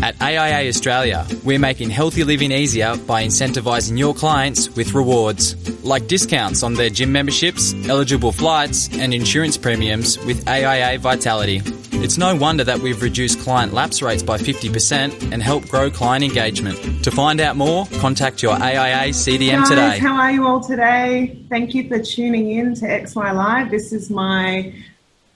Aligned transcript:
At 0.00 0.20
AIA 0.22 0.68
Australia, 0.68 1.26
we're 1.44 1.58
making 1.58 1.90
healthy 1.90 2.22
living 2.22 2.52
easier 2.52 2.96
by 2.96 3.24
incentivising 3.24 3.98
your 3.98 4.14
clients 4.14 4.70
with 4.76 4.94
rewards, 4.94 5.56
like 5.84 6.06
discounts 6.06 6.62
on 6.62 6.74
their 6.74 6.88
gym 6.88 7.10
memberships, 7.10 7.74
eligible 7.88 8.30
flights, 8.30 8.88
and 8.92 9.12
insurance 9.12 9.58
premiums 9.58 10.16
with 10.24 10.46
AIA 10.48 11.00
Vitality. 11.00 11.62
It's 12.00 12.16
no 12.16 12.36
wonder 12.36 12.62
that 12.62 12.78
we've 12.78 13.02
reduced 13.02 13.40
client 13.40 13.74
lapse 13.74 14.00
rates 14.00 14.22
by 14.22 14.38
50% 14.38 15.32
and 15.32 15.42
helped 15.42 15.68
grow 15.68 15.90
client 15.90 16.22
engagement. 16.22 17.02
To 17.02 17.10
find 17.10 17.40
out 17.40 17.56
more, 17.56 17.86
contact 17.98 18.40
your 18.40 18.52
AIA 18.52 19.12
CDM 19.12 19.58
Guys, 19.58 19.68
today. 19.68 19.98
how 19.98 20.14
are 20.14 20.30
you 20.30 20.46
all 20.46 20.60
today? 20.60 21.44
Thank 21.48 21.74
you 21.74 21.88
for 21.88 21.98
tuning 21.98 22.52
in 22.52 22.76
to 22.76 22.86
XY 22.86 23.34
Live. 23.34 23.72
This 23.72 23.92
is 23.92 24.10
my 24.10 24.72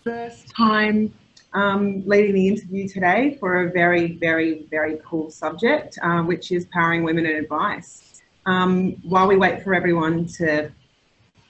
first 0.05 0.55
time 0.57 1.13
um, 1.55 2.03
leading 2.07 2.35
the 2.35 2.49
interview 2.49 2.89
today 2.89 3.37
for 3.39 3.65
a 3.65 3.71
very, 3.71 4.17
very, 4.17 4.67
very 4.71 4.99
cool 5.05 5.31
subject, 5.31 5.99
uh, 6.03 6.23
which 6.23 6.51
is 6.51 6.67
powering 6.67 7.05
women 7.05 7.27
in 7.27 7.37
advice. 7.37 8.23
Um, 8.47 8.93
while 9.03 9.29
we 9.29 9.37
wait 9.37 9.63
for 9.63 9.75
everyone 9.75 10.27
to 10.39 10.71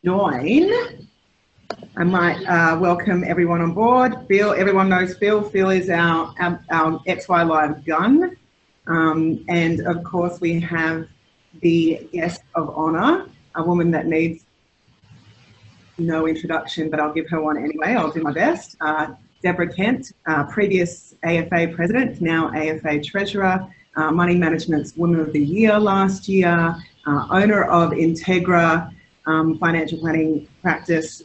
join, 0.05 0.73
I 1.97 2.05
might 2.05 2.45
uh, 2.47 2.79
welcome 2.79 3.25
everyone 3.25 3.61
on 3.61 3.73
board. 3.73 4.27
Phil, 4.29 4.53
everyone 4.53 4.89
knows 4.89 5.17
Phil. 5.17 5.43
Phil 5.43 5.71
is 5.71 5.89
our, 5.89 6.35
our, 6.39 6.65
our 6.71 6.99
XY 7.01 7.49
Live 7.49 7.85
gun. 7.85 8.37
Um, 8.87 9.45
and 9.49 9.87
of 9.87 10.03
course, 10.03 10.41
we 10.41 10.61
have 10.61 11.07
the 11.61 12.09
guest 12.13 12.43
of 12.55 12.71
honour, 12.71 13.27
a 13.55 13.63
woman 13.63 13.91
that 13.93 14.07
needs 14.07 14.45
no 15.99 16.27
introduction, 16.27 16.91
but 16.91 16.99
I'll 16.99 17.13
give 17.13 17.29
her 17.31 17.41
one 17.41 17.57
anyway. 17.57 17.95
I'll 17.95 18.11
do 18.11 18.23
my 18.23 18.33
best. 18.33 18.77
Uh, 18.81 19.15
Deborah 19.43 19.73
Kent, 19.73 20.13
uh, 20.27 20.45
previous 20.45 21.15
AFA 21.25 21.73
president, 21.75 22.21
now 22.21 22.53
AFA 22.55 23.01
treasurer, 23.03 23.67
uh, 23.97 24.11
Money 24.11 24.37
Management's 24.37 24.97
Woman 24.97 25.21
of 25.21 25.33
the 25.33 25.43
Year 25.43 25.79
last 25.79 26.29
year, 26.29 26.77
uh, 27.07 27.27
owner 27.31 27.65
of 27.65 27.91
Integra 27.91 28.93
um, 29.27 29.59
financial 29.59 29.99
planning 29.99 30.49
practice 30.63 31.23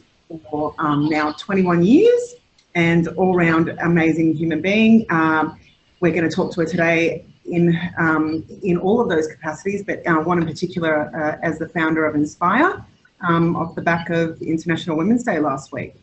for 0.50 0.74
um, 0.78 1.08
now 1.08 1.32
21 1.32 1.84
years, 1.84 2.34
and 2.74 3.08
all 3.08 3.34
round 3.34 3.70
amazing 3.80 4.34
human 4.34 4.60
being. 4.60 5.06
Um, 5.10 5.58
we're 6.00 6.12
going 6.12 6.28
to 6.28 6.34
talk 6.34 6.52
to 6.52 6.60
her 6.60 6.66
today 6.66 7.24
in 7.46 7.78
um, 7.98 8.44
in 8.62 8.76
all 8.76 9.00
of 9.00 9.08
those 9.08 9.26
capacities, 9.26 9.82
but 9.82 10.06
uh, 10.06 10.16
one 10.16 10.38
in 10.38 10.46
particular 10.46 11.10
uh, 11.16 11.38
as 11.42 11.58
the 11.58 11.68
founder 11.68 12.04
of 12.04 12.14
Inspire, 12.14 12.84
um, 13.26 13.56
off 13.56 13.74
the 13.74 13.82
back 13.82 14.10
of 14.10 14.40
International 14.42 14.96
Women's 14.96 15.24
Day 15.24 15.38
last 15.38 15.72
week. 15.72 15.94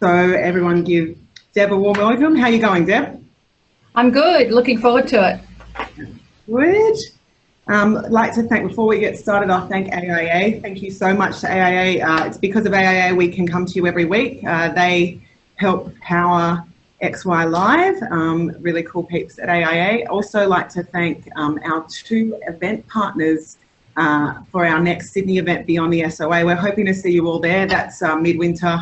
So 0.00 0.08
everyone, 0.08 0.84
give 0.84 1.16
Deb 1.54 1.70
a 1.70 1.76
warm 1.76 1.98
welcome. 1.98 2.34
How 2.34 2.44
are 2.44 2.50
you 2.50 2.58
going, 2.58 2.86
Deb? 2.86 3.22
I'm 3.94 4.10
good. 4.10 4.50
Looking 4.50 4.78
forward 4.78 5.06
to 5.08 5.34
it. 5.34 6.16
Good. 6.46 6.96
Um, 7.68 7.98
I'd 7.98 8.10
like 8.10 8.34
to 8.36 8.44
thank, 8.44 8.66
before 8.66 8.86
we 8.86 8.98
get 8.98 9.18
started, 9.18 9.50
I'll 9.50 9.68
thank 9.68 9.92
AIA. 9.92 10.62
Thank 10.62 10.80
you 10.80 10.90
so 10.90 11.12
much 11.12 11.40
to 11.40 11.52
AIA. 11.52 12.02
Uh, 12.02 12.24
it's 12.24 12.38
because 12.38 12.64
of 12.64 12.72
AIA 12.72 13.14
we 13.14 13.28
can 13.28 13.46
come 13.46 13.66
to 13.66 13.74
you 13.74 13.86
every 13.86 14.06
week. 14.06 14.42
Uh, 14.46 14.72
they 14.72 15.20
help 15.56 15.94
power 16.00 16.64
XY 17.02 17.50
Live, 17.50 18.02
um, 18.10 18.56
really 18.60 18.82
cool 18.84 19.02
peeps 19.02 19.38
at 19.38 19.50
AIA. 19.50 20.08
Also 20.08 20.48
like 20.48 20.70
to 20.70 20.82
thank 20.82 21.28
um, 21.36 21.60
our 21.66 21.86
two 21.86 22.34
event 22.48 22.88
partners 22.88 23.58
uh, 23.98 24.40
for 24.50 24.64
our 24.64 24.80
next 24.80 25.10
Sydney 25.10 25.36
event 25.36 25.66
Beyond 25.66 25.92
the 25.92 26.08
SOA. 26.08 26.46
We're 26.46 26.54
hoping 26.54 26.86
to 26.86 26.94
see 26.94 27.12
you 27.12 27.28
all 27.28 27.40
there. 27.40 27.66
That's 27.66 28.00
uh, 28.00 28.16
Midwinter 28.16 28.78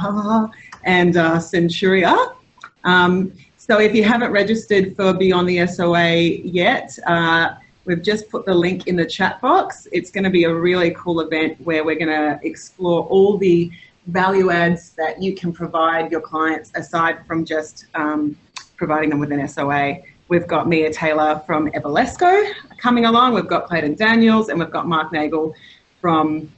and 0.84 1.16
uh, 1.16 1.38
Centuria. 1.38 2.36
Um, 2.84 3.32
so 3.56 3.78
if 3.78 3.94
you 3.94 4.04
haven't 4.04 4.32
registered 4.32 4.96
for 4.96 5.12
Beyond 5.12 5.48
the 5.48 5.66
SOA 5.66 6.12
yet, 6.12 6.98
uh, 7.06 7.54
we've 7.84 8.02
just 8.02 8.28
put 8.30 8.46
the 8.46 8.54
link 8.54 8.86
in 8.86 8.96
the 8.96 9.06
chat 9.06 9.40
box. 9.40 9.86
It's 9.92 10.10
going 10.10 10.24
to 10.24 10.30
be 10.30 10.44
a 10.44 10.54
really 10.54 10.92
cool 10.92 11.20
event 11.20 11.60
where 11.60 11.84
we're 11.84 11.98
going 11.98 12.08
to 12.08 12.40
explore 12.42 13.04
all 13.04 13.36
the 13.36 13.70
value 14.06 14.50
adds 14.50 14.90
that 14.90 15.22
you 15.22 15.34
can 15.34 15.52
provide 15.52 16.10
your 16.10 16.20
clients 16.20 16.72
aside 16.74 17.24
from 17.26 17.44
just 17.44 17.86
um, 17.94 18.36
providing 18.76 19.10
them 19.10 19.18
with 19.18 19.30
an 19.30 19.46
SOA. 19.46 19.98
We've 20.28 20.46
got 20.46 20.68
Mia 20.68 20.92
Taylor 20.92 21.42
from 21.46 21.70
Everlesco 21.72 22.52
coming 22.78 23.04
along. 23.04 23.34
We've 23.34 23.46
got 23.46 23.66
Clayton 23.66 23.94
Daniels 23.94 24.48
and 24.48 24.58
we've 24.58 24.70
got 24.70 24.86
Mark 24.86 25.12
Nagel 25.12 25.54
from 26.00 26.50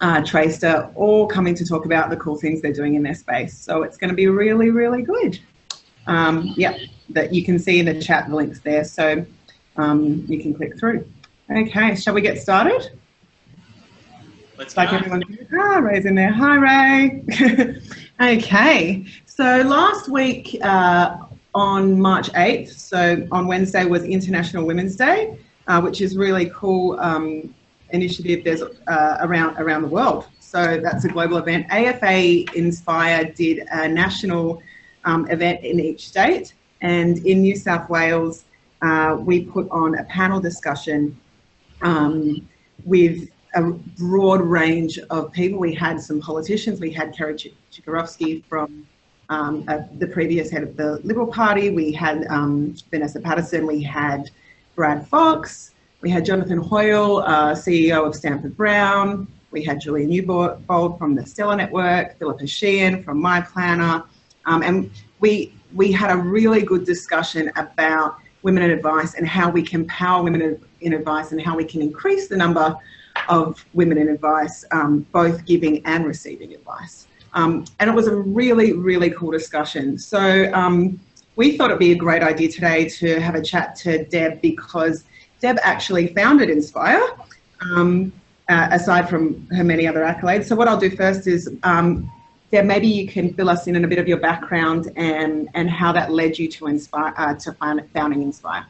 uh, 0.00 0.22
Tracer, 0.22 0.90
all 0.94 1.26
coming 1.26 1.54
to 1.54 1.64
talk 1.64 1.84
about 1.84 2.10
the 2.10 2.16
cool 2.16 2.36
things 2.36 2.60
they're 2.60 2.72
doing 2.72 2.94
in 2.94 3.02
their 3.02 3.14
space. 3.14 3.56
So 3.56 3.82
it's 3.82 3.96
going 3.96 4.10
to 4.10 4.14
be 4.14 4.28
really, 4.28 4.70
really 4.70 5.02
good. 5.02 5.38
Um, 6.06 6.52
yeah, 6.56 6.76
that 7.10 7.34
you 7.34 7.44
can 7.44 7.58
see 7.58 7.80
in 7.80 7.86
the 7.86 8.00
chat 8.00 8.28
the 8.28 8.36
links 8.36 8.60
there, 8.60 8.84
so 8.84 9.24
um, 9.76 10.24
you 10.28 10.40
can 10.40 10.54
click 10.54 10.78
through. 10.78 11.08
Okay, 11.50 11.94
shall 11.94 12.14
we 12.14 12.20
get 12.20 12.38
started? 12.38 12.90
Let's 14.56 14.76
like 14.76 14.92
everyone 14.92 15.22
ah, 15.58 15.78
Ray's 15.78 16.06
in 16.06 16.14
there. 16.14 16.32
Hi, 16.32 16.56
Ray. 16.56 17.24
okay, 18.20 19.04
so 19.26 19.62
last 19.62 20.08
week 20.08 20.56
uh, 20.62 21.18
on 21.54 22.00
March 22.00 22.30
8th, 22.32 22.70
so 22.70 23.26
on 23.32 23.48
Wednesday 23.48 23.84
was 23.84 24.04
International 24.04 24.64
Women's 24.64 24.94
Day, 24.94 25.36
uh, 25.66 25.80
which 25.80 26.00
is 26.00 26.16
really 26.16 26.50
cool 26.54 26.98
um, 27.00 27.52
initiative 27.90 28.44
there's 28.44 28.62
uh, 28.62 29.18
around 29.20 29.56
around 29.58 29.82
the 29.82 29.88
world. 29.88 30.26
So 30.40 30.78
that's 30.80 31.04
a 31.04 31.08
global 31.08 31.38
event. 31.38 31.66
AFA 31.70 32.44
Inspire 32.56 33.32
did 33.32 33.66
a 33.72 33.88
national 33.88 34.62
um, 35.04 35.28
event 35.30 35.64
in 35.64 35.80
each 35.80 36.08
state, 36.08 36.54
and 36.80 37.18
in 37.26 37.42
New 37.42 37.56
South 37.56 37.88
Wales, 37.88 38.44
uh, 38.82 39.16
we 39.18 39.44
put 39.44 39.68
on 39.70 39.98
a 39.98 40.04
panel 40.04 40.40
discussion 40.40 41.18
um, 41.82 42.46
with 42.84 43.28
a 43.54 43.62
broad 43.62 44.40
range 44.40 44.98
of 45.10 45.32
people. 45.32 45.58
We 45.58 45.74
had 45.74 46.00
some 46.00 46.20
politicians. 46.20 46.80
We 46.80 46.90
had 46.90 47.16
Kerry 47.16 47.34
Chikarovski 47.72 48.44
from 48.44 48.86
um, 49.28 49.64
uh, 49.68 49.80
the 49.98 50.06
previous 50.08 50.50
head 50.50 50.62
of 50.62 50.76
the 50.76 51.00
Liberal 51.04 51.26
Party. 51.26 51.70
We 51.70 51.92
had 51.92 52.26
um, 52.28 52.74
Vanessa 52.90 53.20
Patterson. 53.20 53.66
We 53.66 53.82
had 53.82 54.30
Brad 54.74 55.06
Fox. 55.06 55.72
We 56.00 56.10
had 56.10 56.24
Jonathan 56.24 56.58
Hoyle, 56.58 57.18
uh, 57.20 57.54
CEO 57.54 58.06
of 58.06 58.14
Stanford 58.14 58.56
Brown. 58.56 59.26
We 59.50 59.62
had 59.62 59.80
Julia 59.80 60.06
Newbould 60.06 60.64
from 60.66 61.14
the 61.14 61.24
Stellar 61.24 61.56
Network, 61.56 62.18
Philippa 62.18 62.46
Sheehan 62.46 63.02
from 63.02 63.20
My 63.22 63.40
Planner. 63.40 64.04
Um, 64.46 64.62
and 64.62 64.90
we, 65.20 65.52
we 65.74 65.92
had 65.92 66.10
a 66.10 66.16
really 66.16 66.62
good 66.62 66.84
discussion 66.84 67.50
about 67.56 68.18
women 68.42 68.62
in 68.62 68.70
advice 68.70 69.14
and 69.14 69.26
how 69.26 69.50
we 69.50 69.62
can 69.62 69.86
power 69.86 70.22
women 70.22 70.58
in, 70.80 70.92
advice 70.92 71.32
and 71.32 71.40
how 71.40 71.56
we 71.56 71.64
can 71.64 71.80
increase 71.80 72.28
the 72.28 72.36
number 72.36 72.76
of 73.28 73.64
women 73.72 73.96
in 73.96 74.08
advice, 74.08 74.64
um, 74.70 75.06
both 75.12 75.44
giving 75.46 75.84
and 75.86 76.04
receiving 76.04 76.52
advice. 76.52 77.06
Um, 77.32 77.64
and 77.80 77.88
it 77.88 77.94
was 77.94 78.06
a 78.06 78.14
really, 78.14 78.74
really 78.74 79.10
cool 79.10 79.30
discussion. 79.30 79.98
So 79.98 80.52
um, 80.52 81.00
we 81.36 81.56
thought 81.56 81.70
it'd 81.70 81.78
be 81.78 81.92
a 81.92 81.96
great 81.96 82.22
idea 82.22 82.50
today 82.50 82.88
to 82.90 83.18
have 83.18 83.34
a 83.34 83.42
chat 83.42 83.74
to 83.76 84.04
Deb 84.04 84.40
because 84.42 85.04
Deb 85.40 85.58
actually 85.62 86.08
founded 86.08 86.50
Inspire, 86.50 87.02
um, 87.60 88.12
uh, 88.48 88.68
aside 88.70 89.08
from 89.08 89.46
her 89.48 89.64
many 89.64 89.86
other 89.86 90.00
accolades. 90.00 90.44
So 90.44 90.54
what 90.54 90.68
I'll 90.68 90.78
do 90.78 90.90
first 90.94 91.26
is, 91.26 91.50
Deb, 92.54 92.66
maybe 92.66 92.86
you 92.86 93.08
can 93.08 93.34
fill 93.34 93.50
us 93.50 93.66
in 93.66 93.74
on 93.74 93.84
a 93.84 93.88
bit 93.88 93.98
of 93.98 94.06
your 94.06 94.18
background 94.18 94.88
and, 94.94 95.48
and 95.54 95.68
how 95.68 95.90
that 95.90 96.12
led 96.12 96.38
you 96.38 96.46
to 96.46 96.68
Inspire 96.68 97.12
uh, 97.16 97.34
to 97.34 97.52
founding 97.92 98.22
Inspire. 98.22 98.64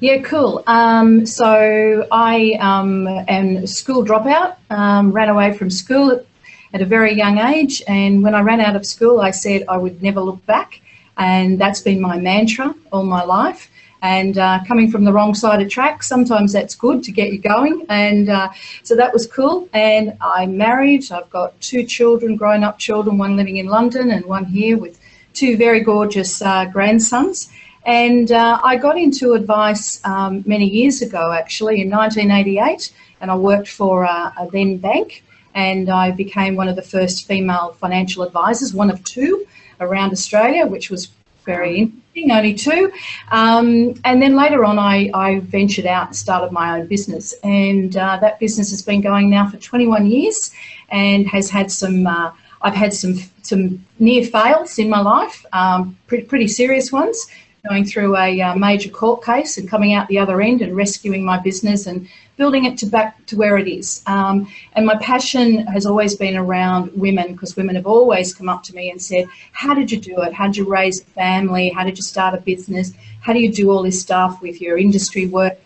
Yeah, 0.00 0.22
cool. 0.22 0.64
Um, 0.66 1.24
so 1.24 2.08
I 2.10 2.56
um, 2.58 3.06
am 3.06 3.58
a 3.58 3.66
school 3.68 4.04
dropout, 4.04 4.56
um, 4.70 5.12
ran 5.12 5.28
away 5.28 5.56
from 5.56 5.70
school 5.70 6.26
at 6.74 6.82
a 6.82 6.84
very 6.84 7.14
young 7.14 7.38
age, 7.38 7.80
and 7.86 8.24
when 8.24 8.34
I 8.34 8.40
ran 8.40 8.60
out 8.60 8.74
of 8.74 8.84
school, 8.84 9.20
I 9.20 9.30
said 9.30 9.62
I 9.68 9.76
would 9.76 10.02
never 10.02 10.20
look 10.20 10.44
back, 10.44 10.80
and 11.16 11.60
that's 11.60 11.80
been 11.80 12.00
my 12.00 12.18
mantra 12.18 12.74
all 12.90 13.04
my 13.04 13.22
life. 13.22 13.70
And 14.02 14.36
uh, 14.36 14.58
coming 14.66 14.90
from 14.90 15.04
the 15.04 15.12
wrong 15.12 15.32
side 15.32 15.62
of 15.62 15.70
track, 15.70 16.02
sometimes 16.02 16.52
that's 16.52 16.74
good 16.74 17.04
to 17.04 17.12
get 17.12 17.32
you 17.32 17.38
going. 17.38 17.86
And 17.88 18.28
uh, 18.28 18.50
so 18.82 18.96
that 18.96 19.12
was 19.12 19.28
cool. 19.28 19.68
And 19.72 20.16
I 20.20 20.46
married. 20.46 21.10
I've 21.12 21.30
got 21.30 21.58
two 21.60 21.84
children, 21.84 22.34
grown 22.34 22.64
up 22.64 22.80
children, 22.80 23.16
one 23.16 23.36
living 23.36 23.58
in 23.58 23.66
London 23.66 24.10
and 24.10 24.24
one 24.26 24.44
here 24.44 24.76
with 24.76 24.98
two 25.34 25.56
very 25.56 25.80
gorgeous 25.80 26.42
uh, 26.42 26.64
grandsons. 26.64 27.48
And 27.84 28.32
uh, 28.32 28.60
I 28.62 28.76
got 28.76 28.98
into 28.98 29.34
advice 29.34 30.04
um, 30.04 30.42
many 30.46 30.68
years 30.68 31.00
ago, 31.00 31.32
actually, 31.32 31.80
in 31.80 31.90
1988, 31.90 32.92
and 33.20 33.30
I 33.30 33.36
worked 33.36 33.68
for 33.68 34.04
a 34.04 34.48
then 34.52 34.78
bank, 34.78 35.24
and 35.54 35.90
I 35.90 36.12
became 36.12 36.54
one 36.54 36.68
of 36.68 36.76
the 36.76 36.82
first 36.82 37.26
female 37.26 37.76
financial 37.80 38.22
advisors, 38.22 38.72
one 38.72 38.88
of 38.88 39.02
two 39.02 39.46
around 39.80 40.12
Australia, 40.12 40.64
which 40.64 40.90
was 40.90 41.08
very 41.44 41.78
interesting, 41.78 42.30
only 42.30 42.54
two. 42.54 42.92
Um, 43.30 43.94
and 44.04 44.22
then 44.22 44.34
later 44.36 44.64
on, 44.64 44.78
I, 44.78 45.10
I, 45.14 45.40
ventured 45.40 45.86
out 45.86 46.08
and 46.08 46.16
started 46.16 46.52
my 46.52 46.78
own 46.78 46.86
business, 46.86 47.34
and 47.44 47.96
uh, 47.96 48.18
that 48.20 48.38
business 48.40 48.70
has 48.70 48.82
been 48.82 49.00
going 49.00 49.30
now 49.30 49.48
for 49.48 49.56
21 49.56 50.06
years, 50.06 50.52
and 50.90 51.26
has 51.28 51.50
had 51.50 51.70
some. 51.70 52.06
Uh, 52.06 52.32
I've 52.64 52.74
had 52.74 52.94
some 52.94 53.14
some 53.42 53.84
near 53.98 54.24
fails 54.24 54.78
in 54.78 54.88
my 54.88 55.00
life, 55.00 55.44
um, 55.52 55.98
pretty, 56.06 56.24
pretty 56.24 56.48
serious 56.48 56.92
ones 56.92 57.26
going 57.68 57.84
through 57.84 58.16
a 58.16 58.40
uh, 58.40 58.56
major 58.56 58.90
court 58.90 59.24
case 59.24 59.56
and 59.56 59.68
coming 59.68 59.92
out 59.92 60.08
the 60.08 60.18
other 60.18 60.40
end 60.40 60.62
and 60.62 60.74
rescuing 60.74 61.24
my 61.24 61.38
business 61.38 61.86
and 61.86 62.08
building 62.36 62.64
it 62.64 62.76
to 62.76 62.86
back 62.86 63.24
to 63.26 63.36
where 63.36 63.56
it 63.56 63.68
is. 63.68 64.02
Um, 64.08 64.52
and 64.72 64.84
my 64.84 64.96
passion 64.96 65.64
has 65.68 65.86
always 65.86 66.16
been 66.16 66.36
around 66.36 66.90
women 66.92 67.34
because 67.34 67.54
women 67.54 67.76
have 67.76 67.86
always 67.86 68.34
come 68.34 68.48
up 68.48 68.64
to 68.64 68.74
me 68.74 68.90
and 68.90 69.00
said, 69.00 69.26
How 69.52 69.74
did 69.74 69.92
you 69.92 70.00
do 70.00 70.22
it? 70.22 70.32
How 70.32 70.46
did 70.46 70.56
you 70.56 70.68
raise 70.68 71.02
a 71.02 71.04
family? 71.04 71.68
How 71.68 71.84
did 71.84 71.96
you 71.96 72.02
start 72.02 72.34
a 72.34 72.40
business? 72.40 72.94
How 73.20 73.32
do 73.32 73.38
you 73.38 73.52
do 73.52 73.70
all 73.70 73.84
this 73.84 74.00
stuff 74.00 74.42
with 74.42 74.60
your 74.60 74.76
industry 74.76 75.28
work? 75.28 75.56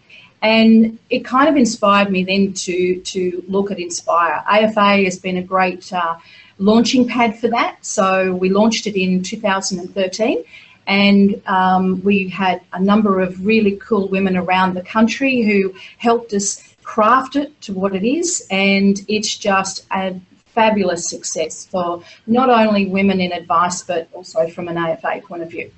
And 0.42 0.98
it 1.08 1.24
kind 1.24 1.48
of 1.48 1.56
inspired 1.56 2.10
me 2.10 2.24
then 2.24 2.52
to, 2.52 3.00
to 3.00 3.42
look 3.48 3.70
at 3.70 3.78
Inspire. 3.78 4.44
AFA 4.46 5.02
has 5.04 5.18
been 5.18 5.38
a 5.38 5.42
great 5.42 5.90
uh, 5.94 6.16
launching 6.58 7.08
pad 7.08 7.38
for 7.38 7.48
that. 7.48 7.82
So 7.86 8.34
we 8.34 8.50
launched 8.50 8.86
it 8.86 9.00
in 9.00 9.22
2013 9.22 10.44
and 10.86 11.40
um, 11.46 12.02
we 12.02 12.28
had 12.28 12.60
a 12.72 12.80
number 12.80 13.20
of 13.20 13.44
really 13.44 13.76
cool 13.76 14.08
women 14.08 14.36
around 14.36 14.74
the 14.74 14.82
country 14.82 15.42
who 15.42 15.74
helped 15.98 16.32
us 16.32 16.62
craft 16.82 17.36
it 17.36 17.60
to 17.62 17.72
what 17.72 17.94
it 17.94 18.06
is, 18.06 18.46
and 18.50 19.00
it's 19.08 19.36
just 19.36 19.86
a 19.92 20.20
fabulous 20.46 21.10
success 21.10 21.66
for 21.66 22.02
not 22.26 22.48
only 22.48 22.86
women 22.86 23.20
in 23.20 23.30
advice 23.30 23.82
but 23.82 24.08
also 24.14 24.48
from 24.48 24.68
an 24.68 24.78
AFA 24.78 25.20
point 25.26 25.42
of 25.42 25.50
view. 25.50 25.70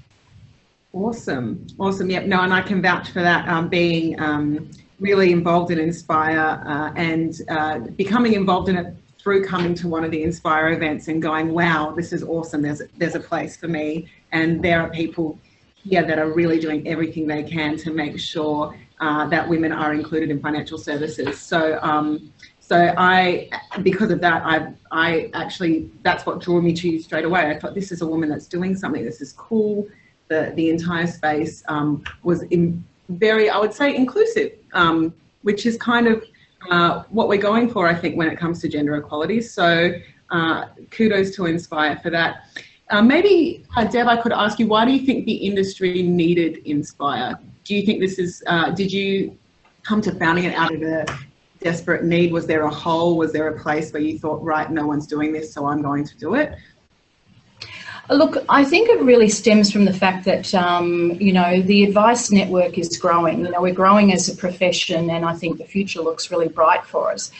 Awesome, 0.92 1.66
awesome. 1.78 2.08
Yep, 2.08 2.26
no, 2.26 2.40
and 2.40 2.54
I 2.54 2.62
can 2.62 2.80
vouch 2.80 3.10
for 3.10 3.20
that. 3.20 3.48
Um, 3.48 3.68
being 3.68 4.18
um, 4.20 4.70
really 5.00 5.32
involved 5.32 5.70
in 5.70 5.78
Inspire 5.78 6.62
uh, 6.64 6.92
and 6.96 7.40
uh, 7.48 7.78
becoming 7.96 8.32
involved 8.34 8.68
in 8.68 8.76
it 8.76 8.94
through 9.18 9.44
coming 9.44 9.74
to 9.74 9.88
one 9.88 10.04
of 10.04 10.10
the 10.10 10.22
Inspire 10.22 10.72
events 10.72 11.08
and 11.08 11.20
going, 11.20 11.52
wow, 11.52 11.92
this 11.94 12.12
is 12.12 12.22
awesome. 12.22 12.62
There's 12.62 12.82
there's 12.96 13.14
a 13.14 13.20
place 13.20 13.56
for 13.56 13.68
me, 13.68 14.08
and 14.32 14.62
there 14.62 14.80
are 14.80 14.90
people 14.90 15.38
here 15.74 16.02
that 16.02 16.18
are 16.18 16.30
really 16.32 16.58
doing 16.58 16.86
everything 16.86 17.26
they 17.26 17.42
can 17.42 17.76
to 17.78 17.90
make 17.90 18.18
sure 18.18 18.76
uh, 19.00 19.26
that 19.28 19.48
women 19.48 19.72
are 19.72 19.94
included 19.94 20.30
in 20.30 20.40
financial 20.40 20.78
services. 20.78 21.40
So. 21.40 21.78
Um, 21.82 22.32
so 22.60 22.92
I, 22.98 23.48
because 23.82 24.10
of 24.10 24.20
that, 24.20 24.42
I, 24.44 24.74
I 24.92 25.30
actually, 25.32 25.90
that's 26.02 26.26
what 26.26 26.38
drew 26.38 26.60
me 26.60 26.74
to 26.74 26.90
you 26.90 27.00
straight 27.00 27.24
away. 27.24 27.50
I 27.50 27.58
thought 27.58 27.74
this 27.74 27.90
is 27.92 28.02
a 28.02 28.06
woman 28.06 28.28
that's 28.28 28.46
doing 28.46 28.76
something. 28.76 29.02
This 29.02 29.22
is 29.22 29.32
cool. 29.32 29.88
The 30.28 30.52
the 30.54 30.68
entire 30.68 31.06
space 31.06 31.62
um, 31.68 32.04
was 32.22 32.44
very, 33.08 33.48
I 33.48 33.56
would 33.56 33.72
say, 33.72 33.96
inclusive, 33.96 34.52
um, 34.74 35.14
which 35.40 35.64
is 35.64 35.78
kind 35.78 36.06
of 36.06 36.22
uh, 36.70 37.04
what 37.08 37.28
we're 37.28 37.40
going 37.40 37.70
for, 37.70 37.88
I 37.88 37.94
think, 37.94 38.18
when 38.18 38.28
it 38.28 38.36
comes 38.38 38.60
to 38.60 38.68
gender 38.68 38.96
equality. 38.96 39.40
So 39.40 39.92
uh, 40.28 40.66
kudos 40.90 41.34
to 41.36 41.46
Inspire 41.46 41.98
for 42.02 42.10
that. 42.10 42.48
Uh, 42.90 43.02
maybe, 43.02 43.64
uh, 43.76 43.84
Deb, 43.84 44.06
I 44.06 44.16
could 44.16 44.32
ask 44.32 44.58
you, 44.58 44.66
why 44.66 44.86
do 44.86 44.92
you 44.92 45.04
think 45.04 45.26
the 45.26 45.34
industry 45.34 46.02
needed 46.02 46.62
Inspire? 46.64 47.38
Do 47.64 47.74
you 47.74 47.84
think 47.84 48.00
this 48.00 48.18
is, 48.18 48.42
uh, 48.46 48.70
did 48.70 48.90
you 48.90 49.36
come 49.82 50.00
to 50.02 50.14
founding 50.14 50.44
it 50.44 50.54
out 50.54 50.74
of 50.74 50.82
a 50.82 51.04
desperate 51.60 52.04
need? 52.04 52.32
Was 52.32 52.46
there 52.46 52.62
a 52.62 52.70
hole? 52.70 53.18
Was 53.18 53.30
there 53.32 53.48
a 53.48 53.60
place 53.60 53.92
where 53.92 54.00
you 54.00 54.18
thought, 54.18 54.42
right, 54.42 54.70
no 54.70 54.86
one's 54.86 55.06
doing 55.06 55.32
this, 55.34 55.52
so 55.52 55.66
I'm 55.66 55.82
going 55.82 56.06
to 56.06 56.16
do 56.16 56.34
it? 56.34 56.54
Look, 58.08 58.42
I 58.48 58.64
think 58.64 58.88
it 58.88 59.02
really 59.02 59.28
stems 59.28 59.70
from 59.70 59.84
the 59.84 59.92
fact 59.92 60.24
that, 60.24 60.54
um, 60.54 61.12
you 61.20 61.30
know, 61.30 61.60
the 61.60 61.84
advice 61.84 62.30
network 62.30 62.78
is 62.78 62.96
growing. 62.96 63.44
You 63.44 63.50
know, 63.50 63.60
we're 63.60 63.74
growing 63.74 64.14
as 64.14 64.30
a 64.30 64.36
profession, 64.36 65.10
and 65.10 65.26
I 65.26 65.34
think 65.34 65.58
the 65.58 65.66
future 65.66 66.00
looks 66.00 66.30
really 66.30 66.48
bright 66.48 66.86
for 66.86 67.12
us. 67.12 67.30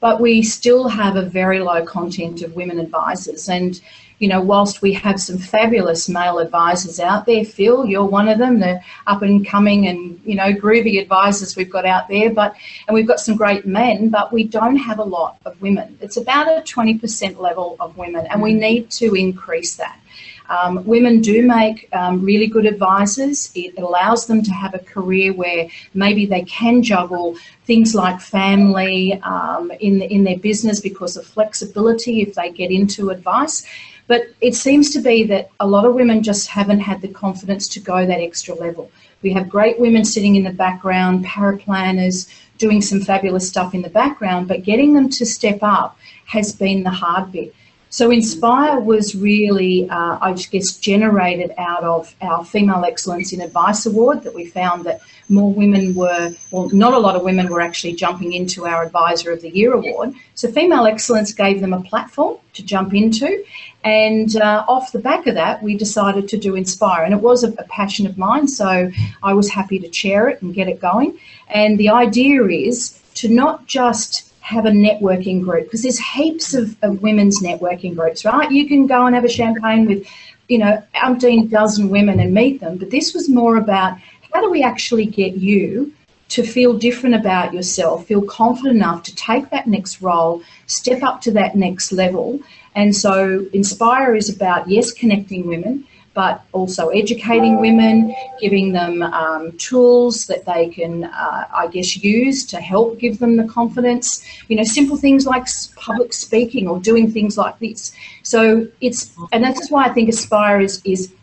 But 0.00 0.20
we 0.20 0.42
still 0.42 0.88
have 0.88 1.14
a 1.14 1.22
very 1.22 1.60
low 1.60 1.84
content 1.84 2.42
of 2.42 2.56
women 2.56 2.80
advisors. 2.80 3.48
And, 3.48 3.80
you 4.18 4.28
know, 4.28 4.40
whilst 4.40 4.82
we 4.82 4.92
have 4.92 5.20
some 5.20 5.38
fabulous 5.38 6.08
male 6.08 6.38
advisors 6.38 6.98
out 6.98 7.24
there, 7.26 7.44
Phil, 7.44 7.86
you're 7.86 8.04
one 8.04 8.28
of 8.28 8.38
them, 8.38 8.58
the 8.58 8.80
up 9.06 9.22
and 9.22 9.46
coming 9.46 9.86
and, 9.86 10.20
you 10.24 10.34
know, 10.34 10.52
groovy 10.52 11.00
advisors 11.00 11.56
we've 11.56 11.70
got 11.70 11.86
out 11.86 12.08
there, 12.08 12.30
but, 12.30 12.54
and 12.86 12.94
we've 12.94 13.06
got 13.06 13.20
some 13.20 13.36
great 13.36 13.66
men, 13.66 14.08
but 14.08 14.32
we 14.32 14.44
don't 14.44 14.76
have 14.76 14.98
a 14.98 15.04
lot 15.04 15.38
of 15.44 15.60
women. 15.60 15.96
It's 16.00 16.16
about 16.16 16.48
a 16.48 16.62
20% 16.62 17.38
level 17.38 17.76
of 17.78 17.96
women, 17.96 18.26
and 18.26 18.42
we 18.42 18.54
need 18.54 18.90
to 18.92 19.14
increase 19.14 19.76
that. 19.76 20.00
Um, 20.48 20.84
women 20.84 21.20
do 21.20 21.46
make 21.46 21.88
um, 21.92 22.24
really 22.24 22.46
good 22.46 22.64
advisors. 22.64 23.52
It 23.54 23.78
allows 23.78 24.26
them 24.26 24.42
to 24.42 24.50
have 24.50 24.74
a 24.74 24.78
career 24.78 25.32
where 25.32 25.68
maybe 25.92 26.24
they 26.24 26.42
can 26.42 26.82
juggle 26.82 27.36
things 27.64 27.94
like 27.94 28.20
family 28.20 29.20
um, 29.22 29.70
in, 29.80 30.00
in 30.00 30.24
their 30.24 30.38
business 30.38 30.80
because 30.80 31.16
of 31.16 31.26
flexibility 31.26 32.22
if 32.22 32.34
they 32.34 32.50
get 32.50 32.70
into 32.70 33.10
advice. 33.10 33.66
But 34.08 34.28
it 34.40 34.54
seems 34.54 34.90
to 34.90 35.00
be 35.00 35.22
that 35.24 35.50
a 35.60 35.66
lot 35.66 35.84
of 35.84 35.94
women 35.94 36.22
just 36.22 36.48
haven't 36.48 36.80
had 36.80 37.00
the 37.00 37.08
confidence 37.08 37.68
to 37.68 37.80
go 37.80 38.04
that 38.04 38.20
extra 38.20 38.54
level. 38.54 38.90
We 39.22 39.32
have 39.34 39.48
great 39.48 39.78
women 39.78 40.04
sitting 40.04 40.34
in 40.34 40.44
the 40.44 40.50
background, 40.50 41.26
paraplanners, 41.26 42.28
doing 42.56 42.80
some 42.82 43.02
fabulous 43.02 43.48
stuff 43.48 43.74
in 43.74 43.82
the 43.82 43.90
background, 43.90 44.48
but 44.48 44.64
getting 44.64 44.94
them 44.94 45.08
to 45.10 45.26
step 45.26 45.58
up 45.62 45.96
has 46.24 46.52
been 46.52 46.82
the 46.82 46.90
hard 46.90 47.30
bit. 47.32 47.54
So 47.90 48.10
Inspire 48.10 48.80
was 48.80 49.14
really, 49.14 49.88
uh, 49.88 50.18
I 50.20 50.34
guess, 50.34 50.76
generated 50.76 51.52
out 51.56 51.84
of 51.84 52.14
our 52.20 52.44
Female 52.44 52.84
Excellence 52.84 53.32
in 53.32 53.40
Advice 53.40 53.86
Award 53.86 54.22
that 54.24 54.34
we 54.34 54.46
found 54.46 54.84
that 54.84 55.00
more 55.30 55.52
women 55.52 55.94
were, 55.94 56.34
well, 56.50 56.68
not 56.70 56.92
a 56.92 56.98
lot 56.98 57.16
of 57.16 57.22
women 57.22 57.48
were 57.48 57.62
actually 57.62 57.94
jumping 57.94 58.34
into 58.34 58.66
our 58.66 58.84
Advisor 58.84 59.32
of 59.32 59.40
the 59.40 59.50
Year 59.50 59.72
award. 59.72 60.14
So 60.34 60.50
Female 60.50 60.86
Excellence 60.86 61.32
gave 61.32 61.60
them 61.60 61.72
a 61.72 61.80
platform 61.82 62.36
to 62.54 62.62
jump 62.62 62.92
into. 62.92 63.44
And 63.84 64.36
uh, 64.36 64.64
off 64.68 64.92
the 64.92 64.98
back 64.98 65.26
of 65.26 65.34
that, 65.36 65.62
we 65.62 65.76
decided 65.76 66.28
to 66.28 66.36
do 66.36 66.56
Inspire. 66.56 67.04
And 67.04 67.14
it 67.14 67.20
was 67.20 67.42
a, 67.42 67.52
a 67.52 67.64
passion 67.64 68.06
of 68.06 68.18
mine, 68.18 68.48
so 68.48 68.90
I 69.22 69.32
was 69.32 69.48
happy 69.48 69.78
to 69.78 69.88
chair 69.88 70.28
it 70.28 70.42
and 70.42 70.52
get 70.52 70.68
it 70.68 70.78
going. 70.78 71.18
And 71.48 71.78
the 71.78 71.88
idea 71.88 72.44
is 72.44 73.00
to 73.14 73.28
not 73.28 73.66
just 73.66 74.27
have 74.48 74.64
a 74.64 74.70
networking 74.70 75.42
group 75.42 75.64
because 75.64 75.82
there's 75.82 75.98
heaps 75.98 76.54
of, 76.54 76.74
of 76.82 77.02
women's 77.02 77.42
networking 77.42 77.94
groups, 77.94 78.24
right? 78.24 78.50
You 78.50 78.66
can 78.66 78.86
go 78.86 79.04
and 79.04 79.14
have 79.14 79.24
a 79.24 79.28
champagne 79.28 79.84
with, 79.84 80.06
you 80.48 80.56
know, 80.56 80.82
umpteen 80.94 81.50
dozen 81.50 81.90
women 81.90 82.18
and 82.18 82.32
meet 82.32 82.58
them. 82.58 82.78
But 82.78 82.90
this 82.90 83.12
was 83.12 83.28
more 83.28 83.58
about 83.58 83.98
how 84.32 84.40
do 84.40 84.50
we 84.50 84.62
actually 84.62 85.04
get 85.04 85.34
you 85.34 85.92
to 86.28 86.42
feel 86.42 86.72
different 86.72 87.14
about 87.14 87.52
yourself, 87.52 88.06
feel 88.06 88.22
confident 88.22 88.76
enough 88.76 89.02
to 89.02 89.14
take 89.14 89.50
that 89.50 89.66
next 89.66 90.00
role, 90.00 90.42
step 90.66 91.02
up 91.02 91.20
to 91.22 91.30
that 91.32 91.54
next 91.54 91.92
level. 91.92 92.40
And 92.74 92.96
so 92.96 93.44
Inspire 93.52 94.14
is 94.14 94.34
about, 94.34 94.66
yes, 94.66 94.92
connecting 94.92 95.46
women, 95.46 95.86
but 96.18 96.42
also 96.50 96.88
educating 96.88 97.60
women, 97.60 98.12
giving 98.40 98.72
them 98.72 99.04
um, 99.04 99.52
tools 99.56 100.26
that 100.26 100.44
they 100.46 100.68
can, 100.68 101.04
uh, 101.04 101.44
I 101.56 101.68
guess, 101.68 101.96
use 101.96 102.44
to 102.46 102.56
help 102.56 102.98
give 102.98 103.20
them 103.20 103.36
the 103.36 103.44
confidence. 103.44 104.26
You 104.48 104.56
know, 104.56 104.64
simple 104.64 104.96
things 104.96 105.26
like 105.26 105.46
public 105.76 106.12
speaking 106.12 106.66
or 106.66 106.80
doing 106.80 107.12
things 107.12 107.38
like 107.38 107.56
this. 107.60 107.92
So 108.24 108.66
it's, 108.80 109.14
and 109.30 109.44
that's 109.44 109.70
why 109.70 109.84
I 109.84 109.90
think 109.90 110.08
Inspire 110.08 110.60
is 110.60 110.82
is 110.84 111.14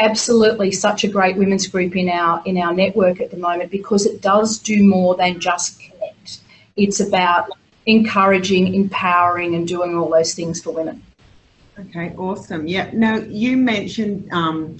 absolutely 0.00 0.70
such 0.70 1.02
a 1.02 1.08
great 1.08 1.38
women's 1.38 1.66
group 1.66 1.96
in 1.96 2.10
our 2.10 2.42
in 2.44 2.58
our 2.58 2.74
network 2.74 3.22
at 3.22 3.30
the 3.30 3.38
moment 3.38 3.70
because 3.70 4.04
it 4.04 4.20
does 4.20 4.58
do 4.58 4.86
more 4.86 5.14
than 5.16 5.40
just 5.40 5.80
connect. 5.80 6.40
It's 6.76 7.00
about 7.00 7.48
encouraging, 7.86 8.74
empowering, 8.74 9.54
and 9.54 9.66
doing 9.66 9.96
all 9.96 10.10
those 10.10 10.34
things 10.34 10.60
for 10.60 10.72
women. 10.72 11.02
Okay, 11.78 12.14
awesome. 12.18 12.66
Yeah. 12.66 12.90
Now 12.92 13.16
you 13.16 13.56
mentioned 13.56 14.30
um, 14.32 14.76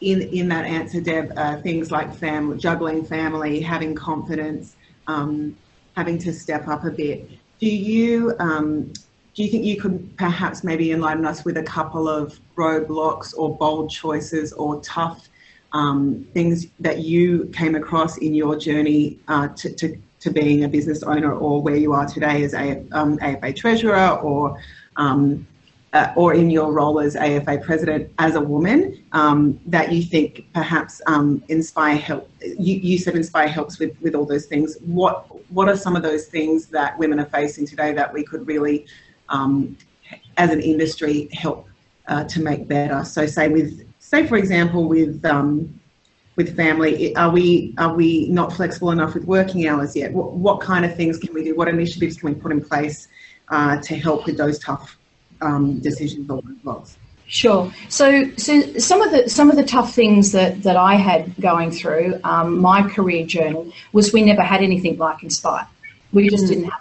in 0.00 0.22
in 0.22 0.48
that 0.48 0.64
answer, 0.64 1.00
Deb, 1.00 1.32
uh, 1.36 1.60
things 1.60 1.90
like 1.90 2.14
family, 2.14 2.56
juggling 2.58 3.04
family, 3.04 3.60
having 3.60 3.94
confidence, 3.94 4.76
um, 5.06 5.56
having 5.96 6.16
to 6.18 6.32
step 6.32 6.66
up 6.66 6.84
a 6.84 6.90
bit. 6.90 7.28
Do 7.58 7.68
you 7.68 8.34
um, 8.38 8.90
do 9.34 9.44
you 9.44 9.50
think 9.50 9.64
you 9.64 9.80
could 9.80 10.16
perhaps 10.16 10.64
maybe 10.64 10.92
enlighten 10.92 11.26
us 11.26 11.44
with 11.44 11.58
a 11.58 11.62
couple 11.62 12.08
of 12.08 12.40
roadblocks 12.56 13.34
or 13.36 13.56
bold 13.56 13.90
choices 13.90 14.52
or 14.54 14.80
tough 14.80 15.28
um, 15.72 16.26
things 16.34 16.66
that 16.80 17.00
you 17.00 17.50
came 17.54 17.74
across 17.74 18.18
in 18.18 18.34
your 18.34 18.56
journey 18.56 19.18
uh, 19.28 19.48
to, 19.48 19.72
to, 19.74 19.96
to 20.18 20.30
being 20.30 20.64
a 20.64 20.68
business 20.68 21.02
owner 21.04 21.32
or 21.32 21.62
where 21.62 21.76
you 21.76 21.92
are 21.92 22.06
today 22.06 22.42
as 22.42 22.54
a 22.54 22.84
um, 22.92 23.18
AFA 23.22 23.52
treasurer 23.52 24.18
or 24.22 24.60
um, 24.96 25.46
uh, 25.92 26.12
or 26.16 26.34
in 26.34 26.50
your 26.50 26.72
role 26.72 27.00
as 27.00 27.16
AFA 27.16 27.58
president 27.58 28.12
as 28.18 28.34
a 28.36 28.40
woman 28.40 29.04
um, 29.12 29.58
that 29.66 29.92
you 29.92 30.02
think 30.02 30.46
perhaps 30.52 31.02
um, 31.06 31.42
inspire 31.48 31.96
help 31.96 32.30
you, 32.40 32.76
you 32.76 32.96
said 32.98 33.16
inspire 33.16 33.48
helps 33.48 33.78
with, 33.78 34.00
with 34.00 34.14
all 34.14 34.24
those 34.24 34.46
things. 34.46 34.76
What 34.82 35.26
what 35.50 35.68
are 35.68 35.76
some 35.76 35.96
of 35.96 36.02
those 36.02 36.26
things 36.26 36.66
that 36.66 36.96
women 36.98 37.18
are 37.18 37.26
facing 37.26 37.66
today 37.66 37.92
that 37.92 38.12
we 38.12 38.22
could 38.24 38.46
really 38.46 38.86
um, 39.30 39.76
as 40.36 40.50
an 40.50 40.60
industry 40.60 41.28
help 41.32 41.68
uh, 42.06 42.24
to 42.24 42.40
make 42.40 42.68
better? 42.68 43.04
So 43.04 43.26
say 43.26 43.48
with 43.48 43.84
say 43.98 44.26
for 44.26 44.36
example 44.36 44.88
with 44.88 45.24
um, 45.24 45.80
with 46.36 46.56
family 46.56 47.14
are 47.16 47.30
we 47.30 47.74
are 47.78 47.94
we 47.94 48.28
not 48.28 48.52
flexible 48.52 48.92
enough 48.92 49.14
with 49.14 49.24
working 49.24 49.66
hours 49.66 49.96
yet? 49.96 50.12
What, 50.12 50.34
what 50.34 50.60
kind 50.60 50.84
of 50.84 50.94
things 50.94 51.18
can 51.18 51.34
we 51.34 51.42
do? 51.42 51.56
What 51.56 51.66
initiatives 51.66 52.16
can 52.16 52.28
we 52.28 52.34
put 52.36 52.52
in 52.52 52.62
place 52.62 53.08
uh, 53.48 53.80
to 53.82 53.96
help 53.96 54.26
with 54.26 54.36
those 54.36 54.60
tough 54.60 54.96
um, 55.40 55.78
decisions 55.80 56.28
or 56.30 56.42
results. 56.44 56.96
Sure. 57.26 57.72
So, 57.88 58.28
so 58.36 58.60
some 58.78 59.02
of 59.02 59.12
the 59.12 59.28
some 59.28 59.50
of 59.50 59.56
the 59.56 59.62
tough 59.62 59.94
things 59.94 60.32
that, 60.32 60.64
that 60.64 60.76
I 60.76 60.96
had 60.96 61.36
going 61.40 61.70
through 61.70 62.18
um, 62.24 62.58
my 62.58 62.88
career 62.88 63.24
journey 63.24 63.72
was 63.92 64.12
we 64.12 64.22
never 64.22 64.42
had 64.42 64.62
anything 64.62 64.98
like 64.98 65.22
Inspire. 65.22 65.66
We 66.12 66.28
just 66.28 66.44
mm. 66.44 66.48
didn't 66.48 66.64
have. 66.64 66.80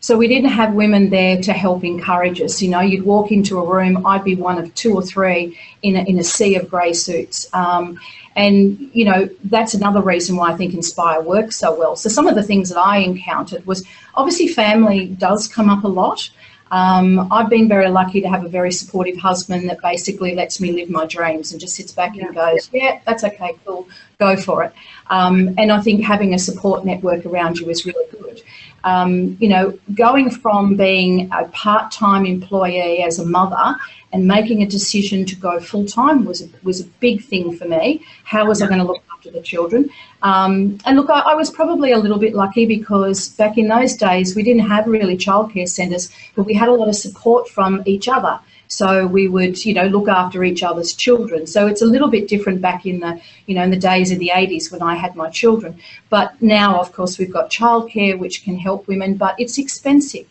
So 0.00 0.16
we 0.16 0.28
didn't 0.28 0.50
have 0.50 0.74
women 0.74 1.08
there 1.08 1.40
to 1.42 1.52
help 1.52 1.82
encourage 1.82 2.40
us. 2.42 2.60
You 2.60 2.68
know, 2.68 2.80
you'd 2.80 3.04
walk 3.04 3.32
into 3.32 3.58
a 3.58 3.66
room, 3.66 4.06
I'd 4.06 4.22
be 4.22 4.34
one 4.34 4.58
of 4.58 4.72
two 4.74 4.94
or 4.94 5.02
three 5.02 5.58
in 5.82 5.96
a, 5.96 6.04
in 6.04 6.18
a 6.18 6.22
sea 6.22 6.54
of 6.56 6.68
grey 6.68 6.92
suits. 6.92 7.48
Um, 7.54 7.98
and, 8.36 8.78
you 8.92 9.06
know, 9.06 9.28
that's 9.44 9.72
another 9.72 10.02
reason 10.02 10.36
why 10.36 10.52
I 10.52 10.56
think 10.56 10.74
Inspire 10.74 11.22
works 11.22 11.56
so 11.56 11.76
well. 11.76 11.96
So 11.96 12.10
some 12.10 12.26
of 12.26 12.34
the 12.34 12.42
things 12.42 12.68
that 12.68 12.78
I 12.78 12.98
encountered 12.98 13.66
was 13.66 13.84
obviously 14.14 14.46
family 14.46 15.08
does 15.08 15.48
come 15.48 15.70
up 15.70 15.82
a 15.82 15.88
lot. 15.88 16.28
Um, 16.70 17.32
I've 17.32 17.48
been 17.48 17.68
very 17.68 17.88
lucky 17.88 18.20
to 18.20 18.28
have 18.28 18.44
a 18.44 18.48
very 18.48 18.72
supportive 18.72 19.16
husband 19.16 19.68
that 19.68 19.80
basically 19.80 20.34
lets 20.34 20.60
me 20.60 20.72
live 20.72 20.90
my 20.90 21.06
dreams 21.06 21.52
and 21.52 21.60
just 21.60 21.76
sits 21.76 21.92
back 21.92 22.16
yeah. 22.16 22.26
and 22.26 22.34
goes, 22.34 22.68
Yeah, 22.72 23.00
that's 23.06 23.22
okay, 23.24 23.56
cool, 23.64 23.88
go 24.18 24.36
for 24.36 24.64
it. 24.64 24.72
Um, 25.08 25.54
and 25.58 25.70
I 25.70 25.80
think 25.80 26.04
having 26.04 26.34
a 26.34 26.38
support 26.38 26.84
network 26.84 27.24
around 27.24 27.58
you 27.58 27.70
is 27.70 27.86
really 27.86 28.04
good. 28.10 28.42
Um, 28.82 29.36
you 29.40 29.48
know, 29.48 29.78
going 29.94 30.30
from 30.30 30.76
being 30.76 31.28
a 31.32 31.44
part 31.48 31.90
time 31.92 32.26
employee 32.26 33.02
as 33.02 33.18
a 33.18 33.26
mother 33.26 33.76
and 34.12 34.26
making 34.26 34.62
a 34.62 34.66
decision 34.66 35.24
to 35.26 35.36
go 35.36 35.58
full 35.58 35.86
time 35.86 36.24
was 36.24 36.42
a, 36.42 36.48
was 36.62 36.80
a 36.80 36.86
big 37.00 37.22
thing 37.22 37.56
for 37.56 37.66
me. 37.66 38.04
How 38.24 38.46
was. 38.46 38.62
I 38.62 38.66
going 38.66 38.78
to 38.78 38.84
look 38.84 39.05
after 39.26 39.38
the 39.38 39.44
children? 39.44 39.90
Um, 40.22 40.78
and 40.84 40.96
look, 40.96 41.10
I, 41.10 41.20
I, 41.20 41.34
was 41.34 41.50
probably 41.50 41.92
a 41.92 41.98
little 41.98 42.18
bit 42.18 42.34
lucky 42.34 42.66
because 42.66 43.28
back 43.30 43.58
in 43.58 43.68
those 43.68 43.96
days 43.96 44.34
we 44.34 44.42
didn't 44.42 44.68
have 44.68 44.86
really 44.86 45.16
childcare 45.16 45.68
centres, 45.68 46.10
but 46.34 46.44
we 46.44 46.54
had 46.54 46.68
a 46.68 46.74
lot 46.74 46.88
of 46.88 46.96
support 46.96 47.48
from 47.48 47.82
each 47.86 48.08
other. 48.08 48.38
So 48.68 49.06
we 49.06 49.28
would, 49.28 49.64
you 49.64 49.74
know, 49.74 49.86
look 49.86 50.08
after 50.08 50.42
each 50.42 50.62
other's 50.64 50.92
children. 50.92 51.46
So 51.46 51.68
it's 51.68 51.82
a 51.82 51.86
little 51.86 52.08
bit 52.08 52.26
different 52.26 52.60
back 52.60 52.84
in 52.84 52.98
the, 52.98 53.20
you 53.46 53.54
know, 53.54 53.62
in 53.62 53.70
the 53.70 53.76
days 53.76 54.10
of 54.10 54.18
the 54.18 54.32
80s 54.34 54.72
when 54.72 54.82
I 54.82 54.96
had 54.96 55.14
my 55.14 55.30
children. 55.30 55.78
But 56.10 56.40
now, 56.42 56.80
of 56.80 56.92
course, 56.92 57.16
we've 57.18 57.32
got 57.32 57.50
childcare 57.50 58.18
which 58.18 58.42
can 58.42 58.58
help 58.58 58.88
women, 58.88 59.16
but 59.16 59.36
it's 59.38 59.58
expensive. 59.58 60.26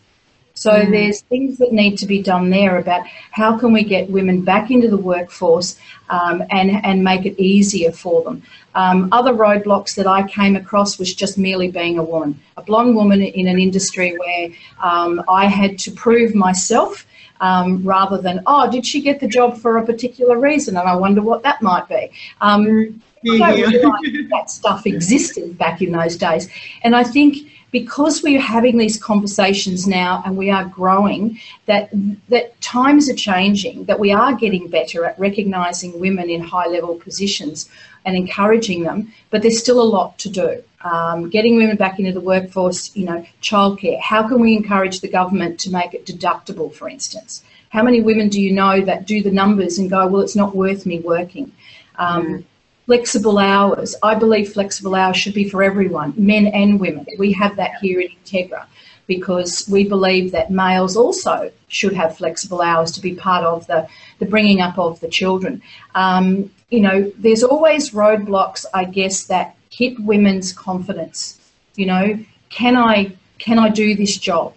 So 0.56 0.72
mm. 0.72 0.90
there's 0.90 1.20
things 1.20 1.58
that 1.58 1.72
need 1.72 1.96
to 1.98 2.06
be 2.06 2.22
done 2.22 2.50
there 2.50 2.78
about 2.78 3.06
how 3.30 3.56
can 3.56 3.72
we 3.72 3.84
get 3.84 4.10
women 4.10 4.40
back 4.40 4.70
into 4.70 4.88
the 4.88 4.96
workforce 4.96 5.78
um, 6.08 6.42
and 6.50 6.70
and 6.84 7.04
make 7.04 7.24
it 7.26 7.40
easier 7.40 7.92
for 7.92 8.22
them. 8.24 8.42
Um, 8.74 9.08
other 9.12 9.32
roadblocks 9.32 9.94
that 9.96 10.06
I 10.06 10.26
came 10.26 10.56
across 10.56 10.98
was 10.98 11.14
just 11.14 11.38
merely 11.38 11.70
being 11.70 11.98
a 11.98 12.02
woman, 12.02 12.40
a 12.56 12.62
blonde 12.62 12.96
woman 12.96 13.22
in 13.22 13.46
an 13.46 13.58
industry 13.58 14.16
where 14.18 14.48
um, 14.80 15.22
I 15.28 15.46
had 15.46 15.78
to 15.80 15.90
prove 15.92 16.34
myself. 16.34 17.06
Um, 17.38 17.82
rather 17.84 18.16
than, 18.16 18.40
oh, 18.46 18.70
did 18.70 18.86
she 18.86 19.02
get 19.02 19.20
the 19.20 19.28
job 19.28 19.58
for 19.58 19.76
a 19.76 19.84
particular 19.84 20.38
reason? 20.38 20.78
And 20.78 20.88
I 20.88 20.96
wonder 20.96 21.20
what 21.20 21.42
that 21.42 21.60
might 21.60 21.86
be. 21.86 22.10
Um, 22.40 23.02
I 23.30 23.60
don't 23.60 24.28
that 24.30 24.48
stuff 24.48 24.86
existed 24.86 25.58
back 25.58 25.82
in 25.82 25.92
those 25.92 26.16
days. 26.16 26.48
And 26.82 26.96
I 26.96 27.04
think 27.04 27.46
because 27.80 28.22
we're 28.22 28.40
having 28.56 28.78
these 28.78 28.96
conversations 28.96 29.86
now 29.86 30.22
and 30.24 30.34
we 30.34 30.48
are 30.50 30.64
growing, 30.64 31.38
that 31.66 31.90
that 32.30 32.58
times 32.62 33.04
are 33.10 33.20
changing, 33.30 33.84
that 33.84 34.00
we 34.00 34.10
are 34.12 34.32
getting 34.34 34.66
better 34.78 35.04
at 35.04 35.18
recognising 35.18 36.00
women 36.00 36.30
in 36.30 36.40
high 36.40 36.68
level 36.76 36.94
positions 36.94 37.68
and 38.06 38.16
encouraging 38.16 38.82
them, 38.84 39.12
but 39.30 39.42
there's 39.42 39.58
still 39.58 39.80
a 39.82 39.90
lot 39.98 40.16
to 40.24 40.30
do. 40.30 40.62
Um, 40.90 41.28
getting 41.28 41.56
women 41.56 41.76
back 41.76 41.98
into 41.98 42.12
the 42.12 42.26
workforce, 42.32 42.96
you 42.96 43.04
know, 43.04 43.20
childcare. 43.42 44.00
How 44.00 44.26
can 44.28 44.38
we 44.40 44.56
encourage 44.56 45.00
the 45.00 45.12
government 45.20 45.60
to 45.60 45.70
make 45.70 45.92
it 45.92 46.06
deductible, 46.06 46.72
for 46.72 46.88
instance? 46.88 47.44
How 47.68 47.82
many 47.82 48.00
women 48.00 48.28
do 48.30 48.40
you 48.40 48.52
know 48.52 48.80
that 48.80 49.06
do 49.06 49.22
the 49.22 49.36
numbers 49.42 49.78
and 49.78 49.90
go, 49.90 50.06
well, 50.06 50.22
it's 50.22 50.36
not 50.36 50.56
worth 50.56 50.86
me 50.86 51.00
working? 51.00 51.52
Um, 51.98 52.26
mm 52.26 52.44
Flexible 52.86 53.38
hours. 53.38 53.96
I 54.02 54.14
believe 54.14 54.52
flexible 54.52 54.94
hours 54.94 55.16
should 55.16 55.34
be 55.34 55.48
for 55.48 55.62
everyone, 55.62 56.14
men 56.16 56.46
and 56.46 56.78
women. 56.78 57.04
We 57.18 57.32
have 57.32 57.56
that 57.56 57.74
here 57.80 58.00
in 58.00 58.08
Integra 58.24 58.66
because 59.06 59.68
we 59.68 59.88
believe 59.88 60.32
that 60.32 60.50
males 60.50 60.96
also 60.96 61.50
should 61.68 61.92
have 61.92 62.16
flexible 62.16 62.60
hours 62.60 62.92
to 62.92 63.00
be 63.00 63.14
part 63.14 63.44
of 63.44 63.66
the, 63.66 63.88
the 64.18 64.26
bringing 64.26 64.60
up 64.60 64.78
of 64.78 65.00
the 65.00 65.08
children. 65.08 65.62
Um, 65.94 66.50
you 66.70 66.80
know, 66.80 67.12
there's 67.18 67.42
always 67.42 67.90
roadblocks, 67.90 68.64
I 68.74 68.84
guess, 68.84 69.24
that 69.24 69.56
hit 69.70 69.98
women's 70.00 70.52
confidence. 70.52 71.38
You 71.74 71.86
know, 71.86 72.18
can 72.50 72.76
I 72.76 73.16
can 73.38 73.58
I 73.58 73.68
do 73.68 73.94
this 73.94 74.16
job? 74.16 74.54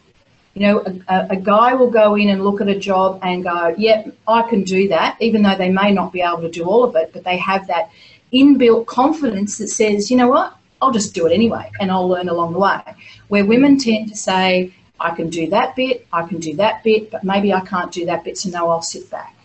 You 0.53 0.61
know, 0.61 1.01
a, 1.07 1.27
a, 1.31 1.35
guy 1.35 1.73
will 1.73 1.91
go 1.91 2.15
in 2.15 2.29
and 2.29 2.43
look 2.43 2.59
at 2.59 2.67
a 2.67 2.77
job 2.77 3.19
and 3.21 3.43
go, 3.43 3.73
"Yep, 3.77 4.05
yeah, 4.05 4.11
I 4.27 4.41
can 4.43 4.63
do 4.63 4.87
that," 4.89 5.17
even 5.21 5.43
though 5.43 5.55
they 5.55 5.69
may 5.69 5.91
not 5.91 6.11
be 6.11 6.21
able 6.21 6.41
to 6.41 6.49
do 6.49 6.63
all 6.63 6.83
of 6.83 6.95
it, 6.95 7.11
but 7.13 7.23
they 7.23 7.37
have 7.37 7.67
that 7.67 7.89
inbuilt 8.33 8.85
confidence 8.85 9.57
that 9.57 9.69
says, 9.69 10.09
you 10.09 10.17
know 10.17 10.27
what, 10.27 10.55
I'll 10.81 10.91
just 10.91 11.13
do 11.13 11.27
it 11.27 11.33
anyway 11.33 11.69
and 11.79 11.91
I'll 11.91 12.07
learn 12.07 12.29
along 12.29 12.53
the 12.53 12.59
way. 12.59 12.81
Where 13.27 13.45
women 13.45 13.77
tend 13.77 14.09
to 14.09 14.15
say, 14.15 14.73
I 14.99 15.11
can 15.15 15.29
do 15.29 15.47
that 15.49 15.75
bit, 15.75 16.07
I 16.11 16.23
can 16.23 16.39
do 16.39 16.55
that 16.55 16.83
bit, 16.83 17.11
but 17.11 17.23
maybe 17.23 17.53
I 17.53 17.61
can't 17.61 17.91
do 17.91 18.05
that 18.05 18.23
bit, 18.23 18.37
so 18.37 18.49
no, 18.49 18.69
I'll 18.69 18.81
sit 18.81 19.09
back. 19.09 19.35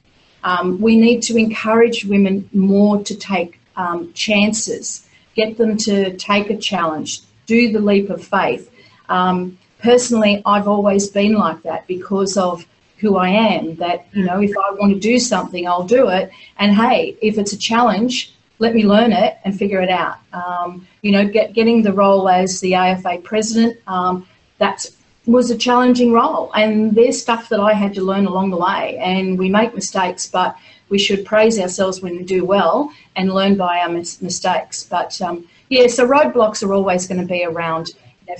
Um, 0.42 0.80
we 0.80 0.96
need 0.96 1.22
to 1.22 1.36
encourage 1.36 2.04
women 2.04 2.48
more 2.52 3.02
to 3.04 3.14
take 3.14 3.60
um, 3.76 4.12
chances, 4.12 5.06
get 5.34 5.56
them 5.56 5.76
to 5.78 6.16
take 6.16 6.50
a 6.50 6.56
challenge, 6.56 7.22
do 7.46 7.72
the 7.72 7.80
leap 7.80 8.10
of 8.10 8.22
faith. 8.22 8.70
Um, 9.08 9.58
personally, 9.78 10.42
I've 10.44 10.68
always 10.68 11.08
been 11.08 11.34
like 11.34 11.62
that 11.62 11.86
because 11.86 12.36
of 12.36 12.66
who 12.98 13.16
I 13.16 13.28
am. 13.28 13.76
That, 13.76 14.06
you 14.12 14.24
know, 14.24 14.40
if 14.40 14.52
I 14.56 14.72
want 14.72 14.92
to 14.92 15.00
do 15.00 15.18
something, 15.18 15.66
I'll 15.66 15.84
do 15.86 16.08
it. 16.08 16.30
And 16.58 16.74
hey, 16.74 17.16
if 17.22 17.38
it's 17.38 17.52
a 17.52 17.58
challenge, 17.58 18.33
let 18.58 18.74
me 18.74 18.84
learn 18.84 19.12
it 19.12 19.38
and 19.44 19.56
figure 19.56 19.80
it 19.80 19.90
out. 19.90 20.18
Um, 20.32 20.86
you 21.02 21.12
know, 21.12 21.26
get, 21.26 21.52
getting 21.52 21.82
the 21.82 21.92
role 21.92 22.28
as 22.28 22.60
the 22.60 22.74
AFA 22.74 23.18
president, 23.22 23.78
um, 23.86 24.26
that 24.58 24.86
was 25.26 25.50
a 25.50 25.56
challenging 25.56 26.12
role. 26.12 26.52
And 26.54 26.94
there's 26.94 27.20
stuff 27.20 27.48
that 27.48 27.60
I 27.60 27.72
had 27.72 27.94
to 27.94 28.02
learn 28.02 28.26
along 28.26 28.50
the 28.50 28.56
way. 28.56 28.98
And 28.98 29.38
we 29.38 29.48
make 29.48 29.74
mistakes, 29.74 30.26
but 30.26 30.56
we 30.88 30.98
should 30.98 31.24
praise 31.24 31.58
ourselves 31.58 32.00
when 32.00 32.16
we 32.16 32.22
do 32.22 32.44
well 32.44 32.92
and 33.16 33.32
learn 33.32 33.56
by 33.56 33.80
our 33.80 33.88
mis- 33.88 34.22
mistakes. 34.22 34.84
But 34.84 35.20
um, 35.20 35.48
yeah, 35.68 35.86
so 35.88 36.06
roadblocks 36.06 36.62
are 36.62 36.72
always 36.72 37.06
going 37.06 37.20
to 37.20 37.26
be 37.26 37.44
around 37.44 37.90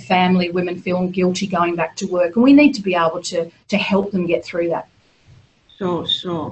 family, 0.06 0.50
women 0.50 0.80
feeling 0.80 1.10
guilty 1.10 1.46
going 1.46 1.76
back 1.76 1.96
to 1.96 2.06
work. 2.06 2.36
And 2.36 2.44
we 2.44 2.52
need 2.52 2.72
to 2.74 2.82
be 2.82 2.94
able 2.94 3.22
to, 3.22 3.50
to 3.68 3.76
help 3.76 4.12
them 4.12 4.26
get 4.26 4.44
through 4.44 4.68
that. 4.70 4.88
Sure, 5.78 6.06
sure. 6.06 6.50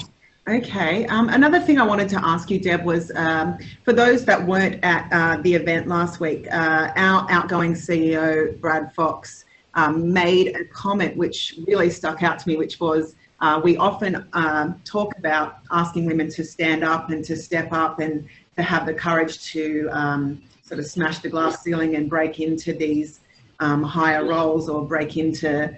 Okay. 0.49 1.07
Um, 1.07 1.29
another 1.29 1.61
thing 1.61 1.79
I 1.79 1.85
wanted 1.85 2.09
to 2.09 2.25
ask 2.25 2.51
you, 2.51 2.59
Deb, 2.59 2.85
was 2.85 3.13
um, 3.15 3.59
for 3.85 3.93
those 3.93 4.25
that 4.25 4.45
weren't 4.45 4.83
at 4.83 5.09
uh, 5.13 5.41
the 5.43 5.55
event 5.55 5.87
last 5.87 6.19
week, 6.19 6.49
uh, 6.53 6.91
our 6.97 7.31
outgoing 7.31 7.75
CEO, 7.75 8.61
Brad 8.61 8.93
Fox, 8.93 9.45
um, 9.75 10.13
made 10.13 10.57
a 10.57 10.65
comment 10.65 11.17
which 11.17 11.55
really 11.69 11.91
stuck 11.91 12.25
out 12.25 12.41
to 12.41 12.49
me, 12.49 12.57
which 12.57 12.81
was 12.81 13.15
uh, 13.41 13.61
we 13.63 13.77
often 13.77 14.27
um, 14.33 14.81
talk 14.85 15.17
about 15.17 15.59
asking 15.71 16.07
women 16.07 16.29
to 16.31 16.45
stand 16.45 16.83
up 16.83 17.11
and 17.11 17.25
to 17.25 17.37
step 17.37 17.73
up 17.73 18.01
and 18.01 18.29
to 18.57 18.63
have 18.63 18.85
the 18.85 18.95
courage 18.95 19.45
to 19.53 19.89
um, 19.93 20.43
sort 20.65 20.81
of 20.81 20.87
smash 20.87 21.21
the 21.21 21.29
glass 21.29 21.63
ceiling 21.63 21.95
and 21.95 22.11
break 22.11 22.41
into 22.41 22.73
these 22.73 23.21
um, 23.61 23.85
higher 23.85 24.25
roles 24.25 24.69
or 24.69 24.85
break 24.85 25.17
into 25.17 25.73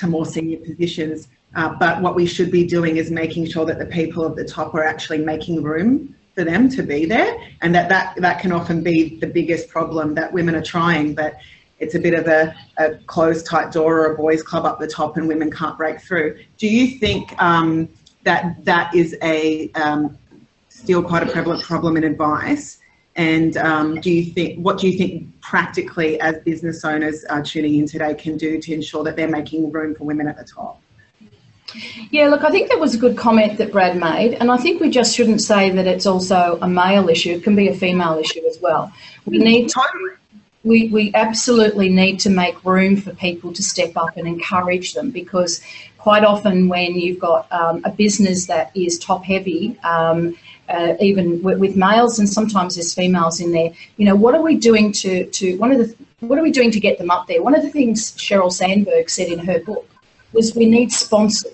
to 0.00 0.06
more 0.06 0.26
senior 0.26 0.58
positions. 0.58 1.28
Uh, 1.54 1.74
but 1.78 2.00
what 2.00 2.14
we 2.14 2.26
should 2.26 2.50
be 2.50 2.64
doing 2.64 2.96
is 2.96 3.10
making 3.10 3.46
sure 3.46 3.64
that 3.64 3.78
the 3.78 3.86
people 3.86 4.24
at 4.24 4.36
the 4.36 4.44
top 4.44 4.74
are 4.74 4.84
actually 4.84 5.18
making 5.18 5.62
room 5.62 6.14
for 6.34 6.44
them 6.44 6.68
to 6.68 6.82
be 6.82 7.06
there, 7.06 7.36
and 7.62 7.74
that 7.74 7.88
that, 7.88 8.14
that 8.16 8.40
can 8.40 8.52
often 8.52 8.82
be 8.82 9.18
the 9.18 9.26
biggest 9.26 9.68
problem 9.68 10.14
that 10.14 10.32
women 10.32 10.54
are 10.54 10.62
trying, 10.62 11.14
but 11.14 11.34
it's 11.80 11.94
a 11.94 11.98
bit 11.98 12.14
of 12.14 12.26
a, 12.28 12.54
a 12.76 12.94
closed 13.06 13.46
tight 13.46 13.72
door 13.72 14.00
or 14.00 14.14
a 14.14 14.16
boys 14.16 14.42
club 14.42 14.64
up 14.64 14.78
the 14.78 14.86
top, 14.86 15.16
and 15.16 15.26
women 15.26 15.50
can't 15.50 15.76
break 15.76 16.00
through. 16.00 16.38
Do 16.56 16.68
you 16.68 16.98
think 16.98 17.34
um, 17.42 17.88
that 18.24 18.64
that 18.64 18.94
is 18.94 19.16
a 19.22 19.70
um, 19.72 20.16
still 20.68 21.02
quite 21.02 21.22
a 21.22 21.30
prevalent 21.32 21.62
problem 21.64 21.96
in 21.96 22.04
advice? 22.04 22.78
And 23.16 23.56
um, 23.56 24.00
do 24.00 24.10
you 24.10 24.32
think 24.32 24.58
what 24.58 24.78
do 24.78 24.88
you 24.88 24.96
think 24.96 25.40
practically 25.40 26.20
as 26.20 26.38
business 26.44 26.84
owners 26.84 27.24
are 27.24 27.42
tuning 27.42 27.74
in 27.76 27.86
today 27.86 28.14
can 28.14 28.36
do 28.36 28.60
to 28.60 28.72
ensure 28.72 29.02
that 29.04 29.16
they're 29.16 29.28
making 29.28 29.72
room 29.72 29.94
for 29.94 30.04
women 30.04 30.28
at 30.28 30.36
the 30.36 30.44
top? 30.44 30.80
Yeah, 32.10 32.28
look, 32.28 32.42
I 32.42 32.50
think 32.50 32.68
that 32.68 32.80
was 32.80 32.94
a 32.94 32.98
good 32.98 33.16
comment 33.16 33.58
that 33.58 33.70
Brad 33.70 33.96
made, 33.96 34.34
and 34.34 34.50
I 34.50 34.56
think 34.56 34.80
we 34.80 34.90
just 34.90 35.14
shouldn't 35.14 35.40
say 35.40 35.70
that 35.70 35.86
it's 35.86 36.06
also 36.06 36.58
a 36.62 36.68
male 36.68 37.08
issue. 37.08 37.32
It 37.32 37.44
can 37.44 37.54
be 37.54 37.68
a 37.68 37.74
female 37.74 38.18
issue 38.18 38.44
as 38.48 38.58
well. 38.60 38.92
We 39.24 39.38
need 39.38 39.68
to, 39.68 39.82
we, 40.64 40.88
we 40.88 41.12
absolutely 41.14 41.88
need 41.88 42.18
to 42.20 42.30
make 42.30 42.64
room 42.64 42.96
for 42.96 43.14
people 43.14 43.52
to 43.52 43.62
step 43.62 43.96
up 43.96 44.16
and 44.16 44.26
encourage 44.26 44.94
them 44.94 45.10
because 45.10 45.60
quite 45.98 46.24
often 46.24 46.68
when 46.68 46.98
you've 46.98 47.20
got 47.20 47.50
um, 47.52 47.82
a 47.84 47.90
business 47.90 48.46
that 48.46 48.70
is 48.74 48.98
top 48.98 49.24
heavy, 49.24 49.78
um, 49.84 50.36
uh, 50.70 50.94
even 51.00 51.42
with, 51.42 51.58
with, 51.58 51.76
males 51.76 52.18
and 52.18 52.28
sometimes 52.28 52.76
there's 52.76 52.94
females 52.94 53.40
in 53.40 53.52
there, 53.52 53.70
you 53.96 54.04
know, 54.06 54.14
what 54.14 54.34
are 54.34 54.42
we 54.42 54.56
doing 54.56 54.92
to, 54.92 55.26
to 55.26 55.56
one 55.58 55.72
of 55.72 55.78
the 55.78 55.94
what 56.20 56.38
are 56.38 56.42
we 56.42 56.52
doing 56.52 56.70
to 56.70 56.80
get 56.80 56.98
them 56.98 57.10
up 57.10 57.26
there? 57.26 57.42
One 57.42 57.54
of 57.54 57.62
the 57.62 57.70
things 57.70 58.12
Sheryl 58.12 58.52
Sandberg 58.52 59.08
said 59.08 59.28
in 59.28 59.38
her 59.38 59.58
book 59.60 59.88
was 60.32 60.54
we 60.54 60.66
need 60.66 60.92
sponsors 60.92 61.52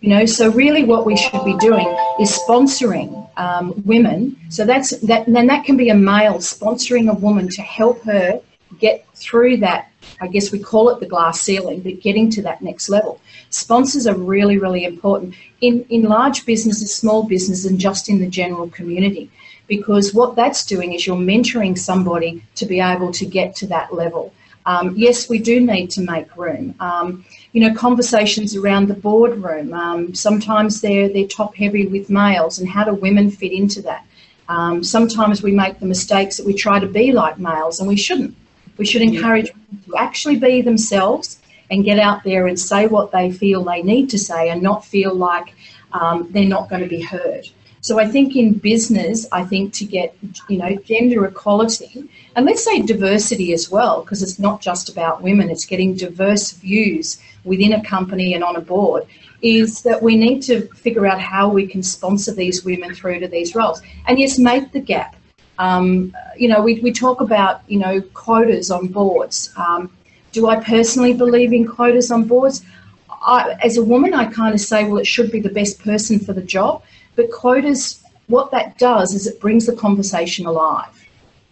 You 0.00 0.10
know, 0.10 0.26
so 0.26 0.50
really 0.50 0.84
what 0.84 1.06
we 1.06 1.16
should 1.16 1.44
be 1.44 1.56
doing 1.58 1.88
is 2.20 2.38
sponsoring 2.46 3.10
um, 3.38 3.72
women. 3.84 4.36
So 4.50 4.64
that's 4.64 4.90
that, 5.00 5.26
and 5.26 5.48
that 5.48 5.64
can 5.64 5.76
be 5.76 5.88
a 5.88 5.94
male 5.94 6.34
sponsoring 6.34 7.10
a 7.10 7.14
woman 7.14 7.48
to 7.48 7.62
help 7.62 8.02
her 8.02 8.40
get 8.78 9.06
through 9.14 9.58
that. 9.58 9.90
I 10.20 10.26
guess 10.28 10.52
we 10.52 10.58
call 10.58 10.90
it 10.90 11.00
the 11.00 11.06
glass 11.06 11.40
ceiling, 11.40 11.80
but 11.80 12.00
getting 12.00 12.30
to 12.30 12.42
that 12.42 12.62
next 12.62 12.88
level. 12.88 13.20
Sponsors 13.52 14.06
are 14.06 14.14
really, 14.14 14.56
really 14.58 14.84
important 14.84 15.34
in, 15.60 15.84
in 15.90 16.04
large 16.04 16.46
businesses, 16.46 16.94
small 16.94 17.22
businesses, 17.22 17.66
and 17.66 17.78
just 17.78 18.08
in 18.08 18.18
the 18.18 18.26
general 18.26 18.68
community. 18.70 19.30
Because 19.68 20.14
what 20.14 20.36
that's 20.36 20.64
doing 20.64 20.94
is 20.94 21.06
you're 21.06 21.16
mentoring 21.16 21.78
somebody 21.78 22.42
to 22.56 22.64
be 22.66 22.80
able 22.80 23.12
to 23.12 23.26
get 23.26 23.54
to 23.56 23.66
that 23.66 23.94
level. 23.94 24.32
Um, 24.64 24.94
yes, 24.96 25.28
we 25.28 25.38
do 25.38 25.60
need 25.60 25.90
to 25.90 26.00
make 26.00 26.34
room. 26.36 26.74
Um, 26.80 27.24
you 27.52 27.60
know, 27.60 27.74
conversations 27.74 28.56
around 28.56 28.88
the 28.88 28.94
boardroom. 28.94 29.74
Um, 29.74 30.14
sometimes 30.14 30.80
they're 30.80 31.08
they're 31.08 31.26
top 31.26 31.54
heavy 31.54 31.86
with 31.86 32.08
males, 32.08 32.58
and 32.58 32.68
how 32.68 32.84
do 32.84 32.94
women 32.94 33.30
fit 33.30 33.52
into 33.52 33.82
that? 33.82 34.06
Um, 34.48 34.82
sometimes 34.82 35.42
we 35.42 35.52
make 35.52 35.78
the 35.78 35.86
mistakes 35.86 36.36
that 36.36 36.46
we 36.46 36.54
try 36.54 36.78
to 36.78 36.86
be 36.86 37.12
like 37.12 37.38
males, 37.38 37.80
and 37.80 37.88
we 37.88 37.96
shouldn't. 37.96 38.34
We 38.78 38.86
should 38.86 39.02
encourage 39.02 39.50
women 39.52 39.82
to 39.86 39.96
actually 39.96 40.36
be 40.36 40.62
themselves 40.62 41.41
and 41.72 41.84
get 41.84 41.98
out 41.98 42.22
there 42.22 42.46
and 42.46 42.60
say 42.60 42.86
what 42.86 43.10
they 43.10 43.32
feel 43.32 43.64
they 43.64 43.82
need 43.82 44.10
to 44.10 44.18
say, 44.18 44.50
and 44.50 44.62
not 44.62 44.84
feel 44.84 45.14
like 45.14 45.54
um, 45.92 46.28
they're 46.30 46.44
not 46.44 46.68
going 46.68 46.82
to 46.82 46.88
be 46.88 47.00
heard. 47.00 47.48
So 47.80 47.98
I 47.98 48.06
think 48.06 48.36
in 48.36 48.52
business, 48.52 49.26
I 49.32 49.42
think 49.42 49.72
to 49.74 49.84
get 49.84 50.14
you 50.48 50.58
know 50.58 50.76
gender 50.84 51.24
equality 51.24 52.08
and 52.36 52.46
let's 52.46 52.64
say 52.64 52.80
diversity 52.82 53.52
as 53.52 53.70
well, 53.70 54.02
because 54.02 54.22
it's 54.22 54.38
not 54.38 54.60
just 54.60 54.88
about 54.88 55.22
women; 55.22 55.50
it's 55.50 55.64
getting 55.64 55.94
diverse 55.94 56.52
views 56.52 57.18
within 57.44 57.72
a 57.72 57.82
company 57.82 58.34
and 58.34 58.44
on 58.44 58.54
a 58.56 58.60
board. 58.60 59.04
Is 59.40 59.82
that 59.82 60.00
we 60.00 60.14
need 60.14 60.42
to 60.42 60.68
figure 60.68 61.06
out 61.06 61.20
how 61.20 61.48
we 61.48 61.66
can 61.66 61.82
sponsor 61.82 62.32
these 62.32 62.64
women 62.64 62.94
through 62.94 63.18
to 63.20 63.28
these 63.28 63.54
roles, 63.54 63.82
and 64.06 64.18
yes, 64.18 64.38
make 64.38 64.72
the 64.72 64.80
gap. 64.80 65.16
Um, 65.58 66.14
you 66.36 66.48
know, 66.48 66.62
we, 66.62 66.80
we 66.80 66.92
talk 66.92 67.20
about 67.20 67.62
you 67.66 67.78
know 67.78 68.00
quotas 68.14 68.70
on 68.70 68.88
boards. 68.88 69.52
Um, 69.56 69.90
do 70.32 70.48
I 70.48 70.56
personally 70.62 71.14
believe 71.14 71.52
in 71.52 71.66
quotas 71.66 72.10
on 72.10 72.24
boards? 72.24 72.64
I, 73.10 73.54
as 73.62 73.76
a 73.76 73.84
woman, 73.84 74.14
I 74.14 74.24
kind 74.24 74.54
of 74.54 74.60
say, 74.60 74.84
well, 74.84 74.98
it 74.98 75.06
should 75.06 75.30
be 75.30 75.40
the 75.40 75.48
best 75.48 75.78
person 75.80 76.18
for 76.18 76.32
the 76.32 76.42
job. 76.42 76.82
But 77.14 77.30
quotas, 77.30 78.02
what 78.26 78.50
that 78.50 78.78
does 78.78 79.14
is 79.14 79.26
it 79.26 79.40
brings 79.40 79.66
the 79.66 79.76
conversation 79.76 80.46
alive. 80.46 80.98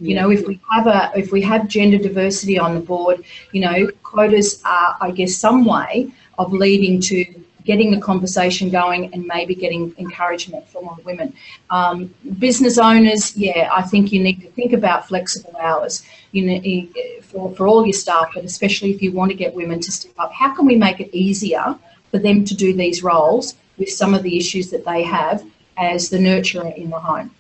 You 0.01 0.15
know, 0.15 0.31
if 0.31 0.47
we 0.47 0.59
have 0.71 0.87
a 0.87 1.13
if 1.15 1.31
we 1.31 1.43
have 1.43 1.69
gender 1.69 1.99
diversity 1.99 2.59
on 2.59 2.75
the 2.75 2.81
board, 2.81 3.23
you 3.53 3.61
know, 3.61 3.89
quotas 4.03 4.63
are, 4.65 4.97
I 5.01 5.11
guess, 5.11 5.37
some 5.37 5.67
way 5.67 6.11
of 6.39 6.55
leading 6.55 7.01
to 7.03 7.25
getting 7.71 7.91
the 7.97 8.01
conversation 8.11 8.71
going 8.71 9.03
and 9.13 9.21
maybe 9.35 9.55
getting 9.65 9.83
encouragement 9.99 10.69
from 10.73 10.83
women. 11.05 11.29
Um, 11.79 11.97
business 12.47 12.77
owners, 12.79 13.37
yeah, 13.37 13.69
I 13.81 13.83
think 13.91 14.13
you 14.13 14.21
need 14.23 14.39
to 14.43 14.51
think 14.59 14.73
about 14.81 15.09
flexible 15.11 15.57
hours. 15.69 15.95
You 16.33 16.43
know, 16.47 16.59
for 17.31 17.45
for 17.57 17.65
all 17.71 17.83
your 17.91 17.99
staff, 18.05 18.29
but 18.35 18.45
especially 18.45 18.91
if 18.95 18.99
you 19.03 19.11
want 19.13 19.31
to 19.35 19.39
get 19.45 19.55
women 19.63 19.79
to 19.87 19.91
step 19.99 20.17
up, 20.23 20.33
how 20.33 20.55
can 20.55 20.65
we 20.67 20.77
make 20.77 20.99
it 21.05 21.11
easier 21.27 21.67
for 22.11 22.19
them 22.19 22.45
to 22.45 22.55
do 22.55 22.73
these 22.83 23.03
roles 23.03 23.55
with 23.79 23.89
some 23.89 24.15
of 24.15 24.23
the 24.23 24.37
issues 24.37 24.71
that 24.71 24.85
they 24.85 25.03
have 25.03 25.45
as 25.77 26.11
the 26.11 26.19
nurturer 26.19 26.77
in 26.77 26.91
the 26.91 26.99
home. 26.99 27.31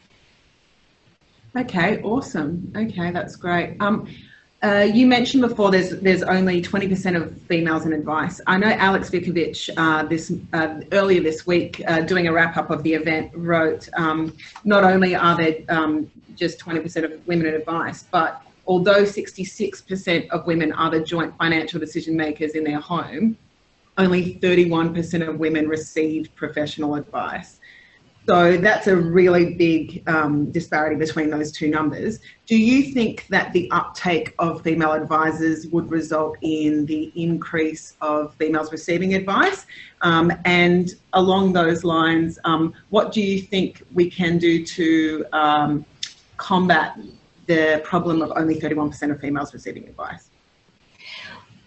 Okay, 1.56 2.00
awesome. 2.02 2.72
Okay, 2.76 3.10
that's 3.10 3.36
great. 3.36 3.76
Um, 3.80 4.06
uh, 4.62 4.86
you 4.92 5.06
mentioned 5.06 5.42
before 5.42 5.70
there's 5.70 5.90
there's 6.00 6.22
only 6.22 6.60
20% 6.60 7.16
of 7.16 7.40
females 7.42 7.86
in 7.86 7.94
advice. 7.94 8.40
I 8.46 8.58
know 8.58 8.68
Alex 8.68 9.08
Vikovich 9.08 9.70
uh, 9.76 10.04
this 10.04 10.32
uh, 10.52 10.80
earlier 10.92 11.22
this 11.22 11.46
week, 11.46 11.82
uh, 11.86 12.00
doing 12.00 12.28
a 12.28 12.32
wrap 12.32 12.58
up 12.58 12.70
of 12.70 12.82
the 12.82 12.92
event, 12.92 13.30
wrote 13.34 13.88
um, 13.94 14.36
not 14.64 14.84
only 14.84 15.14
are 15.14 15.36
there 15.36 15.58
um, 15.70 16.10
just 16.36 16.58
20% 16.58 17.04
of 17.04 17.26
women 17.26 17.46
in 17.46 17.54
advice, 17.54 18.04
but 18.10 18.42
although 18.66 19.02
66% 19.02 20.28
of 20.28 20.46
women 20.46 20.72
are 20.72 20.90
the 20.90 21.00
joint 21.00 21.36
financial 21.38 21.80
decision 21.80 22.14
makers 22.14 22.52
in 22.52 22.62
their 22.62 22.80
home, 22.80 23.38
only 23.96 24.34
31% 24.36 25.28
of 25.28 25.38
women 25.38 25.68
received 25.68 26.34
professional 26.34 26.96
advice. 26.96 27.59
So 28.30 28.56
that's 28.58 28.86
a 28.86 28.94
really 28.94 29.54
big 29.54 30.08
um, 30.08 30.52
disparity 30.52 30.94
between 30.94 31.30
those 31.30 31.50
two 31.50 31.68
numbers. 31.68 32.20
Do 32.46 32.56
you 32.56 32.92
think 32.92 33.26
that 33.26 33.52
the 33.52 33.68
uptake 33.72 34.36
of 34.38 34.62
female 34.62 34.92
advisors 34.92 35.66
would 35.66 35.90
result 35.90 36.36
in 36.40 36.86
the 36.86 37.10
increase 37.16 37.94
of 38.00 38.32
females 38.36 38.70
receiving 38.70 39.14
advice? 39.14 39.66
Um, 40.02 40.32
and 40.44 40.94
along 41.12 41.54
those 41.54 41.82
lines, 41.82 42.38
um, 42.44 42.72
what 42.90 43.10
do 43.10 43.20
you 43.20 43.42
think 43.42 43.82
we 43.92 44.08
can 44.08 44.38
do 44.38 44.64
to 44.64 45.26
um, 45.32 45.84
combat 46.36 47.00
the 47.46 47.80
problem 47.82 48.22
of 48.22 48.30
only 48.36 48.60
31% 48.60 49.10
of 49.10 49.20
females 49.20 49.52
receiving 49.52 49.88
advice? 49.88 50.29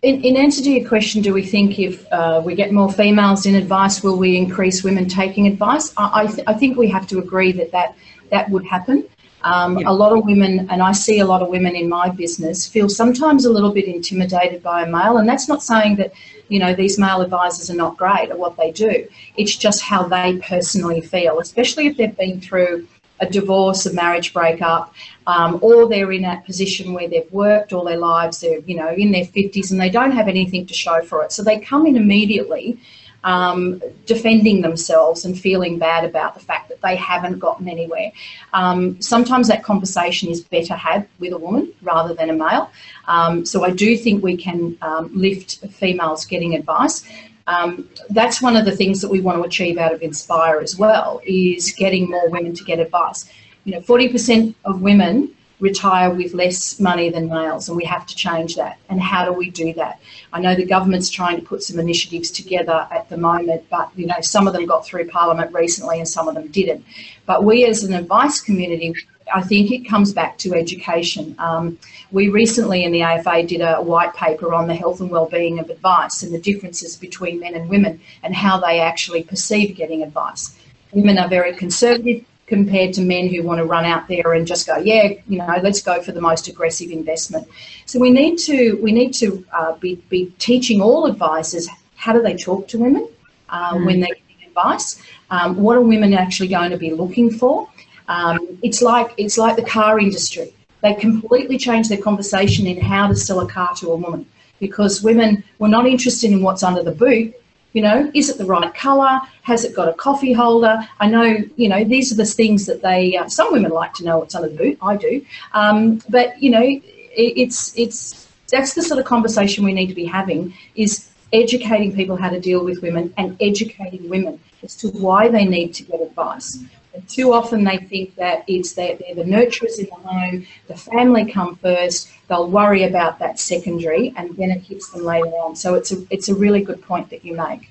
In, 0.04 0.22
in, 0.22 0.36
answer 0.36 0.62
to 0.62 0.70
your 0.70 0.88
question, 0.88 1.22
do 1.22 1.34
we 1.34 1.42
think 1.42 1.80
if 1.80 2.06
uh, 2.12 2.42
we 2.44 2.56
get 2.56 2.74
more 2.74 2.92
females 2.92 3.46
in 3.46 3.56
advice, 3.56 4.04
will 4.04 4.18
we 4.18 4.36
increase 4.36 4.84
women 4.84 5.08
taking 5.08 5.48
advice? 5.48 5.94
I, 5.96 6.24
I, 6.24 6.28
th- 6.28 6.44
I 6.46 6.54
think 6.54 6.78
we 6.78 6.90
have 6.90 7.08
to 7.08 7.20
agree 7.20 7.54
that 7.54 7.72
that, 7.72 7.96
that 8.30 8.50
would 8.50 8.66
happen. 8.66 9.08
Um, 9.44 9.78
yeah. 9.78 9.90
A 9.90 9.94
lot 9.94 10.12
of 10.12 10.26
women, 10.26 10.70
and 10.70 10.82
I 10.82 10.92
see 10.92 11.20
a 11.20 11.26
lot 11.26 11.42
of 11.42 11.48
women 11.48 11.76
in 11.76 11.88
my 11.88 12.10
business, 12.10 12.68
feel 12.68 12.90
sometimes 12.90 13.46
a 13.46 13.50
little 13.50 13.72
bit 13.72 13.86
intimidated 13.86 14.62
by 14.62 14.84
a 14.84 14.90
male, 14.90 15.18
and 15.18 15.28
that's 15.28 15.48
not 15.48 15.64
saying 15.64 15.96
that 15.98 16.14
you 16.50 16.60
know 16.60 16.74
these 16.74 16.98
male 16.98 17.22
advisors 17.22 17.70
are 17.70 17.76
not 17.76 17.98
great 17.98 18.30
at 18.30 18.38
what 18.38 18.56
they 18.58 18.72
do. 18.72 19.08
It's 19.36 19.56
just 19.56 19.82
how 19.82 20.04
they 20.08 20.38
personally 20.38 21.02
feel, 21.02 21.40
especially 21.40 21.88
if 21.88 21.98
they've 21.98 22.16
been 22.16 22.40
through 22.40 22.88
a 23.24 23.30
divorce, 23.30 23.86
a 23.86 23.94
marriage 23.94 24.34
breakup, 24.34 24.94
um, 25.28 25.60
or 25.62 25.88
they're 25.88 26.12
in 26.12 26.22
that 26.24 26.46
position 26.46 26.94
where 26.94 27.08
they've 27.08 27.32
worked 27.32 27.74
all 27.74 27.86
their 27.86 27.98
lives, 27.98 28.42
they're 28.42 28.60
you 28.60 28.76
know 28.76 28.90
in 28.90 29.12
their 29.12 29.26
50s 29.26 29.72
and 29.72 29.80
they 29.80 29.90
don't 29.90 30.12
have 30.12 30.28
anything 30.28 30.66
to 30.68 30.74
show 30.74 31.02
for 31.02 31.24
it. 31.24 31.32
So 31.32 31.44
they 31.44 31.60
come 31.60 31.86
in 31.86 31.96
immediately 31.96 32.80
um, 33.24 33.82
defending 34.06 34.62
themselves 34.62 35.26
and 35.26 35.40
feeling 35.40 35.80
bad 35.80 36.04
about 36.04 36.34
the 36.34 36.40
fact 36.40 36.70
that 36.70 36.82
they 36.82 36.96
haven't 36.96 37.40
gotten 37.40 37.70
anywhere. 37.70 38.12
Um, 38.54 39.02
sometimes 39.02 39.48
that 39.48 39.64
conversation 39.64 40.30
is 40.30 40.42
better 40.42 40.76
had 40.76 41.08
with 41.20 41.34
a 41.34 41.38
woman 41.38 41.74
rather 41.82 42.14
than 42.14 42.30
a 42.30 42.34
male. 42.34 42.70
Um, 43.08 43.46
so 43.46 43.64
I 43.64 43.72
do 43.72 43.98
think 43.98 44.24
we 44.24 44.38
can 44.38 44.78
um, 44.82 45.10
lift 45.14 45.66
females 45.72 46.26
getting 46.26 46.56
advice 46.56 47.06
um, 47.48 47.90
that's 48.10 48.42
one 48.42 48.56
of 48.56 48.66
the 48.66 48.76
things 48.76 49.02
that 49.02 49.10
we 49.10 49.22
want 49.22 49.38
to 49.38 49.44
achieve 49.44 49.78
out 49.78 49.94
of 49.94 50.02
Inspire 50.02 50.60
as 50.60 50.78
well 50.78 51.22
is 51.26 51.74
getting 51.74 52.10
more 52.10 52.30
women 52.30 52.54
to 52.54 52.64
get 52.64 52.80
advice. 52.80 53.30
You 53.66 53.74
know, 53.74 53.82
40% 53.82 54.56
of 54.66 54.82
women 54.82 55.34
retire 55.60 56.14
with 56.14 56.34
less 56.34 56.80
money 56.80 57.10
than 57.10 57.30
males, 57.30 57.70
and 57.70 57.78
we 57.78 57.86
have 57.86 58.06
to 58.06 58.16
change 58.16 58.56
that. 58.56 58.78
And 58.90 59.02
how 59.02 59.24
do 59.26 59.32
we 59.32 59.50
do 59.50 59.74
that? 59.74 60.00
I 60.34 60.42
know 60.42 60.56
the 60.56 60.66
government's 60.66 61.10
trying 61.10 61.38
to 61.38 61.46
put 61.46 61.64
some 61.64 61.80
initiatives 61.80 62.32
together 62.32 62.88
at 62.92 63.10
the 63.10 63.18
moment, 63.18 63.64
but 63.70 63.90
you 63.96 64.06
know, 64.06 64.20
some 64.22 64.46
of 64.46 64.54
them 64.54 64.66
got 64.66 64.86
through 64.86 65.08
Parliament 65.08 65.54
recently 65.54 66.00
and 66.00 66.08
some 66.08 66.28
of 66.28 66.36
them 66.36 66.50
didn't. 66.50 66.84
But 67.26 67.46
we 67.46 67.66
as 67.66 67.84
an 67.84 67.94
advice 67.94 68.42
community 68.42 68.94
I 69.34 69.42
think 69.42 69.72
it 69.72 69.88
comes 69.88 70.14
back 70.14 70.38
to 70.40 70.54
education. 70.54 71.36
Um, 71.38 71.78
we 72.12 72.30
recently 72.30 72.84
in 72.84 72.92
the 72.92 73.02
AFA 73.02 73.44
did 73.44 73.62
a 73.62 73.82
white 73.82 74.14
paper 74.14 74.54
on 74.54 74.68
the 74.68 74.76
health 74.76 75.00
and 75.02 75.10
well-being 75.10 75.60
of 75.60 75.70
advice 75.70 76.24
and 76.24 76.34
the 76.34 76.40
differences 76.40 76.96
between 76.96 77.40
men 77.40 77.56
and 77.56 77.70
women 77.70 78.00
and 78.24 78.36
how 78.36 78.60
they 78.60 78.80
actually 78.80 79.24
perceive 79.24 79.76
getting 79.76 80.04
advice. 80.04 80.56
Women 80.92 81.18
are 81.18 81.28
very 81.28 81.54
conservative 81.56 82.26
compared 82.48 82.94
to 82.94 83.02
men 83.02 83.30
who 83.30 83.42
want 83.44 83.60
to 83.60 83.66
run 83.66 83.86
out 83.86 84.08
there 84.08 84.34
and 84.34 84.46
just 84.46 84.68
go, 84.68 84.78
yeah, 84.78 85.14
you 85.28 85.38
know, 85.38 85.60
let's 85.64 85.82
go 85.82 86.02
for 86.02 86.12
the 86.12 86.22
most 86.22 86.48
aggressive 86.48 86.92
investment. 86.92 87.48
So 87.86 88.00
we 88.00 88.12
need 88.12 88.38
to 88.40 88.74
we 88.82 88.92
need 88.92 89.14
to 89.16 89.46
uh, 89.52 89.76
be, 89.78 89.96
be 90.10 90.32
teaching 90.40 90.82
all 90.82 91.06
advisors 91.06 91.68
how 91.96 92.14
do 92.14 92.22
they 92.22 92.36
talk 92.36 92.68
to 92.68 92.78
women 92.78 93.08
uh, 93.50 93.74
mm. 93.74 93.86
when 93.86 94.02
they're 94.02 94.16
giving 94.16 94.48
advice. 94.48 95.02
Um, 95.30 95.58
what 95.58 95.78
are 95.78 95.82
women 95.82 96.14
actually 96.14 96.50
going 96.50 96.72
to 96.72 96.78
be 96.78 96.92
looking 96.92 97.32
for? 97.32 97.70
Um, 98.08 98.58
it's 98.62 98.82
like 98.82 99.14
it's 99.18 99.38
like 99.38 99.56
the 99.56 99.64
car 99.64 100.00
industry. 100.00 100.54
They 100.82 100.94
completely 100.94 101.58
changed 101.58 101.90
their 101.90 102.02
conversation 102.02 102.68
in 102.68 102.80
how 102.80 103.08
to 103.08 103.16
sell 103.16 103.40
a 103.40 103.48
car 103.48 103.74
to 103.76 103.92
a 103.92 103.96
woman 103.96 104.26
because 104.60 105.02
women 105.02 105.44
were 105.60 105.70
not 105.70 105.86
interested 105.86 106.32
in 106.32 106.42
what's 106.42 106.64
under 106.64 106.84
the 106.84 106.92
boot. 106.92 107.34
You 107.74 107.82
know, 107.82 108.12
is 108.14 108.30
it 108.30 108.38
the 108.38 108.46
right 108.46 108.74
colour? 108.74 109.20
Has 109.42 109.64
it 109.64 109.76
got 109.76 109.88
a 109.90 109.94
coffee 109.94 110.34
holder? 110.34 110.88
I 111.00 111.08
know, 111.08 111.38
you 111.56 111.70
know, 111.70 111.84
these 111.84 112.12
are 112.12 112.16
the 112.16 112.26
things 112.26 112.66
that 112.68 112.82
they. 112.82 113.18
Uh, 113.18 113.28
some 113.28 113.52
women 113.52 113.72
like 113.72 113.94
to 113.96 114.04
know 114.04 114.20
what's 114.20 114.36
under 114.36 114.50
the 114.50 114.58
boot. 114.58 114.78
I 114.82 114.96
do, 114.96 115.26
um, 115.54 116.02
but 116.10 116.42
you 116.42 116.52
know, 116.52 116.62
it, 116.62 116.84
it's 117.16 117.78
it's 117.78 118.28
that's 118.52 118.74
the 118.76 118.84
sort 118.84 119.00
of 119.00 119.06
conversation 119.06 119.64
we 119.64 119.74
need 119.74 119.88
to 119.88 119.96
be 119.96 120.06
having. 120.06 120.54
Is 120.76 121.10
educating 121.34 121.96
people 121.96 122.16
how 122.16 122.30
to 122.30 122.40
deal 122.40 122.64
with 122.64 122.82
women 122.82 123.12
and 123.18 123.36
educating 123.42 124.08
women 124.08 124.40
as 124.62 124.76
to 124.76 124.90
why 124.90 125.28
they 125.28 125.46
need 125.46 125.74
to 125.74 125.84
get 125.84 126.00
advice. 126.00 126.60
Too 127.08 127.34
often 127.34 127.64
they 127.64 127.78
think 127.78 128.16
that 128.16 128.44
it's 128.48 128.74
that 128.74 129.00
they're 129.00 129.16
the 129.16 129.24
nurturers 129.24 129.80
in 129.80 129.86
the 129.86 129.96
home, 129.96 130.46
the 130.68 130.78
family 130.78 131.32
come 131.32 131.56
first, 131.56 132.10
they'll 132.28 132.50
worry 132.50 132.84
about 132.84 133.20
that 133.20 133.40
secondary, 133.40 134.14
and 134.16 134.36
then 134.38 134.52
it 134.52 134.62
hits 134.62 134.92
them 134.92 135.04
later 135.04 135.28
on. 135.28 135.56
So 135.56 135.74
it's 135.74 135.92
a 135.92 136.06
it's 136.12 136.30
a 136.30 136.36
really 136.36 136.62
good 136.62 136.82
point 136.84 137.10
that 137.10 137.26
you 137.26 137.36
make. 137.36 137.70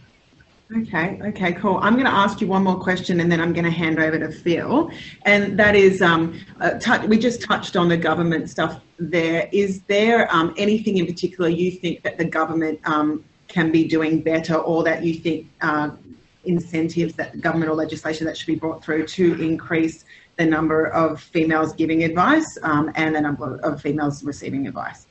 Okay, 0.74 1.20
okay, 1.22 1.52
cool. 1.52 1.78
I'm 1.82 1.94
going 1.94 2.06
to 2.06 2.12
ask 2.12 2.40
you 2.40 2.46
one 2.46 2.64
more 2.64 2.78
question 2.78 3.20
and 3.20 3.30
then 3.30 3.40
I'm 3.40 3.52
going 3.52 3.64
to 3.66 3.70
hand 3.70 3.98
over 3.98 4.18
to 4.18 4.32
Phil. 4.32 4.90
And 5.22 5.58
that 5.58 5.76
is, 5.76 6.00
um, 6.00 6.40
uh, 6.60 6.78
t- 6.78 7.06
we 7.08 7.18
just 7.18 7.42
touched 7.42 7.76
on 7.76 7.88
the 7.88 7.96
government 7.96 8.48
stuff 8.48 8.80
there. 8.98 9.50
Is 9.52 9.82
there 9.82 10.34
um, 10.34 10.54
anything 10.56 10.96
in 10.96 11.04
particular 11.04 11.50
you 11.50 11.72
think 11.72 12.02
that 12.04 12.16
the 12.16 12.24
government 12.24 12.80
um, 12.84 13.22
can 13.48 13.70
be 13.70 13.86
doing 13.86 14.22
better 14.22 14.54
or 14.54 14.82
that 14.84 15.04
you 15.04 15.14
think 15.14 15.46
uh, 15.60 15.90
incentives 16.44 17.14
that 17.14 17.40
government 17.40 17.70
or 17.70 17.74
legislation 17.74 18.26
that 18.26 18.36
should 18.36 18.46
be 18.46 18.54
brought 18.54 18.84
through 18.84 19.06
to 19.06 19.40
increase 19.40 20.04
the 20.36 20.46
number 20.46 20.86
of 20.88 21.20
females 21.20 21.72
giving 21.74 22.04
advice 22.04 22.58
um, 22.62 22.90
and 22.94 23.14
the 23.14 23.20
number 23.20 23.58
of 23.58 23.80
females 23.80 24.24
receiving 24.24 24.66
advice? 24.66 25.06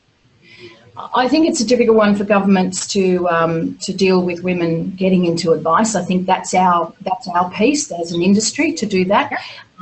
I 1.16 1.28
think 1.28 1.48
it's 1.48 1.62
a 1.62 1.66
difficult 1.66 1.98
one 1.98 2.16
for 2.16 2.24
governments 2.24 2.88
to 2.88 3.28
um, 3.30 3.78
to 3.80 3.94
deal 3.94 4.24
with 4.24 4.44
women 4.44 4.92
getting 4.92 5.26
into 5.26 5.52
advice. 5.52 5.96
I 5.96 6.04
think 6.04 6.26
that's 6.26 6.54
our 6.54 6.94
that's 7.02 7.28
our 7.28 7.50
piece 7.52 7.92
as 7.92 8.12
an 8.12 8.22
industry 8.22 8.74
to 8.74 8.86
do 8.86 9.06
that. 9.06 9.34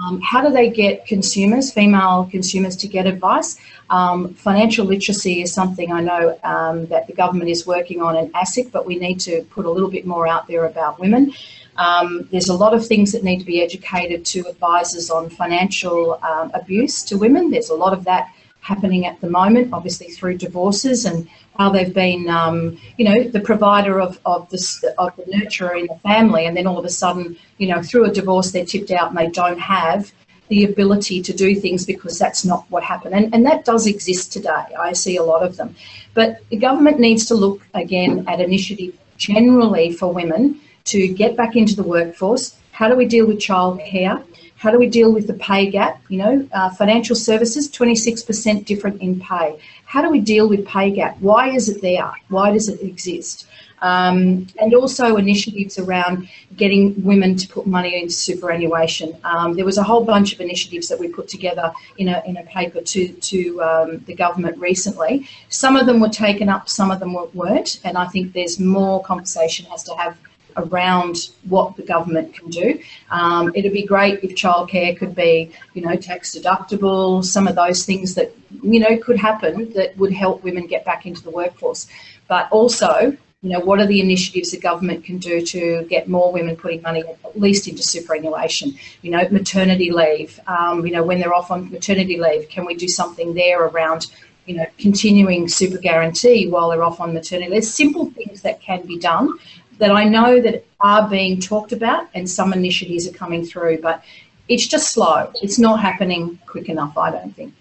Um, 0.01 0.21
how 0.21 0.41
do 0.41 0.49
they 0.49 0.69
get 0.69 1.05
consumers, 1.05 1.73
female 1.73 2.27
consumers, 2.31 2.75
to 2.77 2.87
get 2.87 3.05
advice? 3.05 3.59
Um, 3.89 4.33
financial 4.33 4.85
literacy 4.85 5.41
is 5.41 5.53
something 5.53 5.91
I 5.91 6.01
know 6.01 6.39
um, 6.43 6.85
that 6.87 7.07
the 7.07 7.13
government 7.13 7.49
is 7.49 7.67
working 7.67 8.01
on 8.01 8.15
in 8.15 8.31
ASIC, 8.31 8.71
but 8.71 8.85
we 8.85 8.97
need 8.97 9.19
to 9.21 9.43
put 9.49 9.65
a 9.65 9.69
little 9.69 9.89
bit 9.89 10.05
more 10.05 10.25
out 10.27 10.47
there 10.47 10.65
about 10.65 10.99
women. 10.99 11.33
Um, 11.75 12.27
there's 12.31 12.49
a 12.49 12.53
lot 12.53 12.73
of 12.73 12.85
things 12.85 13.11
that 13.11 13.23
need 13.23 13.39
to 13.39 13.45
be 13.45 13.61
educated 13.61 14.25
to 14.27 14.47
advisors 14.47 15.09
on 15.09 15.29
financial 15.29 16.19
um, 16.23 16.51
abuse 16.53 17.03
to 17.03 17.17
women. 17.17 17.51
There's 17.51 17.69
a 17.69 17.75
lot 17.75 17.93
of 17.93 18.03
that 18.05 18.31
happening 18.61 19.05
at 19.05 19.19
the 19.21 19.29
moment, 19.29 19.73
obviously 19.73 20.07
through 20.07 20.37
divorces 20.37 21.05
and 21.05 21.27
how 21.57 21.69
they've 21.69 21.93
been, 21.93 22.29
um, 22.29 22.77
you 22.97 23.05
know, 23.05 23.23
the 23.23 23.39
provider 23.39 23.99
of, 23.99 24.19
of, 24.25 24.49
the, 24.49 24.93
of 24.97 25.15
the 25.17 25.23
nurturer 25.23 25.79
in 25.79 25.87
the 25.87 25.99
family, 26.03 26.45
and 26.45 26.55
then 26.55 26.67
all 26.67 26.77
of 26.77 26.85
a 26.85 26.89
sudden, 26.89 27.37
you 27.57 27.67
know, 27.67 27.81
through 27.81 28.05
a 28.05 28.11
divorce, 28.11 28.51
they're 28.51 28.65
tipped 28.65 28.91
out 28.91 29.09
and 29.09 29.17
they 29.17 29.27
don't 29.27 29.59
have 29.59 30.11
the 30.49 30.63
ability 30.63 31.21
to 31.21 31.33
do 31.33 31.55
things 31.55 31.85
because 31.85 32.17
that's 32.17 32.43
not 32.43 32.65
what 32.69 32.83
happened. 32.83 33.13
And, 33.13 33.33
and 33.33 33.45
that 33.45 33.65
does 33.65 33.87
exist 33.87 34.33
today. 34.33 34.65
I 34.79 34.93
see 34.93 35.17
a 35.17 35.23
lot 35.23 35.43
of 35.43 35.57
them. 35.57 35.75
But 36.13 36.39
the 36.49 36.57
government 36.57 36.99
needs 36.99 37.25
to 37.27 37.35
look 37.35 37.65
again 37.73 38.25
at 38.27 38.41
initiative 38.41 38.97
generally 39.17 39.91
for 39.91 40.11
women 40.11 40.59
to 40.85 41.07
get 41.07 41.35
back 41.35 41.55
into 41.55 41.75
the 41.75 41.83
workforce. 41.83 42.55
How 42.71 42.87
do 42.87 42.95
we 42.95 43.05
deal 43.05 43.27
with 43.27 43.37
childcare? 43.37 44.23
How 44.59 44.71
do 44.71 44.77
we 44.77 44.89
deal 44.89 45.13
with 45.13 45.25
the 45.25 45.35
pay 45.35 45.71
gap? 45.71 46.01
You 46.09 46.17
know, 46.17 46.49
uh, 46.51 46.69
financial 46.71 47.15
services, 47.15 47.71
26% 47.71 48.65
different 48.65 49.01
in 49.01 49.17
pay. 49.17 49.57
How 49.85 50.01
do 50.01 50.09
we 50.09 50.19
deal 50.19 50.49
with 50.49 50.67
pay 50.67 50.91
gap? 50.91 51.15
Why 51.21 51.49
is 51.49 51.69
it 51.69 51.81
there? 51.81 52.11
Why 52.27 52.51
does 52.51 52.67
it 52.67 52.81
exist? 52.81 53.47
Um, 53.81 54.47
and 54.59 54.73
also 54.73 55.15
initiatives 55.15 55.79
around 55.79 56.27
getting 56.57 57.01
women 57.05 57.37
to 57.37 57.47
put 57.47 57.67
money 57.67 58.01
into 58.01 58.13
superannuation. 58.13 59.17
Um, 59.23 59.55
there 59.55 59.63
was 59.63 59.77
a 59.77 59.83
whole 59.83 60.03
bunch 60.03 60.33
of 60.33 60.41
initiatives 60.41 60.89
that 60.89 60.99
we 60.99 61.07
put 61.07 61.29
together 61.29 61.71
in 61.97 62.09
a, 62.09 62.21
in 62.25 62.35
a 62.35 62.43
paper 62.43 62.81
to, 62.81 63.07
to 63.07 63.63
um, 63.63 63.97
the 64.07 64.13
government 64.13 64.57
recently. 64.57 65.29
Some 65.47 65.77
of 65.77 65.85
them 65.85 66.01
were 66.01 66.09
taken 66.09 66.49
up, 66.49 66.67
some 66.67 66.91
of 66.91 66.99
them 66.99 67.15
weren't, 67.33 67.79
and 67.85 67.97
I 67.97 68.07
think 68.07 68.33
there's 68.33 68.59
more 68.59 69.01
conversation 69.03 69.67
has 69.67 69.83
to 69.83 69.95
have 69.95 70.17
around 70.59 71.29
what 71.47 71.75
the 71.75 71.83
government 71.83 72.33
can 72.33 72.49
do. 72.49 72.79
Um, 73.09 73.51
it'd 73.55 73.73
be 73.73 73.85
great 73.85 74.23
if 74.23 74.31
childcare 74.35 74.97
could 74.97 75.15
be, 75.15 75.51
you 75.73 75.81
know, 75.81 75.95
tax 75.95 76.37
deductible, 76.37 77.23
some 77.23 77.47
of 77.47 77.55
those 77.55 77.85
things 77.85 78.15
that, 78.15 78.31
you 78.61 78.79
know, 78.79 78.97
could 78.97 79.17
happen 79.17 79.71
that 79.73 79.97
would 79.97 80.13
help 80.13 80.43
women 80.43 80.67
get 80.67 80.85
back 80.85 81.05
into 81.05 81.23
the 81.23 81.31
workforce. 81.31 81.87
But 82.27 82.47
also, 82.51 83.17
you 83.41 83.51
know, 83.51 83.59
what 83.59 83.79
are 83.79 83.87
the 83.87 84.01
initiatives 84.01 84.51
the 84.51 84.59
government 84.59 85.05
can 85.05 85.17
do 85.17 85.45
to 85.45 85.85
get 85.89 86.09
more 86.09 86.31
women 86.33 86.57
putting 86.57 86.81
money 86.81 87.03
at 87.23 87.39
least 87.39 87.69
into 87.69 87.81
superannuation? 87.81 88.73
You 89.01 89.11
know, 89.11 89.27
maternity 89.31 89.91
leave, 89.91 90.39
um, 90.47 90.85
you 90.85 90.91
know, 90.91 91.03
when 91.03 91.19
they're 91.19 91.33
off 91.33 91.49
on 91.49 91.71
maternity 91.71 92.19
leave, 92.19 92.49
can 92.49 92.65
we 92.65 92.75
do 92.75 92.89
something 92.89 93.33
there 93.33 93.63
around, 93.63 94.07
you 94.45 94.57
know, 94.57 94.65
continuing 94.77 95.47
super 95.47 95.77
guarantee 95.77 96.49
while 96.49 96.69
they're 96.69 96.83
off 96.83 96.99
on 96.99 97.13
maternity? 97.13 97.49
There's 97.49 97.73
simple 97.73 98.11
things 98.11 98.41
that 98.41 98.61
can 98.61 98.85
be 98.85 98.99
done 98.99 99.39
that 99.79 99.91
I 99.91 100.03
know 100.03 100.39
that 100.41 100.65
are 100.81 101.09
being 101.09 101.39
talked 101.41 101.71
about 101.71 102.09
and 102.13 102.29
some 102.29 102.53
initiatives 102.53 103.07
are 103.07 103.13
coming 103.13 103.45
through, 103.45 103.79
but 103.79 104.03
it's 104.47 104.67
just 104.67 104.91
slow. 104.91 105.31
It's 105.41 105.57
not 105.57 105.79
happening 105.79 106.39
quick 106.45 106.69
enough, 106.69 106.97
I 106.97 107.11
don't 107.11 107.35
think. 107.35 107.53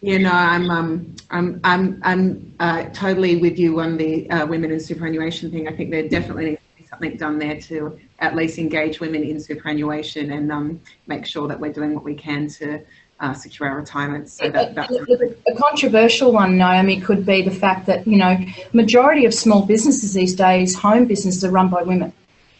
Yeah, 0.00 0.18
no, 0.18 0.32
I'm 0.32 0.70
um, 0.70 1.14
I'm 1.30 1.60
I'm 1.62 2.00
I'm 2.02 2.54
uh, 2.58 2.84
totally 2.84 3.36
with 3.36 3.58
you 3.58 3.80
on 3.80 3.98
the 3.98 4.30
uh, 4.30 4.46
women 4.46 4.70
in 4.70 4.80
superannuation 4.80 5.50
thing. 5.50 5.68
I 5.68 5.72
think 5.72 5.90
there 5.90 6.08
definitely 6.08 6.46
needs 6.46 6.60
to 6.76 6.82
be 6.82 6.88
something 6.88 7.16
done 7.18 7.38
there 7.38 7.60
to 7.62 8.00
at 8.20 8.34
least 8.34 8.58
engage 8.58 9.00
women 9.00 9.22
in 9.22 9.38
superannuation 9.38 10.32
and 10.32 10.50
um, 10.50 10.80
make 11.06 11.26
sure 11.26 11.46
that 11.48 11.60
we're 11.60 11.72
doing 11.72 11.94
what 11.94 12.04
we 12.04 12.14
can 12.14 12.48
to 12.48 12.80
uh, 13.20 13.34
secure 13.34 13.68
our 13.68 13.76
retirement. 13.76 14.28
So 14.28 14.48
that, 14.48 14.74
that's 14.74 14.92
a 14.92 15.54
controversial 15.56 16.32
one, 16.32 16.56
Naomi, 16.56 17.00
could 17.00 17.26
be 17.26 17.42
the 17.42 17.50
fact 17.50 17.86
that 17.86 18.06
you 18.06 18.16
know 18.16 18.38
majority 18.72 19.26
of 19.26 19.34
small 19.34 19.64
businesses 19.66 20.14
these 20.14 20.34
days, 20.34 20.74
home 20.74 21.06
businesses, 21.06 21.44
are 21.44 21.50
run 21.50 21.68
by 21.68 21.82
women. 21.82 22.12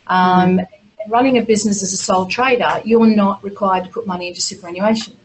Um, 0.07 0.59
mm-hmm. 0.59 1.11
Running 1.11 1.39
a 1.39 1.43
business 1.43 1.83
as 1.83 1.95
a 1.95 1.97
sole 1.97 2.27
trader, 2.27 2.83
you're 2.85 3.07
not 3.07 3.43
required 3.43 3.85
to 3.85 3.91
put 3.91 4.07
money 4.07 4.29
into 4.29 4.43
superannuation. 4.43 5.17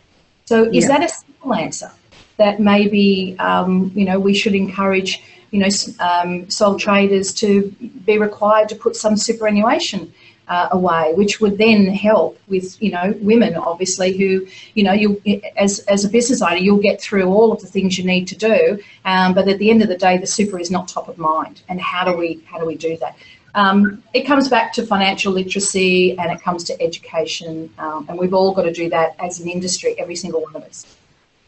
So, 0.45 0.63
is 0.63 0.85
yeah. 0.85 0.87
that 0.87 1.03
a 1.03 1.09
simple 1.09 1.53
answer? 1.53 1.91
That 2.37 2.61
maybe 2.61 3.35
um, 3.39 3.91
you 3.93 4.05
know 4.05 4.19
we 4.19 4.33
should 4.33 4.55
encourage 4.55 5.21
you 5.51 5.59
know 5.59 5.67
um, 5.99 6.49
sole 6.49 6.79
traders 6.79 7.33
to 7.35 7.71
be 8.05 8.17
required 8.17 8.69
to 8.69 8.75
put 8.75 8.95
some 8.95 9.17
superannuation 9.17 10.13
uh, 10.47 10.69
away, 10.71 11.13
which 11.15 11.41
would 11.41 11.57
then 11.57 11.87
help 11.87 12.39
with 12.47 12.81
you 12.81 12.91
know 12.91 13.13
women 13.21 13.55
obviously 13.55 14.15
who 14.17 14.45
you 14.73 14.83
know 14.83 14.93
you 14.93 15.21
as 15.57 15.79
as 15.79 16.05
a 16.05 16.09
business 16.09 16.41
owner 16.41 16.57
you'll 16.57 16.77
get 16.77 17.01
through 17.01 17.25
all 17.25 17.51
of 17.51 17.61
the 17.61 17.67
things 17.67 17.97
you 17.97 18.03
need 18.03 18.27
to 18.27 18.35
do, 18.35 18.79
um, 19.05 19.33
but 19.33 19.47
at 19.47 19.57
the 19.59 19.69
end 19.69 19.81
of 19.81 19.87
the 19.87 19.97
day 19.97 20.17
the 20.17 20.27
super 20.27 20.59
is 20.59 20.71
not 20.71 20.87
top 20.87 21.07
of 21.07 21.17
mind. 21.17 21.61
And 21.69 21.79
how 21.81 22.05
do 22.09 22.17
we 22.17 22.41
how 22.45 22.59
do 22.59 22.65
we 22.65 22.75
do 22.75 22.97
that? 22.97 23.15
Um, 23.55 24.03
it 24.13 24.23
comes 24.23 24.49
back 24.49 24.73
to 24.73 24.85
financial 24.85 25.31
literacy 25.31 26.17
and 26.19 26.29
it 26.29 26.41
comes 26.41 26.65
to 26.65 26.81
education, 26.81 27.73
um, 27.79 28.05
and 28.09 28.19
we've 28.19 28.33
all 28.33 28.53
got 28.53 28.63
to 28.63 28.73
do 28.73 28.89
that 28.89 29.15
as 29.19 29.39
an 29.39 29.49
industry, 29.49 29.95
every 29.97 30.15
single 30.15 30.41
one 30.41 30.55
of 30.55 30.63
us. 30.63 30.85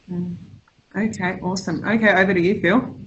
Mm. 0.10 0.38
Okay, 0.96 1.38
awesome. 1.42 1.86
Okay, 1.86 2.10
over 2.10 2.34
to 2.34 2.42
you, 2.42 2.62
Phil. 2.62 2.98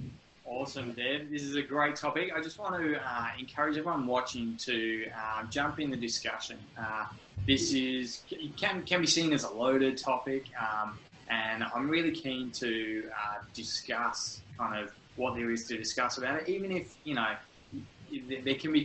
Awesome, 0.61 0.91
Deb. 0.91 1.31
This 1.31 1.41
is 1.41 1.55
a 1.55 1.61
great 1.63 1.95
topic. 1.95 2.31
I 2.35 2.39
just 2.39 2.59
want 2.59 2.75
to 2.75 2.95
uh, 2.95 3.27
encourage 3.39 3.77
everyone 3.79 4.05
watching 4.05 4.55
to 4.57 5.07
uh, 5.07 5.43
jump 5.45 5.79
in 5.79 5.89
the 5.89 5.97
discussion. 5.97 6.59
Uh, 6.79 7.05
this 7.47 7.73
is 7.73 8.21
can 8.57 8.83
can 8.83 9.01
be 9.01 9.07
seen 9.07 9.33
as 9.33 9.43
a 9.43 9.49
loaded 9.49 9.97
topic, 9.97 10.45
um, 10.61 10.99
and 11.29 11.63
I'm 11.63 11.89
really 11.89 12.11
keen 12.11 12.51
to 12.51 13.09
uh, 13.09 13.39
discuss 13.55 14.41
kind 14.55 14.79
of 14.79 14.91
what 15.15 15.33
there 15.33 15.49
is 15.49 15.65
to 15.69 15.77
discuss 15.79 16.19
about 16.19 16.43
it. 16.43 16.47
Even 16.47 16.71
if 16.71 16.95
you 17.05 17.15
know 17.15 17.33
there 18.43 18.53
can 18.53 18.71
be 18.71 18.81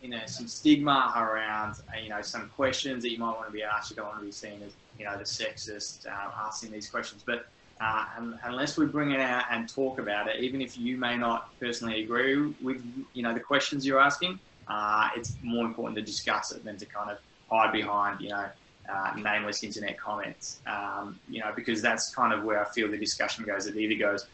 you 0.00 0.08
know 0.08 0.20
some 0.24 0.48
stigma 0.48 1.12
around 1.14 1.74
uh, 1.92 1.98
you 2.02 2.08
know 2.08 2.22
some 2.22 2.48
questions 2.48 3.02
that 3.02 3.10
you 3.10 3.18
might 3.18 3.36
want 3.36 3.44
to 3.44 3.52
be 3.52 3.62
asked. 3.62 3.90
You 3.90 3.96
don't 3.96 4.06
want 4.06 4.20
to 4.20 4.24
be 4.24 4.32
seen 4.32 4.62
as 4.62 4.72
you 4.98 5.04
know 5.04 5.18
the 5.18 5.24
sexist 5.24 6.06
uh, 6.06 6.30
asking 6.46 6.70
these 6.70 6.88
questions, 6.88 7.22
but 7.26 7.46
uh, 7.80 8.04
unless 8.44 8.76
we 8.76 8.86
bring 8.86 9.12
it 9.12 9.20
out 9.20 9.44
and 9.50 9.68
talk 9.68 9.98
about 9.98 10.28
it, 10.28 10.40
even 10.40 10.60
if 10.60 10.76
you 10.76 10.96
may 10.98 11.16
not 11.16 11.48
personally 11.58 12.02
agree 12.02 12.36
with 12.60 12.82
you 13.14 13.22
know 13.22 13.32
the 13.32 13.40
questions 13.40 13.86
you're 13.86 14.00
asking, 14.00 14.38
uh, 14.68 15.08
it's 15.16 15.36
more 15.42 15.64
important 15.64 15.96
to 15.96 16.02
discuss 16.02 16.52
it 16.52 16.64
than 16.64 16.76
to 16.76 16.86
kind 16.86 17.10
of 17.10 17.18
hide 17.50 17.72
behind 17.72 18.20
you 18.20 18.28
know 18.28 18.46
uh, 18.92 19.12
nameless 19.16 19.62
internet 19.62 19.98
comments. 19.98 20.60
Um, 20.66 21.18
you 21.28 21.40
know 21.40 21.52
because 21.56 21.80
that's 21.80 22.14
kind 22.14 22.32
of 22.32 22.44
where 22.44 22.64
I 22.64 22.68
feel 22.70 22.90
the 22.90 22.98
discussion 22.98 23.44
goes. 23.44 23.66
It 23.66 23.76
either 23.76 23.98
goes 23.98 24.26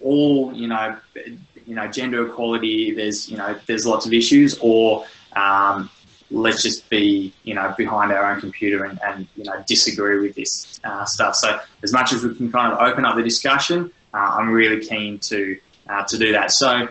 all 0.00 0.52
you 0.54 0.66
know 0.66 0.96
you 1.66 1.74
know 1.74 1.86
gender 1.86 2.26
equality. 2.26 2.92
There's 2.92 3.28
you 3.28 3.36
know 3.36 3.58
there's 3.66 3.86
lots 3.86 4.06
of 4.06 4.14
issues, 4.14 4.58
or 4.60 5.04
um, 5.36 5.90
let's 6.34 6.62
just 6.62 6.88
be, 6.90 7.32
you 7.44 7.54
know, 7.54 7.74
behind 7.76 8.12
our 8.12 8.32
own 8.32 8.40
computer 8.40 8.84
and, 8.84 9.00
and 9.02 9.26
you 9.36 9.44
know, 9.44 9.62
disagree 9.66 10.20
with 10.20 10.34
this 10.34 10.80
uh, 10.84 11.04
stuff. 11.04 11.36
So 11.36 11.60
as 11.82 11.92
much 11.92 12.12
as 12.12 12.24
we 12.24 12.34
can 12.34 12.50
kind 12.50 12.72
of 12.72 12.80
open 12.80 13.04
up 13.04 13.16
the 13.16 13.22
discussion, 13.22 13.90
uh, 14.12 14.36
I'm 14.38 14.50
really 14.50 14.84
keen 14.84 15.18
to 15.20 15.58
uh, 15.88 16.04
to 16.04 16.18
do 16.18 16.32
that. 16.32 16.50
So 16.50 16.88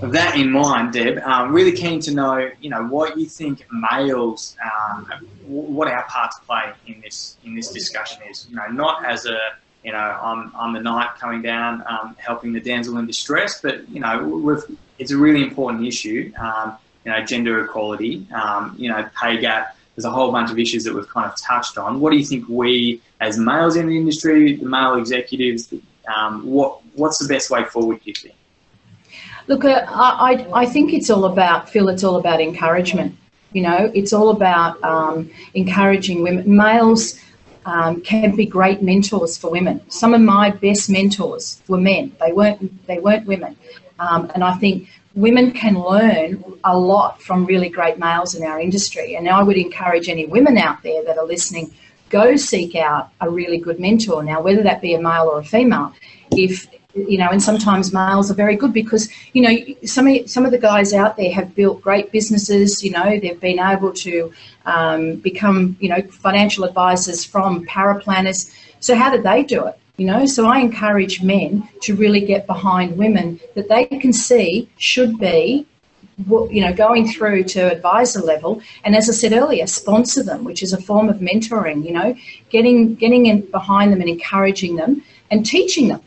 with 0.00 0.12
that 0.12 0.36
in 0.36 0.50
mind, 0.50 0.92
Deb, 0.92 1.18
I'm 1.24 1.52
really 1.52 1.72
keen 1.72 2.00
to 2.00 2.12
know, 2.12 2.50
you 2.60 2.70
know, 2.70 2.84
what 2.86 3.18
you 3.18 3.26
think 3.26 3.66
males, 3.70 4.56
um, 4.64 5.06
what 5.44 5.88
our 5.88 6.04
part 6.04 6.32
to 6.32 6.40
play 6.46 6.72
in 6.86 7.00
this 7.00 7.36
in 7.44 7.54
this 7.54 7.70
discussion 7.72 8.22
is. 8.30 8.46
You 8.48 8.56
know, 8.56 8.66
not 8.68 9.04
as 9.04 9.26
a 9.26 9.38
you 9.84 9.90
know, 9.90 9.98
I'm, 9.98 10.52
I'm 10.54 10.72
the 10.74 10.80
knight 10.80 11.16
coming 11.18 11.42
down 11.42 11.82
um, 11.88 12.16
helping 12.18 12.52
the 12.52 12.60
damsel 12.60 12.98
in 12.98 13.06
distress, 13.06 13.60
but 13.60 13.88
you 13.88 13.98
know, 13.98 14.62
it's 14.98 15.10
a 15.10 15.16
really 15.16 15.42
important 15.42 15.84
issue. 15.86 16.32
Um, 16.38 16.76
you 17.04 17.12
know, 17.12 17.24
gender 17.24 17.64
equality, 17.64 18.26
um, 18.34 18.74
you 18.78 18.88
know, 18.88 19.08
pay 19.20 19.40
gap. 19.40 19.76
There's 19.94 20.04
a 20.04 20.10
whole 20.10 20.32
bunch 20.32 20.50
of 20.50 20.58
issues 20.58 20.84
that 20.84 20.94
we've 20.94 21.08
kind 21.08 21.30
of 21.30 21.36
touched 21.38 21.76
on. 21.76 22.00
What 22.00 22.10
do 22.12 22.16
you 22.16 22.24
think 22.24 22.48
we, 22.48 23.00
as 23.20 23.38
males 23.38 23.76
in 23.76 23.88
the 23.88 23.96
industry, 23.96 24.56
the 24.56 24.64
male 24.64 24.94
executives, 24.94 25.72
um, 26.14 26.46
what 26.46 26.80
what's 26.94 27.18
the 27.18 27.28
best 27.28 27.50
way 27.50 27.64
forward? 27.64 28.00
Do 28.02 28.10
you 28.10 28.14
think? 28.14 28.34
Look, 29.48 29.64
uh, 29.64 29.84
I, 29.88 30.46
I 30.54 30.66
think 30.66 30.92
it's 30.92 31.10
all 31.10 31.24
about, 31.24 31.68
Phil, 31.68 31.88
it's 31.88 32.04
all 32.04 32.16
about 32.16 32.40
encouragement. 32.40 33.16
You 33.52 33.62
know, 33.62 33.90
it's 33.92 34.12
all 34.12 34.30
about 34.30 34.82
um, 34.82 35.30
encouraging 35.54 36.22
women. 36.22 36.56
Males 36.56 37.18
um, 37.66 38.00
can 38.00 38.34
be 38.34 38.46
great 38.46 38.82
mentors 38.82 39.36
for 39.36 39.50
women. 39.50 39.80
Some 39.90 40.14
of 40.14 40.20
my 40.20 40.50
best 40.50 40.88
mentors 40.88 41.60
were 41.68 41.78
men. 41.78 42.16
They 42.20 42.32
weren't, 42.32 42.86
they 42.86 42.98
weren't 42.98 43.26
women. 43.26 43.56
Um, 43.98 44.30
and 44.34 44.42
I 44.42 44.54
think 44.54 44.88
women 45.14 45.52
can 45.52 45.78
learn 45.78 46.42
a 46.64 46.76
lot 46.76 47.20
from 47.20 47.44
really 47.44 47.68
great 47.68 47.98
males 47.98 48.34
in 48.34 48.44
our 48.44 48.60
industry. 48.60 49.16
And 49.16 49.28
I 49.28 49.42
would 49.42 49.56
encourage 49.56 50.08
any 50.08 50.26
women 50.26 50.56
out 50.56 50.82
there 50.82 51.04
that 51.04 51.18
are 51.18 51.26
listening, 51.26 51.72
go 52.08 52.36
seek 52.36 52.74
out 52.76 53.10
a 53.20 53.28
really 53.28 53.58
good 53.58 53.78
mentor. 53.78 54.22
Now, 54.22 54.40
whether 54.40 54.62
that 54.62 54.80
be 54.80 54.94
a 54.94 55.00
male 55.00 55.28
or 55.32 55.40
a 55.40 55.44
female, 55.44 55.92
if 56.30 56.66
you 56.94 57.16
know, 57.16 57.28
and 57.30 57.42
sometimes 57.42 57.92
males 57.92 58.30
are 58.30 58.34
very 58.34 58.54
good 58.54 58.72
because 58.72 59.08
you 59.32 59.40
know 59.42 59.56
some 59.84 60.06
of 60.06 60.28
some 60.28 60.44
of 60.44 60.50
the 60.50 60.58
guys 60.58 60.92
out 60.92 61.16
there 61.16 61.32
have 61.32 61.54
built 61.54 61.80
great 61.80 62.12
businesses. 62.12 62.84
You 62.84 62.90
know, 62.90 63.18
they've 63.18 63.40
been 63.40 63.58
able 63.58 63.92
to 63.94 64.32
um, 64.66 65.16
become 65.16 65.76
you 65.80 65.88
know 65.88 66.02
financial 66.02 66.64
advisors 66.64 67.24
from 67.24 67.64
paraplanners. 67.66 68.54
So 68.80 68.94
how 68.94 69.10
did 69.10 69.22
they 69.22 69.42
do 69.42 69.66
it? 69.66 69.78
You 70.02 70.08
know, 70.08 70.26
so 70.26 70.46
I 70.46 70.58
encourage 70.58 71.22
men 71.22 71.68
to 71.82 71.94
really 71.94 72.22
get 72.22 72.48
behind 72.48 72.98
women 72.98 73.38
that 73.54 73.68
they 73.68 73.84
can 73.84 74.12
see 74.12 74.68
should 74.76 75.16
be 75.16 75.64
you 76.26 76.60
know, 76.60 76.72
going 76.72 77.06
through 77.06 77.44
to 77.44 77.70
advisor 77.70 78.20
level, 78.20 78.60
and 78.82 78.96
as 78.96 79.08
I 79.08 79.12
said 79.12 79.32
earlier, 79.32 79.64
sponsor 79.68 80.24
them, 80.24 80.42
which 80.42 80.60
is 80.60 80.72
a 80.72 80.82
form 80.82 81.08
of 81.08 81.18
mentoring. 81.18 81.84
You 81.86 81.92
know, 81.92 82.16
getting 82.50 82.96
getting 82.96 83.26
in 83.26 83.42
behind 83.52 83.92
them 83.92 84.00
and 84.00 84.10
encouraging 84.10 84.74
them 84.74 85.04
and 85.30 85.46
teaching 85.46 85.86
them 85.86 86.00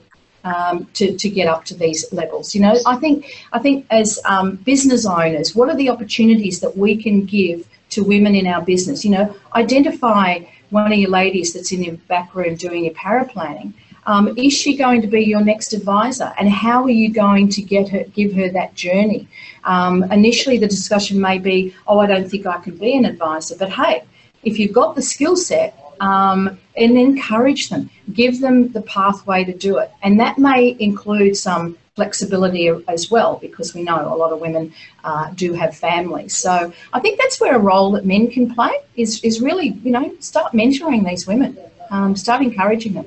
um, 0.44 0.88
to, 0.96 1.16
to 1.16 1.30
get 1.30 1.48
up 1.48 1.64
to 1.66 1.74
these 1.74 2.12
levels. 2.12 2.54
You 2.54 2.64
know, 2.64 2.78
I 2.86 2.98
think 2.98 3.34
I 3.54 3.60
think 3.60 3.86
as 3.92 4.20
um, 4.26 4.58
business 4.58 5.06
owners, 5.06 5.56
what 5.56 5.70
are 5.70 5.78
the 5.78 5.90
opportunities 5.90 6.60
that 6.60 6.76
we 6.76 7.02
can 7.02 7.24
give 7.24 7.66
to 7.92 8.04
women 8.04 8.36
in 8.36 8.46
our 8.46 8.62
business? 8.62 9.06
You 9.06 9.12
know, 9.12 9.36
identify 9.56 10.40
one 10.70 10.92
of 10.92 11.00
your 11.00 11.12
ladies 11.12 11.54
that's 11.54 11.72
in 11.72 11.82
your 11.82 11.96
back 12.10 12.36
room 12.36 12.56
doing 12.56 12.84
your 12.84 12.94
paraplanning. 12.94 13.74
Um, 14.06 14.38
is 14.38 14.54
she 14.54 14.78
going 14.78 15.02
to 15.02 15.08
be 15.08 15.24
your 15.24 15.42
next 15.42 15.74
advisor, 15.74 16.34
and 16.38 16.50
how 16.50 16.84
are 16.84 16.90
you 16.90 17.12
going 17.12 17.50
to 17.50 17.62
get 17.62 17.90
her, 17.90 18.04
give 18.14 18.34
her 18.34 18.50
that 18.50 18.76
journey? 18.76 19.28
Um, 19.64 20.04
initially, 20.12 20.58
the 20.58 20.68
discussion 20.68 21.20
may 21.20 21.40
be, 21.40 21.74
"Oh, 21.88 22.00
I 22.00 22.08
don't 22.08 22.30
think 22.30 22.46
I 22.46 22.60
can 22.60 22.78
be 22.78 22.96
an 22.96 23.06
advisor," 23.06 23.56
but 23.58 23.70
hey, 23.70 24.04
if 24.44 24.60
you've 24.60 24.74
got 24.74 24.96
the 24.96 25.02
skill 25.02 25.36
set 25.36 25.78
um, 26.00 26.58
and 26.78 26.98
encourage 26.98 27.70
them, 27.70 27.90
give 28.14 28.42
them 28.42 28.72
the 28.72 28.82
pathway 28.82 29.44
to 29.44 29.54
do 29.54 29.78
it. 29.78 29.92
And 30.04 30.20
that 30.20 30.38
may 30.38 30.76
include 30.80 31.36
some 31.36 31.78
flexibility 31.96 32.70
as 32.88 33.10
well, 33.10 33.40
because 33.42 33.74
we 33.74 33.82
know 33.82 34.14
a 34.14 34.18
lot 34.18 34.32
of 34.34 34.40
women 34.40 34.74
uh, 35.04 35.32
do 35.34 35.54
have 35.54 35.76
families. 35.76 36.36
So 36.36 36.74
I 36.94 37.00
think 37.00 37.20
that's 37.20 37.40
where 37.40 37.56
a 37.56 37.60
role 37.60 37.92
that 37.92 38.06
men 38.06 38.30
can 38.30 38.54
play 38.54 38.74
is, 38.98 39.24
is 39.24 39.42
really, 39.42 39.70
you 39.84 39.92
know, 39.92 40.14
start 40.20 40.52
mentoring 40.52 41.08
these 41.08 41.26
women, 41.26 41.58
um, 41.90 42.16
start 42.16 42.42
encouraging 42.42 42.94
them. 42.94 43.06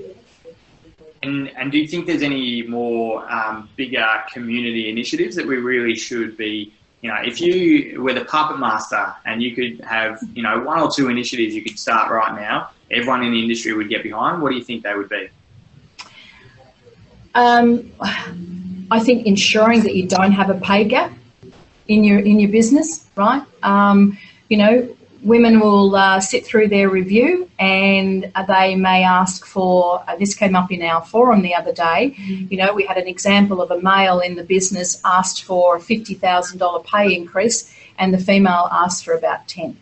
And, 1.22 1.48
and 1.56 1.72
do 1.72 1.78
you 1.78 1.88
think 1.88 2.06
there's 2.06 2.22
any 2.22 2.62
more 2.62 3.28
um, 3.30 3.68
bigger 3.76 4.06
community 4.32 4.88
initiatives 4.88 5.34
that 5.36 5.46
we 5.46 5.56
really 5.56 5.96
should 5.96 6.36
be 6.36 6.72
you 7.00 7.10
know, 7.10 7.16
if 7.24 7.40
you 7.40 8.02
were 8.02 8.12
the 8.12 8.24
puppet 8.24 8.58
master 8.58 9.14
and 9.24 9.42
you 9.42 9.54
could 9.54 9.80
have, 9.84 10.20
you 10.34 10.42
know, 10.42 10.60
one 10.60 10.80
or 10.80 10.90
two 10.90 11.08
initiatives 11.08 11.54
you 11.54 11.62
could 11.62 11.78
start 11.78 12.10
right 12.10 12.34
now, 12.34 12.70
everyone 12.90 13.22
in 13.22 13.32
the 13.32 13.40
industry 13.40 13.72
would 13.72 13.88
get 13.88 14.02
behind, 14.02 14.42
what 14.42 14.50
do 14.50 14.56
you 14.56 14.64
think 14.64 14.82
they 14.82 14.94
would 14.94 15.08
be? 15.08 15.28
Um, 17.34 17.92
I 18.90 18.98
think 18.98 19.26
ensuring 19.26 19.82
that 19.82 19.94
you 19.94 20.08
don't 20.08 20.32
have 20.32 20.50
a 20.50 20.54
pay 20.54 20.84
gap 20.84 21.12
in 21.86 22.02
your 22.02 22.18
in 22.18 22.40
your 22.40 22.50
business, 22.50 23.06
right? 23.14 23.42
Um, 23.62 24.18
you 24.48 24.56
know, 24.56 24.96
women 25.22 25.60
will 25.60 25.94
uh, 25.96 26.20
sit 26.20 26.46
through 26.46 26.68
their 26.68 26.88
review 26.88 27.50
and 27.58 28.30
they 28.46 28.74
may 28.76 29.02
ask 29.02 29.44
for 29.44 30.02
uh, 30.06 30.16
this 30.16 30.34
came 30.34 30.54
up 30.54 30.70
in 30.70 30.82
our 30.82 31.04
forum 31.04 31.42
the 31.42 31.54
other 31.54 31.72
day. 31.72 32.14
Mm-hmm. 32.16 32.46
you 32.50 32.58
know 32.58 32.72
we 32.72 32.84
had 32.84 32.96
an 32.96 33.08
example 33.08 33.60
of 33.60 33.70
a 33.70 33.80
male 33.80 34.20
in 34.20 34.36
the 34.36 34.44
business 34.44 35.00
asked 35.04 35.44
for 35.44 35.76
a 35.76 35.80
$50000 35.80 36.84
pay 36.84 37.14
increase 37.14 37.74
and 37.98 38.14
the 38.14 38.18
female 38.18 38.68
asked 38.70 39.04
for 39.04 39.14
about 39.14 39.48
10 39.48 39.76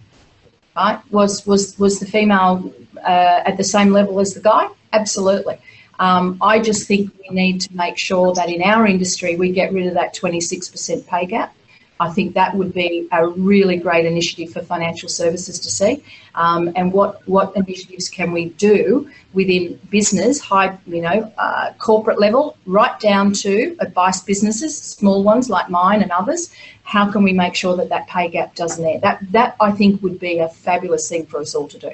right? 0.77 1.01
Was 1.11 1.47
was 1.47 1.79
was 1.79 1.99
the 1.99 2.07
female 2.07 2.73
uh, 2.99 3.43
at 3.45 3.57
the 3.57 3.65
same 3.65 3.91
level 3.91 4.21
as 4.21 4.35
the 4.35 4.41
guy? 4.41 4.69
Absolutely. 4.93 5.59
Um, 5.99 6.37
I 6.43 6.59
just 6.61 6.87
think 6.87 7.11
we 7.19 7.35
need 7.35 7.63
to 7.63 7.75
make 7.75 7.97
sure 7.97 8.35
that 8.35 8.51
in 8.51 8.63
our 8.63 8.87
industry 8.87 9.35
we 9.37 9.51
get 9.51 9.73
rid 9.73 9.87
of 9.87 9.95
that 9.95 10.15
26% 10.15 11.07
pay 11.07 11.25
gap 11.25 11.56
I 11.99 12.11
think 12.11 12.35
that 12.35 12.55
would 12.55 12.75
be 12.75 13.09
a 13.11 13.27
really 13.27 13.77
great 13.77 14.05
initiative 14.05 14.53
for 14.53 14.63
financial 14.63 15.09
services 15.09 15.59
to 15.61 15.71
see. 15.71 16.05
Um, 16.35 16.73
and 16.77 16.93
what, 16.93 17.27
what 17.27 17.57
initiatives 17.57 18.11
can 18.11 18.33
we 18.33 18.51
do 18.51 19.11
within 19.33 19.81
business, 19.91 20.39
high, 20.39 20.79
you 20.87 21.01
know, 21.01 21.33
uh, 21.39 21.73
corporate 21.79 22.21
level, 22.21 22.59
right 22.67 22.99
down 23.01 23.33
to 23.33 23.77
advice 23.81 24.21
businesses, 24.21 24.77
small 24.77 25.23
ones 25.23 25.49
like 25.49 25.71
mine 25.71 26.03
and 26.03 26.11
others. 26.11 26.53
How 26.83 27.11
can 27.11 27.23
we 27.23 27.33
make 27.33 27.55
sure 27.55 27.77
that 27.77 27.89
that 27.89 28.07
pay 28.09 28.29
gap 28.29 28.55
doesn't 28.55 28.85
there? 28.85 29.01
That, 29.01 29.33
that 29.33 29.57
I 29.59 29.73
think 29.73 30.03
would 30.03 30.21
be 30.21 30.39
a 30.39 30.49
fabulous 30.49 31.09
thing 31.09 31.25
for 31.25 31.41
us 31.41 31.55
all 31.55 31.69
to 31.69 31.79
do. 31.79 31.93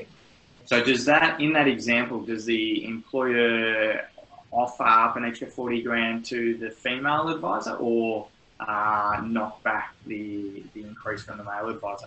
So 0.67 0.83
does 0.83 1.05
that, 1.05 1.41
in 1.41 1.53
that 1.53 1.69
example, 1.69 2.21
does 2.23 2.45
the 2.45 2.85
employer 2.85 4.09
offer 4.51 4.85
up 4.85 5.17
an 5.17 5.25
extra 5.25 5.47
40 5.47 5.83
grand 5.83 6.25
to 6.27 6.57
the 6.59 6.71
female 6.71 7.29
advisor 7.29 7.75
or 7.75 8.29
uh, 8.69 9.21
knock 9.25 9.63
back 9.63 9.95
the, 10.07 10.63
the 10.75 10.83
increase 10.83 11.23
from 11.23 11.39
the 11.39 11.45
male 11.45 11.69
advisor? 11.69 12.07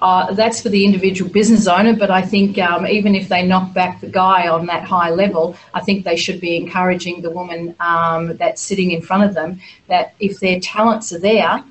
Uh, 0.00 0.34
that's 0.34 0.60
for 0.60 0.68
the 0.68 0.84
individual 0.84 1.30
business 1.30 1.68
owner, 1.68 1.94
but 1.94 2.10
I 2.10 2.22
think 2.22 2.58
um, 2.58 2.86
even 2.86 3.14
if 3.14 3.28
they 3.28 3.46
knock 3.46 3.72
back 3.72 4.00
the 4.00 4.08
guy 4.08 4.48
on 4.48 4.66
that 4.66 4.82
high 4.82 5.10
level, 5.10 5.56
I 5.74 5.80
think 5.80 6.04
they 6.04 6.16
should 6.16 6.40
be 6.40 6.56
encouraging 6.56 7.22
the 7.22 7.30
woman 7.30 7.76
um, 7.78 8.36
that's 8.36 8.60
sitting 8.60 8.90
in 8.90 9.00
front 9.00 9.22
of 9.22 9.34
them 9.34 9.60
that 9.86 10.14
if 10.18 10.40
their 10.40 10.58
talents 10.58 11.12
are 11.12 11.20
there, 11.20 11.64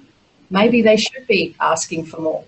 maybe 0.50 0.82
they 0.82 0.96
should 0.96 1.28
be 1.28 1.56
asking 1.60 2.06
for 2.06 2.22
more. 2.22 2.46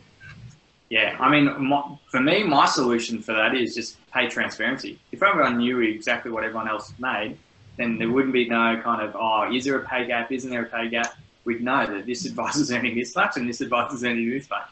Yeah, 0.89 1.17
I 1.19 1.29
mean, 1.29 1.61
my, 1.61 1.97
for 2.05 2.21
me, 2.21 2.43
my 2.43 2.65
solution 2.65 3.21
for 3.21 3.33
that 3.33 3.55
is 3.55 3.75
just 3.75 3.97
pay 4.11 4.27
transparency. 4.27 4.99
If 5.11 5.21
everyone 5.21 5.57
knew 5.57 5.81
exactly 5.81 6.31
what 6.31 6.43
everyone 6.43 6.69
else 6.69 6.93
made, 6.99 7.37
then 7.77 7.97
there 7.97 8.09
wouldn't 8.09 8.33
be 8.33 8.47
no 8.47 8.79
kind 8.83 9.01
of, 9.01 9.15
oh, 9.19 9.53
is 9.53 9.65
there 9.65 9.77
a 9.79 9.85
pay 9.85 10.05
gap? 10.05 10.31
Isn't 10.31 10.49
there 10.49 10.63
a 10.63 10.69
pay 10.69 10.87
gap? 10.89 11.17
We'd 11.45 11.61
know 11.61 11.85
that 11.85 12.05
this 12.05 12.25
advice 12.25 12.55
is 12.55 12.71
earning 12.71 12.95
this 12.95 13.15
much 13.15 13.37
and 13.37 13.47
this 13.47 13.61
advice 13.61 13.93
is 13.93 14.03
earning 14.03 14.29
this 14.29 14.49
much. 14.49 14.69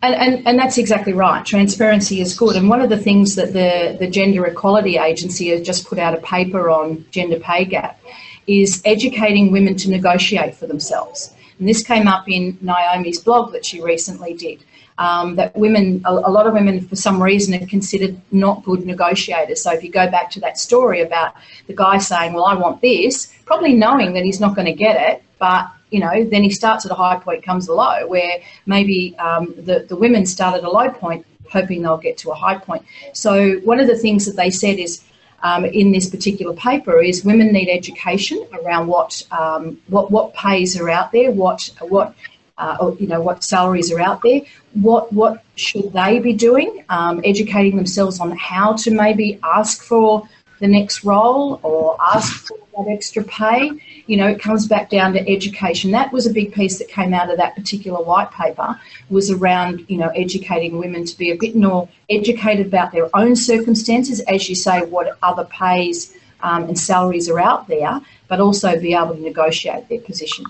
And, 0.00 0.14
and, 0.14 0.46
and 0.46 0.58
that's 0.58 0.78
exactly 0.78 1.12
right. 1.12 1.44
Transparency 1.44 2.20
is 2.20 2.36
good. 2.36 2.54
And 2.54 2.68
one 2.68 2.80
of 2.80 2.88
the 2.88 2.98
things 2.98 3.34
that 3.34 3.52
the, 3.52 3.96
the 3.98 4.08
Gender 4.08 4.46
Equality 4.46 4.96
Agency 4.96 5.48
has 5.48 5.62
just 5.62 5.88
put 5.88 5.98
out 5.98 6.14
a 6.14 6.20
paper 6.20 6.70
on 6.70 7.04
gender 7.10 7.40
pay 7.40 7.64
gap 7.64 8.00
is 8.46 8.80
educating 8.84 9.50
women 9.50 9.76
to 9.76 9.90
negotiate 9.90 10.54
for 10.54 10.68
themselves. 10.68 11.34
And 11.58 11.68
this 11.68 11.82
came 11.82 12.06
up 12.06 12.28
in 12.28 12.56
Naomi's 12.60 13.18
blog 13.18 13.52
that 13.52 13.64
she 13.64 13.82
recently 13.82 14.34
did. 14.34 14.64
Um, 14.98 15.36
that 15.36 15.56
women, 15.56 16.02
a, 16.04 16.12
a, 16.12 16.30
lot 16.30 16.48
of 16.48 16.54
women, 16.54 16.86
for 16.86 16.96
some 16.96 17.22
reason, 17.22 17.54
are 17.60 17.66
considered 17.66 18.20
not 18.32 18.64
good 18.64 18.84
negotiators. 18.84 19.62
So 19.62 19.72
if 19.72 19.84
you 19.84 19.90
go 19.92 20.10
back 20.10 20.28
to 20.32 20.40
that 20.40 20.58
story 20.58 21.02
about 21.02 21.34
the 21.68 21.74
guy 21.74 21.98
saying, 21.98 22.32
"Well, 22.32 22.46
I 22.46 22.54
want 22.54 22.80
this," 22.80 23.32
probably 23.44 23.74
knowing 23.74 24.14
that 24.14 24.24
he's 24.24 24.40
not 24.40 24.56
going 24.56 24.66
to 24.66 24.72
get 24.72 24.96
it, 25.12 25.22
but 25.38 25.70
you 25.90 26.00
know, 26.00 26.24
then 26.24 26.42
he 26.42 26.50
starts 26.50 26.84
at 26.84 26.92
a 26.92 26.94
high 26.94 27.16
point, 27.16 27.42
comes 27.42 27.68
a 27.68 27.74
low, 27.74 28.06
where 28.06 28.40
maybe 28.66 29.16
um, 29.18 29.54
the, 29.56 29.86
the 29.88 29.96
women 29.96 30.26
start 30.26 30.56
at 30.56 30.64
a 30.64 30.70
low 30.70 30.90
point, 30.90 31.26
hoping 31.50 31.82
they'll 31.82 31.96
get 31.96 32.18
to 32.18 32.30
a 32.30 32.34
high 32.34 32.58
point. 32.58 32.84
So 33.12 33.58
one 33.60 33.80
of 33.80 33.86
the 33.86 33.96
things 33.96 34.26
that 34.26 34.36
they 34.36 34.50
said 34.50 34.78
is 34.78 35.02
um, 35.42 35.64
in 35.64 35.92
this 35.92 36.08
particular 36.10 36.54
paper 36.54 37.00
is 37.00 37.24
women 37.24 37.52
need 37.52 37.68
education 37.68 38.46
around 38.52 38.88
what 38.88 39.22
um, 39.30 39.80
what 39.86 40.10
what 40.10 40.34
pays 40.34 40.78
are 40.80 40.90
out 40.90 41.12
there, 41.12 41.30
what 41.30 41.70
what 41.80 42.14
uh, 42.58 42.92
you 42.98 43.06
know 43.06 43.20
what 43.20 43.44
salaries 43.44 43.92
are 43.92 44.00
out 44.00 44.20
there, 44.22 44.40
what 44.74 45.12
what 45.12 45.44
should 45.54 45.92
they 45.92 46.18
be 46.18 46.32
doing, 46.32 46.84
um, 46.88 47.20
educating 47.24 47.76
themselves 47.76 48.20
on 48.20 48.32
how 48.32 48.72
to 48.74 48.90
maybe 48.90 49.38
ask 49.44 49.82
for 49.82 50.28
the 50.60 50.68
next 50.68 51.04
role 51.04 51.60
or 51.62 51.96
ask 52.00 52.46
for 52.46 52.58
that 52.76 52.90
extra 52.90 53.22
pay. 53.24 53.70
You 54.06 54.16
know, 54.16 54.28
it 54.28 54.40
comes 54.40 54.66
back 54.66 54.90
down 54.90 55.12
to 55.14 55.28
education. 55.28 55.90
That 55.90 56.12
was 56.12 56.26
a 56.26 56.32
big 56.32 56.52
piece 56.52 56.78
that 56.78 56.88
came 56.88 57.14
out 57.14 57.30
of 57.30 57.36
that 57.38 57.54
particular 57.54 58.02
white 58.02 58.30
paper 58.30 58.78
was 59.10 59.30
around, 59.30 59.84
you 59.88 59.98
know, 59.98 60.08
educating 60.08 60.78
women 60.78 61.04
to 61.04 61.16
be 61.16 61.30
a 61.30 61.36
bit 61.36 61.56
more 61.56 61.88
educated 62.10 62.66
about 62.66 62.92
their 62.92 63.08
own 63.14 63.36
circumstances, 63.36 64.20
as 64.20 64.48
you 64.48 64.54
say, 64.54 64.82
what 64.82 65.18
other 65.22 65.44
pays 65.44 66.16
um, 66.40 66.64
and 66.64 66.78
salaries 66.78 67.28
are 67.28 67.40
out 67.40 67.66
there, 67.68 68.00
but 68.28 68.40
also 68.40 68.78
be 68.80 68.94
able 68.94 69.14
to 69.14 69.20
negotiate 69.20 69.88
their 69.88 70.00
position. 70.00 70.44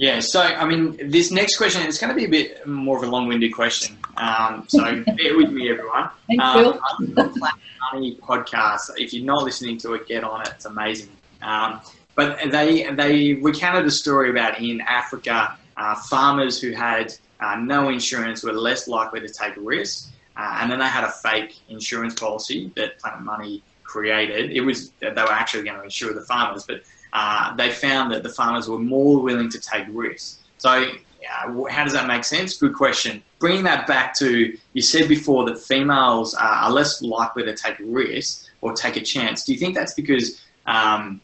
Yeah, 0.00 0.20
so 0.20 0.40
I 0.40 0.64
mean, 0.64 1.10
this 1.10 1.30
next 1.30 1.58
question 1.58 1.86
is 1.86 1.98
going 1.98 2.08
to 2.08 2.16
be 2.16 2.24
a 2.24 2.28
bit 2.28 2.66
more 2.66 2.96
of 2.96 3.02
a 3.02 3.06
long-winded 3.06 3.52
question. 3.52 3.98
Um, 4.16 4.64
so 4.66 4.82
bear 5.04 5.36
with 5.36 5.50
me, 5.50 5.68
everyone. 5.68 6.08
Thanks, 6.26 6.42
um, 6.42 6.80
the 7.00 7.28
Planet 7.28 7.60
Money 7.92 8.16
podcast. 8.16 8.92
If 8.96 9.12
you're 9.12 9.26
not 9.26 9.44
listening 9.44 9.76
to 9.80 9.92
it, 9.92 10.08
get 10.08 10.24
on 10.24 10.40
it. 10.40 10.52
It's 10.54 10.64
amazing. 10.64 11.10
Um, 11.42 11.82
but 12.14 12.38
they 12.50 12.90
they 12.94 13.34
recounted 13.34 13.84
a 13.84 13.90
story 13.90 14.30
about 14.30 14.58
in 14.58 14.80
Africa, 14.80 15.58
uh, 15.76 15.94
farmers 16.08 16.58
who 16.58 16.70
had 16.70 17.12
uh, 17.40 17.56
no 17.56 17.90
insurance 17.90 18.42
were 18.42 18.54
less 18.54 18.88
likely 18.88 19.20
to 19.20 19.28
take 19.28 19.52
risks, 19.58 20.12
uh, 20.34 20.60
and 20.62 20.72
then 20.72 20.78
they 20.78 20.88
had 20.88 21.04
a 21.04 21.12
fake 21.12 21.58
insurance 21.68 22.14
policy 22.14 22.72
that 22.74 22.98
Planet 23.00 23.20
Money 23.20 23.62
created. 23.82 24.50
It 24.50 24.62
was 24.62 24.92
they 25.00 25.10
were 25.10 25.30
actually 25.30 25.64
going 25.64 25.76
to 25.76 25.84
insure 25.84 26.14
the 26.14 26.22
farmers, 26.22 26.64
but 26.64 26.84
uh, 27.12 27.54
they 27.56 27.70
found 27.70 28.12
that 28.12 28.22
the 28.22 28.28
farmers 28.28 28.68
were 28.68 28.78
more 28.78 29.20
willing 29.20 29.48
to 29.50 29.60
take 29.60 29.86
risks. 29.90 30.38
So 30.58 30.92
how 31.70 31.84
does 31.84 31.92
that 31.92 32.06
make 32.06 32.24
sense? 32.24 32.56
Good 32.56 32.74
question. 32.74 33.22
Bringing 33.38 33.64
that 33.64 33.86
back 33.86 34.14
to 34.18 34.56
you 34.72 34.82
said 34.82 35.08
before 35.08 35.44
that 35.46 35.58
females 35.58 36.34
are 36.34 36.70
less 36.70 37.02
likely 37.02 37.44
to 37.44 37.54
take 37.54 37.76
risks 37.80 38.50
or 38.60 38.72
take 38.72 38.96
a 38.96 39.00
chance. 39.00 39.44
Do 39.44 39.52
you 39.52 39.58
think 39.58 39.74
that's 39.74 39.94
because 39.94 40.42
um, 40.66 41.20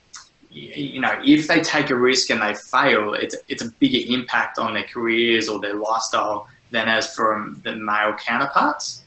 you 0.50 1.00
know 1.00 1.20
if 1.24 1.48
they 1.48 1.60
take 1.60 1.90
a 1.90 1.94
risk 1.94 2.30
and 2.30 2.40
they 2.40 2.54
fail, 2.54 3.14
it's 3.14 3.36
it's 3.48 3.62
a 3.62 3.70
bigger 3.72 4.12
impact 4.12 4.58
on 4.58 4.74
their 4.74 4.84
careers 4.84 5.48
or 5.48 5.60
their 5.60 5.74
lifestyle 5.74 6.48
than 6.70 6.88
as 6.88 7.14
from 7.14 7.60
the 7.64 7.76
male 7.76 8.14
counterparts? 8.14 9.02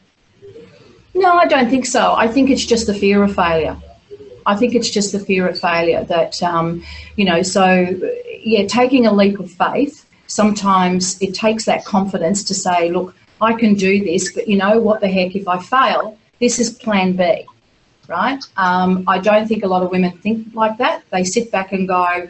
No, 1.15 1.33
I 1.33 1.45
don't 1.47 1.69
think 1.69 1.85
so. 1.85 2.13
I 2.13 2.27
think 2.27 2.49
it's 2.49 2.65
just 2.65 2.87
the 2.87 2.93
fear 2.93 3.23
of 3.23 3.35
failure. 3.35 3.77
I 4.51 4.55
think 4.55 4.73
it's 4.73 4.89
just 4.89 5.11
the 5.11 5.19
fear 5.19 5.47
of 5.47 5.59
failure 5.59 6.03
that, 6.05 6.41
um, 6.41 6.83
you 7.17 7.25
know, 7.25 7.41
so 7.43 7.63
yeah, 8.53 8.65
taking 8.65 9.05
a 9.05 9.13
leap 9.13 9.39
of 9.39 9.49
faith 9.51 10.05
sometimes 10.29 11.21
it 11.21 11.33
takes 11.33 11.65
that 11.65 11.83
confidence 11.85 12.43
to 12.45 12.53
say, 12.53 12.89
look, 12.91 13.15
I 13.41 13.53
can 13.53 13.73
do 13.73 14.03
this, 14.03 14.31
but 14.33 14.47
you 14.47 14.57
know 14.57 14.79
what 14.79 15.01
the 15.01 15.07
heck, 15.07 15.35
if 15.35 15.47
I 15.47 15.59
fail, 15.59 16.17
this 16.39 16.59
is 16.59 16.69
plan 16.71 17.13
B, 17.13 17.45
right? 18.07 18.41
Um, 18.57 19.03
I 19.07 19.19
don't 19.19 19.47
think 19.47 19.63
a 19.63 19.67
lot 19.67 19.83
of 19.83 19.91
women 19.91 20.11
think 20.19 20.53
like 20.53 20.77
that. 20.77 21.03
They 21.11 21.23
sit 21.23 21.51
back 21.51 21.71
and 21.71 21.87
go, 21.87 22.27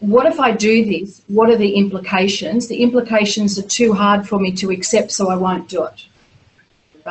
what 0.00 0.26
if 0.26 0.38
I 0.38 0.52
do 0.52 0.84
this? 0.84 1.22
What 1.28 1.50
are 1.50 1.56
the 1.56 1.74
implications? 1.74 2.68
The 2.68 2.82
implications 2.82 3.58
are 3.58 3.68
too 3.80 3.92
hard 3.92 4.28
for 4.28 4.38
me 4.38 4.52
to 4.52 4.70
accept, 4.70 5.10
so 5.10 5.30
I 5.30 5.36
won't 5.36 5.68
do 5.68 5.84
it. 5.84 6.06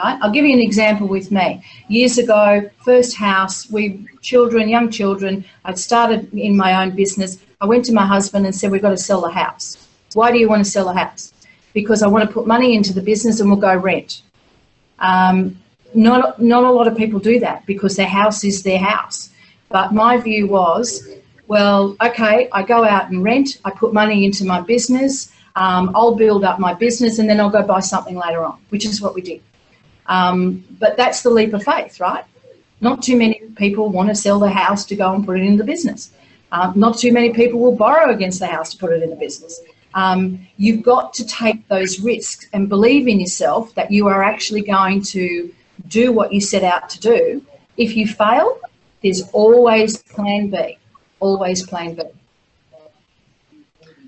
Right? 0.04 0.20
I'll 0.22 0.32
give 0.32 0.46
you 0.46 0.54
an 0.54 0.62
example 0.62 1.08
with 1.08 1.32
me. 1.32 1.64
Years 1.88 2.20
ago, 2.20 2.70
first 2.86 3.18
house, 3.18 3.68
we 3.72 4.08
children, 4.22 4.70
young 4.70 4.92
children, 4.92 5.44
I'd 5.66 5.80
started 5.80 6.32
in 6.36 6.56
my 6.56 6.84
own 6.84 6.96
business. 6.96 7.40
I 7.62 7.66
went 7.66 7.84
to 7.86 7.94
my 7.94 8.06
husband 8.06 8.46
and 8.46 8.54
said, 8.56 8.70
We've 8.70 8.82
got 8.82 8.92
to 8.92 9.04
sell 9.10 9.22
the 9.22 9.32
house. 9.32 9.88
Why 10.14 10.32
do 10.32 10.38
you 10.38 10.48
want 10.48 10.64
to 10.64 10.70
sell 10.70 10.88
a 10.90 10.94
house? 10.94 11.34
Because 11.74 12.04
I 12.04 12.08
want 12.08 12.28
to 12.28 12.32
put 12.32 12.46
money 12.46 12.76
into 12.76 12.94
the 12.94 13.02
business 13.02 13.40
and 13.40 13.50
we'll 13.50 13.60
go 13.60 13.76
rent. 13.76 14.22
Um, 15.00 15.60
not, 15.96 16.40
not 16.40 16.64
a 16.64 16.72
lot 16.72 16.88
of 16.88 16.96
people 16.96 17.20
do 17.20 17.40
that 17.40 17.66
because 17.66 17.96
their 17.96 18.14
house 18.20 18.44
is 18.44 18.62
their 18.62 18.80
house. 18.80 19.32
But 19.70 19.96
my 19.96 20.18
view 20.18 20.46
was, 20.48 21.10
well, 21.48 21.96
okay, 22.04 22.50
I 22.52 22.62
go 22.62 22.84
out 22.84 23.10
and 23.10 23.24
rent, 23.24 23.58
I 23.66 23.72
put 23.72 23.94
money 23.94 24.26
into 24.26 24.46
my 24.46 24.62
business, 24.62 25.32
um, 25.56 25.92
I'll 25.96 26.14
build 26.14 26.44
up 26.44 26.60
my 26.60 26.76
business 26.76 27.18
and 27.18 27.28
then 27.28 27.40
I'll 27.40 27.50
go 27.50 27.64
buy 27.64 27.80
something 27.80 28.16
later 28.16 28.46
on, 28.46 28.60
which 28.70 28.86
is 28.86 29.02
what 29.02 29.16
we 29.16 29.22
did. 29.22 29.42
Um, 30.08 30.64
but 30.80 30.98
that's 30.98 31.22
the 31.22 31.30
leap 31.30 31.54
of 31.54 31.64
faith, 31.64 32.00
right? 32.00 32.24
Not 32.80 33.02
too 33.02 33.18
many 33.18 33.42
people 33.56 33.90
want 33.90 34.10
to 34.10 34.16
sell 34.16 34.40
the 34.40 34.50
house 34.50 34.86
to 34.86 34.96
go 34.96 35.14
and 35.14 35.26
put 35.26 35.40
it 35.40 35.44
in 35.44 35.58
the 35.58 35.64
business. 35.64 36.12
Uh, 36.52 36.72
not 36.76 36.98
too 36.98 37.12
many 37.12 37.34
people 37.34 37.60
will 37.60 37.76
borrow 37.76 38.12
against 38.14 38.40
the 38.40 38.48
house 38.48 38.72
to 38.72 38.78
put 38.78 38.94
it 38.94 39.04
in 39.04 39.10
the 39.10 39.16
business. 39.16 39.60
Um, 39.94 40.48
you've 40.58 40.84
got 40.84 41.14
to 41.16 41.26
take 41.26 41.68
those 41.68 42.00
risks 42.00 42.48
and 42.54 42.70
believe 42.70 43.08
in 43.08 43.20
yourself 43.20 43.74
that 43.76 43.92
you 43.92 44.08
are 44.08 44.24
actually 44.24 44.62
going 44.62 45.02
to 45.04 45.54
do 45.88 46.12
what 46.12 46.32
you 46.32 46.40
set 46.40 46.64
out 46.64 46.90
to 46.92 47.00
do. 47.00 47.46
If 47.78 47.96
you 47.96 48.08
fail, 48.08 48.60
there's 49.02 49.30
always 49.32 49.98
plan 49.98 50.50
B. 50.50 50.78
Always 51.20 51.66
plan 51.66 51.96
B. 51.96 52.04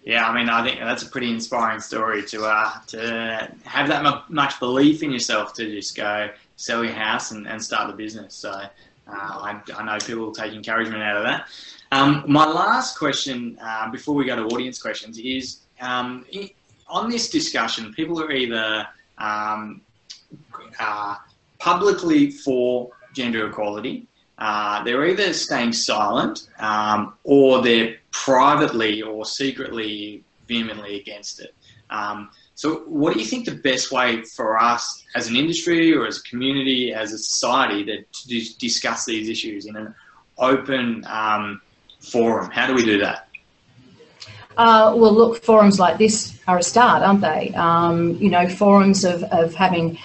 Yeah, 0.10 0.28
I 0.28 0.34
mean, 0.34 0.50
I 0.50 0.64
think 0.64 0.80
that's 0.80 1.04
a 1.04 1.06
pretty 1.06 1.30
inspiring 1.30 1.80
story 1.80 2.26
to 2.26 2.44
uh, 2.44 2.80
to 2.88 3.52
have 3.64 3.88
that 3.90 4.28
much 4.28 4.60
belief 4.60 5.04
in 5.04 5.12
yourself 5.12 5.54
to 5.54 5.70
just 5.70 5.96
go 5.96 6.32
sell 6.56 6.84
your 6.84 6.96
house 6.96 7.30
and, 7.30 7.48
and 7.48 7.64
start 7.64 7.92
the 7.92 7.96
business. 7.96 8.34
So 8.34 8.50
uh, 8.50 8.70
I, 9.08 9.62
I 9.76 9.84
know 9.86 10.00
people 10.04 10.26
will 10.26 10.32
take 10.32 10.54
encouragement 10.54 11.04
out 11.04 11.18
of 11.18 11.24
that. 11.26 11.48
Um, 11.92 12.24
my 12.28 12.44
last 12.48 12.98
question 12.98 13.60
uh, 13.62 13.92
before 13.92 14.16
we 14.16 14.26
go 14.26 14.36
to 14.36 14.46
audience 14.56 14.82
questions 14.82 15.20
is 15.20 15.60
um, 15.80 16.26
on 16.88 17.12
this 17.12 17.30
discussion, 17.30 17.94
people 17.94 18.20
are 18.20 18.32
either 18.32 18.88
um, 19.20 19.80
uh, 20.80 21.18
publicly 21.60 22.32
for 22.32 22.90
gender 23.14 23.48
equality, 23.48 24.08
uh, 24.40 24.84
they're 24.84 25.06
either 25.06 25.34
staying 25.34 25.74
silent 25.74 26.48
um, 26.60 27.14
or 27.24 27.62
they're 27.62 27.98
privately 28.12 29.02
or 29.02 29.26
secretly 29.26 30.24
vehemently 30.48 31.00
against 31.00 31.42
it. 31.42 31.54
Um, 31.90 32.30
so, 32.56 32.80
what 32.88 33.14
do 33.14 33.20
you 33.20 33.26
think 33.26 33.46
the 33.46 33.56
best 33.56 33.92
way 33.92 34.22
for 34.24 34.62
us 34.62 35.04
as 35.16 35.28
an 35.28 35.36
industry 35.36 35.94
or 35.94 36.08
as 36.08 36.18
a 36.18 36.24
community, 36.24 36.94
as 36.94 37.14
a 37.14 37.18
society, 37.18 37.86
to, 37.86 38.04
to 38.04 38.58
discuss 38.58 39.06
these 39.06 39.30
issues 39.30 39.66
in 39.66 39.76
an 39.76 39.94
open 40.38 41.06
um, 41.08 41.62
forum? 42.00 42.52
How 42.52 42.68
do 42.68 42.74
we 42.74 42.84
do 42.84 43.00
that? 43.00 43.30
Uh, 44.58 44.94
well, 44.96 45.14
look, 45.14 45.42
forums 45.42 45.80
like 45.80 45.98
this 45.98 46.38
are 46.48 46.58
a 46.58 46.64
start, 46.64 47.02
aren't 47.02 47.22
they? 47.22 47.54
Um, 47.56 48.18
you 48.18 48.30
know, 48.30 48.50
forums 48.50 49.06
of, 49.06 49.24
of 49.24 49.54
having, 49.54 49.98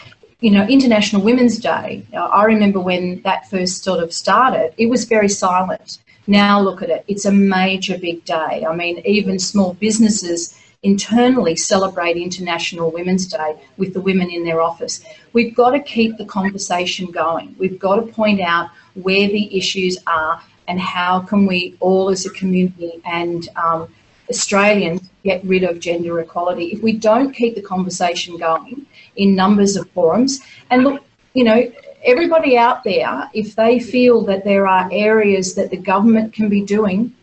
you 0.44 0.50
know, 0.50 0.66
International 0.66 1.22
Women's 1.22 1.56
Day. 1.56 2.06
I 2.14 2.44
remember 2.44 2.78
when 2.78 3.22
that 3.22 3.48
first 3.48 3.82
sort 3.82 4.02
of 4.02 4.12
started, 4.12 4.74
it 4.76 4.90
was 4.90 5.06
very 5.06 5.30
silent. 5.30 6.00
Now 6.26 6.60
look 6.60 6.82
at 6.82 6.90
it, 6.90 7.02
it's 7.08 7.24
a 7.24 7.32
major 7.32 7.96
big 7.96 8.26
day. 8.26 8.62
I 8.68 8.76
mean, 8.76 9.00
even 9.06 9.38
small 9.38 9.72
businesses 9.72 10.54
internally 10.82 11.56
celebrate 11.56 12.18
International 12.18 12.90
Women's 12.90 13.26
Day 13.26 13.58
with 13.78 13.94
the 13.94 14.02
women 14.02 14.28
in 14.28 14.44
their 14.44 14.60
office. 14.60 15.02
We've 15.32 15.56
got 15.56 15.70
to 15.70 15.80
keep 15.80 16.18
the 16.18 16.26
conversation 16.26 17.10
going. 17.10 17.56
We've 17.58 17.78
got 17.78 17.96
to 17.96 18.02
point 18.02 18.42
out 18.42 18.68
where 18.92 19.26
the 19.26 19.56
issues 19.56 19.96
are 20.06 20.42
and 20.68 20.78
how 20.78 21.20
can 21.20 21.46
we 21.46 21.74
all 21.80 22.10
as 22.10 22.26
a 22.26 22.30
community 22.30 23.00
and 23.06 23.48
um, 23.56 23.88
Australians 24.28 25.08
get 25.22 25.42
rid 25.44 25.64
of 25.64 25.80
gender 25.80 26.20
equality. 26.20 26.66
If 26.66 26.82
we 26.82 26.92
don't 26.92 27.32
keep 27.32 27.54
the 27.54 27.62
conversation 27.62 28.36
going 28.36 28.86
in 29.16 29.34
numbers 29.34 29.76
of 29.76 29.88
forums, 29.90 30.40
and 30.70 30.84
look, 30.84 31.04
you 31.34 31.44
know, 31.44 31.70
everybody 32.04 32.56
out 32.56 32.84
there, 32.84 33.28
if 33.32 33.56
they 33.56 33.78
feel 33.78 34.22
that 34.22 34.44
there 34.44 34.66
are 34.66 34.88
areas 34.92 35.54
that 35.54 35.70
the 35.70 35.76
government 35.76 36.32
can 36.32 36.48
be 36.48 36.62
doing, 36.62 37.14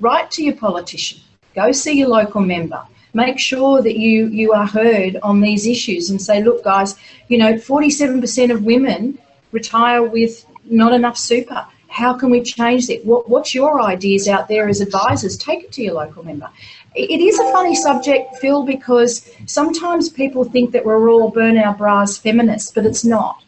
write 0.00 0.30
to 0.32 0.42
your 0.42 0.56
politician, 0.56 1.20
go 1.54 1.72
see 1.72 1.98
your 1.98 2.08
local 2.08 2.40
member. 2.40 2.82
Make 3.14 3.38
sure 3.38 3.80
that 3.80 3.96
you, 3.96 4.26
you 4.26 4.52
are 4.52 4.66
heard 4.66 5.16
on 5.22 5.40
these 5.40 5.66
issues 5.66 6.10
and 6.10 6.20
say, 6.20 6.42
look, 6.42 6.64
guys, 6.64 6.96
you 7.28 7.38
know, 7.38 7.54
47% 7.54 8.52
of 8.52 8.62
women 8.62 9.18
retire 9.52 10.02
with 10.02 10.44
not 10.64 10.92
enough 10.92 11.16
super 11.16 11.66
how 11.96 12.12
can 12.12 12.28
we 12.28 12.42
change 12.42 12.88
that? 12.88 13.06
What, 13.06 13.26
what's 13.26 13.54
your 13.54 13.80
ideas 13.80 14.28
out 14.28 14.48
there 14.48 14.68
as 14.68 14.82
advisors? 14.82 15.38
Take 15.38 15.64
it 15.64 15.72
to 15.72 15.82
your 15.82 15.94
local 15.94 16.24
member. 16.24 16.50
It 16.96 17.20
is 17.20 17.38
a 17.38 17.52
funny 17.52 17.74
subject, 17.74 18.36
Phil, 18.36 18.62
because 18.62 19.30
sometimes 19.44 20.08
people 20.08 20.44
think 20.44 20.72
that 20.72 20.84
we're 20.84 21.10
all 21.10 21.30
burn 21.30 21.58
our 21.58 21.74
bras 21.74 22.16
feminists, 22.16 22.70
but 22.70 22.86
it's 22.86 23.04
not. 23.04 23.44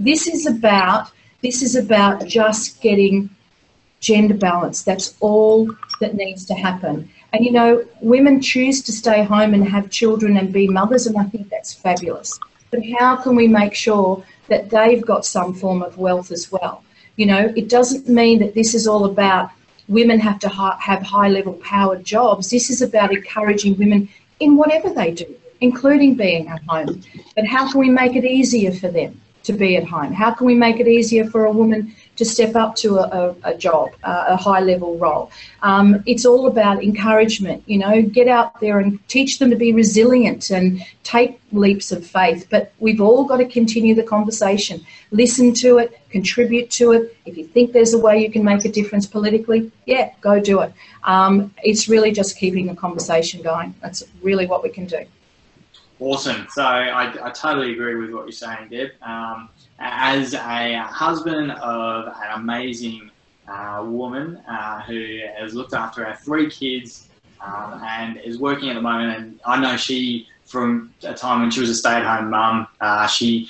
This 0.00 0.26
is 0.26 0.46
about 0.46 1.12
this 1.40 1.62
is 1.62 1.76
about 1.76 2.26
just 2.26 2.80
getting 2.80 3.30
gender 4.00 4.34
balance. 4.34 4.82
That's 4.82 5.14
all 5.20 5.70
that 6.00 6.16
needs 6.16 6.44
to 6.46 6.54
happen. 6.54 7.08
And 7.32 7.44
you 7.44 7.52
know, 7.52 7.84
women 8.00 8.40
choose 8.40 8.82
to 8.82 8.92
stay 8.92 9.22
home 9.22 9.54
and 9.54 9.68
have 9.68 9.90
children 9.90 10.36
and 10.36 10.52
be 10.52 10.66
mothers, 10.66 11.06
and 11.06 11.16
I 11.16 11.24
think 11.24 11.50
that's 11.50 11.72
fabulous. 11.72 12.36
But 12.72 12.80
how 12.98 13.14
can 13.14 13.36
we 13.36 13.46
make 13.46 13.74
sure 13.74 14.24
that 14.48 14.70
they've 14.70 15.04
got 15.04 15.24
some 15.24 15.54
form 15.54 15.82
of 15.82 15.98
wealth 15.98 16.32
as 16.32 16.50
well? 16.50 16.82
You 17.14 17.26
know, 17.26 17.52
it 17.54 17.68
doesn't 17.68 18.08
mean 18.08 18.40
that 18.40 18.54
this 18.54 18.74
is 18.74 18.88
all 18.88 19.04
about 19.04 19.50
women 19.88 20.20
have 20.20 20.38
to 20.40 20.48
ha- 20.48 20.78
have 20.78 21.02
high 21.02 21.28
level 21.28 21.54
powered 21.54 22.04
jobs. 22.04 22.50
This 22.50 22.70
is 22.70 22.82
about 22.82 23.12
encouraging 23.12 23.76
women 23.78 24.08
in 24.40 24.56
whatever 24.56 24.90
they 24.90 25.10
do, 25.10 25.34
including 25.60 26.14
being 26.14 26.48
at 26.48 26.62
home. 26.64 27.02
But 27.34 27.46
how 27.46 27.70
can 27.70 27.80
we 27.80 27.88
make 27.88 28.14
it 28.14 28.24
easier 28.24 28.72
for 28.72 28.88
them 28.88 29.20
to 29.44 29.52
be 29.52 29.76
at 29.76 29.84
home? 29.84 30.12
How 30.12 30.30
can 30.30 30.46
we 30.46 30.54
make 30.54 30.78
it 30.78 30.86
easier 30.86 31.24
for 31.24 31.46
a 31.46 31.52
woman 31.52 31.94
to 32.18 32.24
step 32.24 32.54
up 32.56 32.74
to 32.74 32.98
a, 32.98 33.02
a, 33.02 33.52
a 33.52 33.56
job, 33.56 33.90
uh, 34.02 34.24
a 34.28 34.36
high 34.36 34.60
level 34.60 34.98
role. 34.98 35.30
Um, 35.62 36.02
it's 36.04 36.26
all 36.26 36.46
about 36.48 36.82
encouragement, 36.82 37.62
you 37.66 37.78
know, 37.78 38.02
get 38.02 38.28
out 38.28 38.60
there 38.60 38.80
and 38.80 38.98
teach 39.08 39.38
them 39.38 39.50
to 39.50 39.56
be 39.56 39.72
resilient 39.72 40.50
and 40.50 40.84
take 41.04 41.40
leaps 41.52 41.92
of 41.92 42.04
faith. 42.04 42.46
But 42.50 42.72
we've 42.80 43.00
all 43.00 43.24
got 43.24 43.38
to 43.38 43.46
continue 43.46 43.94
the 43.94 44.02
conversation, 44.02 44.84
listen 45.12 45.54
to 45.54 45.78
it, 45.78 45.98
contribute 46.10 46.70
to 46.72 46.92
it. 46.92 47.16
If 47.24 47.36
you 47.36 47.46
think 47.46 47.72
there's 47.72 47.94
a 47.94 47.98
way 47.98 48.20
you 48.20 48.30
can 48.30 48.44
make 48.44 48.64
a 48.64 48.68
difference 48.68 49.06
politically, 49.06 49.70
yeah, 49.86 50.12
go 50.20 50.40
do 50.40 50.60
it. 50.60 50.72
Um, 51.04 51.54
it's 51.62 51.88
really 51.88 52.10
just 52.10 52.36
keeping 52.36 52.66
the 52.66 52.74
conversation 52.74 53.42
going. 53.42 53.74
That's 53.80 54.02
really 54.22 54.46
what 54.46 54.62
we 54.62 54.70
can 54.70 54.86
do. 54.86 55.04
Awesome. 56.00 56.46
So 56.50 56.62
I, 56.62 57.26
I 57.26 57.30
totally 57.30 57.72
agree 57.72 57.96
with 57.96 58.10
what 58.10 58.24
you're 58.24 58.32
saying, 58.32 58.68
Deb. 58.70 58.90
Um, 59.02 59.48
as 59.78 60.34
a 60.34 60.78
husband 60.78 61.52
of 61.52 62.06
an 62.06 62.40
amazing 62.40 63.10
uh, 63.48 63.82
woman 63.86 64.36
uh, 64.48 64.82
who 64.82 65.20
has 65.36 65.54
looked 65.54 65.72
after 65.72 66.06
our 66.06 66.16
three 66.16 66.50
kids 66.50 67.08
um, 67.40 67.80
and 67.84 68.18
is 68.18 68.38
working 68.38 68.68
at 68.68 68.74
the 68.74 68.82
moment. 68.82 69.16
And 69.16 69.40
I 69.46 69.60
know 69.60 69.76
she, 69.76 70.26
from 70.44 70.92
a 71.02 71.14
time 71.14 71.40
when 71.40 71.50
she 71.50 71.60
was 71.60 71.70
a 71.70 71.74
stay-at-home 71.74 72.30
mum, 72.30 72.66
uh, 72.80 73.06
she 73.06 73.48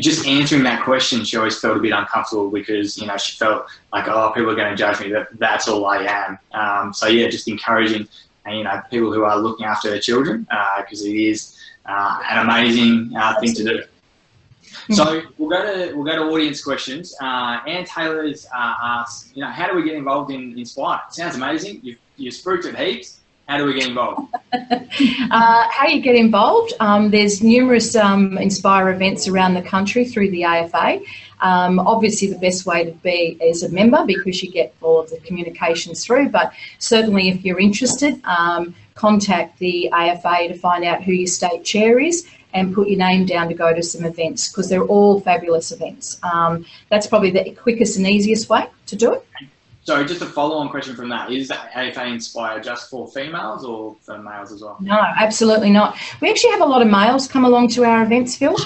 just 0.00 0.26
answering 0.26 0.62
that 0.64 0.84
question, 0.84 1.24
she 1.24 1.38
always 1.38 1.58
felt 1.58 1.78
a 1.78 1.80
bit 1.80 1.92
uncomfortable 1.92 2.50
because 2.50 2.98
you 2.98 3.06
know 3.06 3.16
she 3.16 3.38
felt 3.38 3.64
like, 3.94 4.08
oh, 4.08 4.30
people 4.34 4.50
are 4.50 4.54
going 4.54 4.70
to 4.70 4.76
judge 4.76 5.00
me. 5.00 5.10
That 5.10 5.28
that's 5.38 5.68
all 5.68 5.86
I 5.86 6.04
am. 6.04 6.38
Um, 6.52 6.92
so 6.92 7.06
yeah, 7.06 7.28
just 7.30 7.48
encouraging, 7.48 8.06
you 8.46 8.64
know, 8.64 8.82
people 8.90 9.10
who 9.10 9.24
are 9.24 9.38
looking 9.38 9.64
after 9.64 9.88
their 9.88 10.00
children 10.00 10.46
because 10.80 11.02
it 11.06 11.16
is 11.16 11.56
an 11.86 12.46
amazing 12.46 13.10
thing 13.40 13.54
to 13.54 13.64
do. 13.64 13.82
So 14.90 15.22
we'll 15.38 15.50
go 15.50 15.62
to 15.62 15.94
we'll 15.94 16.04
go 16.04 16.16
to 16.16 16.32
audience 16.32 16.62
questions. 16.62 17.14
Uh, 17.20 17.60
Anne 17.66 17.84
Taylor's 17.84 18.46
uh, 18.46 18.74
asked, 18.82 19.36
you 19.36 19.42
know, 19.42 19.50
how 19.50 19.68
do 19.68 19.76
we 19.76 19.84
get 19.84 19.94
involved 19.94 20.30
in 20.30 20.58
Inspire? 20.58 21.00
Sounds 21.10 21.36
amazing. 21.36 21.80
You've 21.82 21.98
you've 22.16 22.34
it 22.46 22.76
heaps. 22.76 23.20
How 23.48 23.58
do 23.58 23.64
we 23.64 23.74
get 23.74 23.88
involved? 23.88 24.32
uh, 24.52 25.68
how 25.70 25.88
you 25.88 26.00
get 26.00 26.14
involved? 26.14 26.72
Um, 26.78 27.10
there's 27.10 27.42
numerous 27.42 27.96
um, 27.96 28.38
Inspire 28.38 28.90
events 28.90 29.26
around 29.26 29.54
the 29.54 29.62
country 29.62 30.04
through 30.04 30.30
the 30.30 30.44
AFA. 30.44 31.00
Um, 31.40 31.80
obviously, 31.80 32.28
the 32.28 32.38
best 32.38 32.64
way 32.64 32.84
to 32.84 32.92
be 32.92 33.36
is 33.42 33.64
a 33.64 33.68
member 33.70 34.04
because 34.06 34.40
you 34.40 34.52
get 34.52 34.72
all 34.82 35.00
of 35.00 35.10
the 35.10 35.18
communications 35.20 36.04
through. 36.04 36.28
But 36.28 36.52
certainly, 36.78 37.28
if 37.28 37.44
you're 37.44 37.58
interested, 37.58 38.24
um, 38.24 38.72
contact 38.94 39.58
the 39.58 39.90
AFA 39.90 40.46
to 40.46 40.54
find 40.54 40.84
out 40.84 41.02
who 41.02 41.12
your 41.12 41.26
state 41.26 41.64
chair 41.64 41.98
is 41.98 42.28
and 42.52 42.74
put 42.74 42.88
your 42.88 42.98
name 42.98 43.26
down 43.26 43.48
to 43.48 43.54
go 43.54 43.74
to 43.74 43.82
some 43.82 44.04
events 44.04 44.48
because 44.48 44.68
they're 44.68 44.84
all 44.84 45.20
fabulous 45.20 45.72
events. 45.72 46.18
Um, 46.22 46.64
that's 46.88 47.06
probably 47.06 47.30
the 47.30 47.50
quickest 47.52 47.96
and 47.96 48.06
easiest 48.06 48.48
way 48.48 48.66
to 48.86 48.96
do 48.96 49.12
it. 49.14 49.26
So, 49.82 50.04
just 50.04 50.20
a 50.20 50.26
follow-on 50.26 50.68
question 50.68 50.94
from 50.94 51.08
that: 51.08 51.32
Is 51.32 51.50
AFA 51.50 52.04
Inspire 52.04 52.60
just 52.60 52.90
for 52.90 53.08
females 53.08 53.64
or 53.64 53.96
for 54.02 54.18
males 54.18 54.52
as 54.52 54.60
well? 54.62 54.76
No, 54.80 54.94
absolutely 54.94 55.70
not. 55.70 55.96
We 56.20 56.30
actually 56.30 56.50
have 56.52 56.60
a 56.60 56.66
lot 56.66 56.82
of 56.82 56.88
males 56.88 57.26
come 57.26 57.44
along 57.44 57.68
to 57.70 57.84
our 57.84 58.02
events, 58.02 58.36
Phil. 58.36 58.56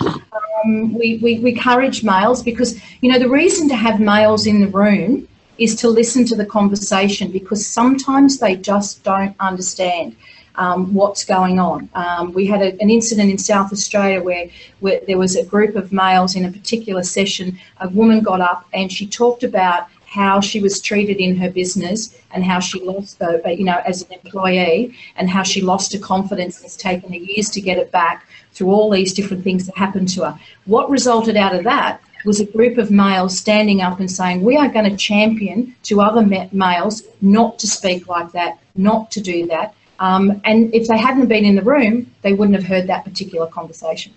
Um, 0.65 0.93
we, 0.93 1.19
we, 1.23 1.39
we 1.39 1.53
encourage 1.53 2.03
males 2.03 2.43
because 2.43 2.81
you 3.01 3.13
know 3.13 3.19
the 3.19 3.29
reason 3.29 3.69
to 3.69 3.77
have 3.77 4.01
males 4.01 4.47
in 4.47 4.61
the 4.61 4.67
room 4.67 5.29
is 5.57 5.77
to 5.77 5.89
listen 5.89 6.25
to 6.27 6.35
the 6.35 6.45
conversation 6.45 7.31
because 7.31 7.65
sometimes 7.65 8.39
they 8.39 8.57
just 8.57 9.05
don't 9.05 9.37
understand 9.39 10.17
um, 10.57 10.95
what's 10.95 11.25
going 11.25 11.59
on. 11.59 11.89
Um, 11.95 12.33
we 12.33 12.47
had 12.47 12.63
a, 12.63 12.81
an 12.81 12.91
incident 12.91 13.31
in 13.31 13.39
South 13.39 13.73
Australia 13.73 14.23
where, 14.23 14.49
where 14.81 15.01
there 15.07 15.19
was 15.19 15.37
a 15.37 15.45
group 15.45 15.77
of 15.77 15.93
males 15.93 16.37
in 16.37 16.45
a 16.45 16.51
particular 16.51 17.03
session. 17.03 17.59
A 17.81 17.89
woman 17.89 18.21
got 18.21 18.41
up 18.41 18.67
and 18.73 18.91
she 18.93 19.07
talked 19.07 19.43
about 19.43 19.89
how 20.07 20.41
she 20.41 20.61
was 20.61 20.81
treated 20.81 21.17
in 21.17 21.35
her 21.35 21.51
business 21.51 22.17
and 22.31 22.45
how 22.45 22.61
she 22.61 22.81
lost, 22.81 23.21
uh, 23.21 23.39
you 23.49 23.65
know, 23.65 23.83
as 23.85 24.03
an 24.03 24.13
employee 24.13 24.97
and 25.17 25.29
how 25.29 25.43
she 25.43 25.61
lost 25.61 25.93
her 25.93 25.99
confidence 25.99 26.59
and 26.59 26.67
it's 26.67 26.77
taken 26.77 27.11
her 27.11 27.19
years 27.19 27.51
to 27.51 27.61
get 27.61 27.79
it 27.79 27.91
back 27.91 28.29
through 28.53 28.69
all 28.69 28.89
these 28.91 29.13
different 29.13 29.43
things 29.43 29.67
that 29.67 29.77
happened 29.77 30.09
to 30.09 30.25
her. 30.25 30.39
What 30.67 30.89
resulted 30.89 31.37
out 31.37 31.53
of 31.53 31.65
that 31.65 32.01
was 32.25 32.41
a 32.41 32.47
group 32.47 32.79
of 32.79 32.93
males 32.93 33.37
standing 33.37 33.81
up 33.83 33.99
and 33.99 34.11
saying, 34.11 34.43
We 34.43 34.57
are 34.57 34.69
going 34.69 34.89
to 34.89 34.97
champion 34.97 35.75
to 35.85 36.01
other 36.01 36.25
males 36.53 37.03
not 37.21 37.59
to 37.59 37.67
speak 37.67 38.07
like 38.07 38.31
that, 38.33 38.59
not 38.77 39.11
to 39.13 39.21
do 39.21 39.47
that, 39.49 39.75
um, 39.99 40.41
and 40.45 40.75
if 40.75 40.89
they 40.89 40.99
hadn't 40.99 41.27
been 41.27 41.45
in 41.45 41.57
the 41.57 41.63
room, 41.63 42.11
they 42.23 42.33
wouldn't 42.33 42.57
have 42.57 42.67
heard 42.67 42.87
that 42.89 43.05
particular 43.05 43.47
conversation. 43.47 44.13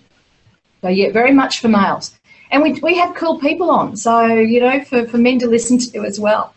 So, 0.82 0.88
yeah, 0.88 1.10
very 1.12 1.32
much 1.32 1.60
for 1.60 1.68
males. 1.68 2.18
And 2.50 2.62
we, 2.62 2.72
we 2.74 2.96
have 2.96 3.14
cool 3.14 3.38
people 3.38 3.70
on, 3.70 3.96
so, 3.96 4.26
you 4.26 4.60
know, 4.60 4.82
for, 4.84 5.06
for 5.06 5.18
men 5.18 5.38
to 5.40 5.46
listen 5.46 5.78
to 5.78 6.04
as 6.04 6.18
well. 6.18 6.54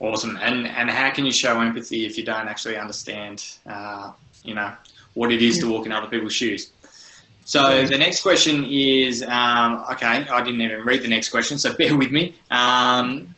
Awesome. 0.00 0.38
And, 0.40 0.66
and 0.66 0.90
how 0.90 1.10
can 1.10 1.26
you 1.26 1.32
show 1.32 1.60
empathy 1.60 2.06
if 2.06 2.16
you 2.16 2.24
don't 2.24 2.48
actually 2.48 2.76
understand, 2.76 3.44
uh, 3.66 4.12
you 4.42 4.54
know, 4.54 4.72
what 5.14 5.32
it 5.32 5.42
is 5.42 5.58
to 5.58 5.70
walk 5.70 5.86
in 5.86 5.92
other 5.92 6.08
people's 6.08 6.34
shoes? 6.34 6.72
So 7.44 7.84
the 7.86 7.98
next 7.98 8.22
question 8.22 8.64
is 8.64 9.22
um, 9.22 9.84
okay. 9.92 10.06
I 10.06 10.42
didn't 10.42 10.62
even 10.62 10.80
read 10.84 11.02
the 11.02 11.08
next 11.08 11.28
question, 11.28 11.58
so 11.58 11.74
bear 11.76 11.96
with 11.96 12.10
me. 12.10 12.34
Um, 12.50 13.34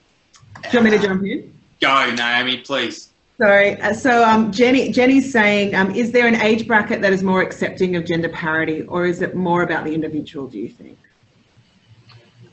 Do 0.62 0.68
you 0.72 0.78
want 0.80 0.84
me 0.84 0.98
to 0.98 1.06
jump 1.06 1.24
in? 1.24 1.52
Go, 1.80 2.14
Naomi, 2.14 2.58
please. 2.58 3.08
Sorry. 3.38 3.78
Uh, 3.82 3.92
so 3.92 4.24
um, 4.24 4.50
Jenny, 4.50 4.90
Jenny's 4.90 5.30
saying, 5.30 5.74
um, 5.74 5.94
is 5.94 6.10
there 6.10 6.26
an 6.26 6.36
age 6.36 6.66
bracket 6.66 7.02
that 7.02 7.12
is 7.12 7.22
more 7.22 7.42
accepting 7.42 7.94
of 7.96 8.06
gender 8.06 8.30
parity, 8.30 8.82
or 8.82 9.04
is 9.04 9.20
it 9.20 9.34
more 9.34 9.62
about 9.62 9.84
the 9.84 9.94
individual? 9.94 10.46
Do 10.46 10.58
you 10.58 10.68
think? 10.68 10.98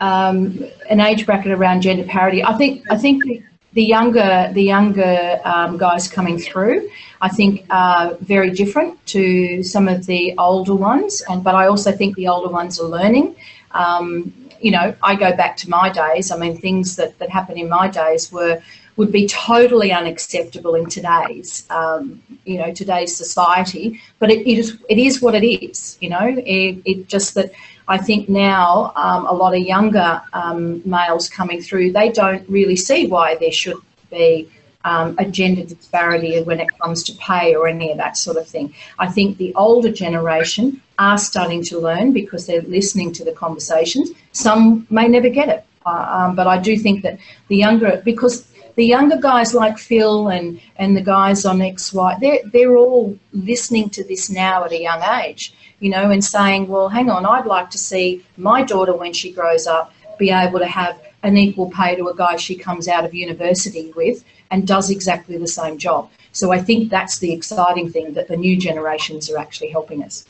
Um, 0.01 0.65
an 0.89 0.99
age 0.99 1.25
bracket 1.25 1.51
around 1.51 1.81
gender 1.81 2.03
parity. 2.03 2.43
I 2.43 2.57
think. 2.57 2.83
I 2.89 2.97
think 2.97 3.23
the, 3.71 3.83
younger 3.83 4.51
the 4.53 4.61
younger 4.61 5.39
um, 5.45 5.77
guys 5.77 6.09
coming 6.09 6.37
through, 6.37 6.89
I 7.21 7.29
think, 7.29 7.65
are 7.69 8.15
very 8.15 8.51
different 8.51 9.03
to 9.07 9.63
some 9.63 9.87
of 9.87 10.05
the 10.05 10.35
older 10.37 10.75
ones. 10.75 11.23
And 11.29 11.41
but 11.43 11.55
I 11.55 11.67
also 11.67 11.93
think 11.93 12.17
the 12.17 12.27
older 12.27 12.49
ones 12.49 12.77
are 12.81 12.87
learning. 12.87 13.37
Um, 13.71 14.33
you 14.59 14.71
know, 14.71 14.93
I 15.01 15.15
go 15.15 15.33
back 15.35 15.55
to 15.57 15.69
my 15.69 15.89
days. 15.89 16.29
I 16.29 16.37
mean, 16.37 16.57
things 16.57 16.97
that 16.97 17.17
that 17.19 17.29
happened 17.29 17.59
in 17.59 17.69
my 17.69 17.87
days 17.87 18.33
were 18.33 18.61
would 18.95 19.11
be 19.11 19.27
totally 19.27 19.91
unacceptable 19.91 20.75
in 20.75 20.87
today's, 20.87 21.65
um, 21.69 22.21
you 22.45 22.57
know, 22.57 22.71
today's 22.71 23.15
society. 23.15 24.01
But 24.19 24.31
it, 24.31 24.47
it 24.47 24.57
is 24.59 24.77
it 24.89 24.97
is 24.97 25.21
what 25.21 25.35
it 25.35 25.45
is. 25.45 25.97
You 26.01 26.09
know, 26.09 26.25
it, 26.25 26.81
it 26.85 27.07
just 27.07 27.33
that 27.35 27.51
I 27.87 27.97
think 27.97 28.29
now 28.29 28.93
um, 28.95 29.25
a 29.25 29.33
lot 29.33 29.53
of 29.53 29.61
younger 29.61 30.21
um, 30.33 30.81
males 30.85 31.29
coming 31.29 31.61
through, 31.61 31.91
they 31.91 32.09
don't 32.09 32.47
really 32.49 32.75
see 32.75 33.07
why 33.07 33.35
there 33.35 33.51
should 33.51 33.77
be 34.09 34.49
um, 34.85 35.15
a 35.17 35.25
gender 35.25 35.63
disparity 35.63 36.41
when 36.43 36.59
it 36.59 36.67
comes 36.79 37.03
to 37.03 37.13
pay 37.13 37.55
or 37.55 37.67
any 37.67 37.91
of 37.91 37.97
that 37.97 38.17
sort 38.17 38.37
of 38.37 38.47
thing. 38.47 38.73
I 38.99 39.07
think 39.07 39.37
the 39.37 39.53
older 39.55 39.91
generation 39.91 40.81
are 40.99 41.17
starting 41.17 41.63
to 41.63 41.79
learn 41.79 42.13
because 42.13 42.45
they're 42.45 42.61
listening 42.61 43.11
to 43.13 43.23
the 43.23 43.31
conversations. 43.31 44.11
Some 44.31 44.85
may 44.89 45.07
never 45.07 45.29
get 45.29 45.49
it, 45.49 45.65
uh, 45.85 46.05
um, 46.09 46.35
but 46.35 46.47
I 46.47 46.57
do 46.57 46.77
think 46.77 47.01
that 47.03 47.19
the 47.47 47.57
younger, 47.57 48.01
because 48.03 48.47
the 48.75 48.85
younger 48.85 49.17
guys 49.17 49.53
like 49.53 49.77
Phil 49.77 50.29
and, 50.29 50.59
and 50.77 50.97
the 50.97 51.01
guys 51.01 51.45
on 51.45 51.59
XY, 51.59 52.19
they're, 52.19 52.39
they're 52.51 52.77
all 52.77 53.17
listening 53.31 53.89
to 53.91 54.03
this 54.03 54.29
now 54.29 54.63
at 54.63 54.71
a 54.71 54.81
young 54.81 55.01
age, 55.21 55.53
you 55.79 55.89
know, 55.89 56.09
and 56.09 56.23
saying, 56.23 56.67
well, 56.67 56.89
hang 56.89 57.09
on, 57.09 57.25
I'd 57.25 57.45
like 57.45 57.69
to 57.71 57.77
see 57.77 58.25
my 58.37 58.63
daughter 58.63 58.95
when 58.95 59.13
she 59.13 59.31
grows 59.31 59.67
up 59.67 59.93
be 60.17 60.29
able 60.29 60.59
to 60.59 60.67
have 60.67 60.99
an 61.23 61.37
equal 61.37 61.69
pay 61.71 61.95
to 61.95 62.07
a 62.07 62.15
guy 62.15 62.35
she 62.35 62.55
comes 62.55 62.87
out 62.87 63.05
of 63.05 63.13
university 63.13 63.91
with 63.95 64.23
and 64.51 64.67
does 64.67 64.89
exactly 64.89 65.37
the 65.37 65.47
same 65.47 65.77
job. 65.77 66.09
So 66.31 66.51
I 66.51 66.59
think 66.59 66.89
that's 66.89 67.19
the 67.19 67.31
exciting 67.31 67.91
thing 67.91 68.13
that 68.13 68.27
the 68.27 68.37
new 68.37 68.57
generations 68.57 69.29
are 69.29 69.37
actually 69.37 69.69
helping 69.69 70.03
us. 70.03 70.25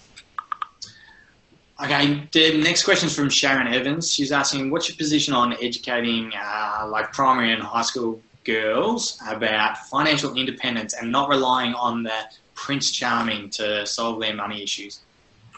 Okay, 1.83 2.27
the 2.31 2.57
next 2.61 2.83
question 2.83 3.07
is 3.07 3.15
from 3.15 3.29
Sharon 3.29 3.67
Evans. 3.67 4.13
She's 4.13 4.31
asking, 4.31 4.69
what's 4.69 4.87
your 4.87 4.95
position 4.95 5.33
on 5.33 5.53
educating 5.61 6.31
uh, 6.33 6.87
like 6.89 7.11
primary 7.11 7.51
and 7.51 7.61
high 7.61 7.81
school 7.81 8.21
girls 8.43 9.21
about 9.27 9.77
financial 9.77 10.35
independence 10.35 10.93
and 10.93 11.11
not 11.11 11.29
relying 11.29 11.73
on 11.73 12.03
the 12.03 12.19
Prince 12.55 12.91
Charming 12.91 13.49
to 13.51 13.85
solve 13.85 14.19
their 14.19 14.35
money 14.35 14.61
issues? 14.61 14.99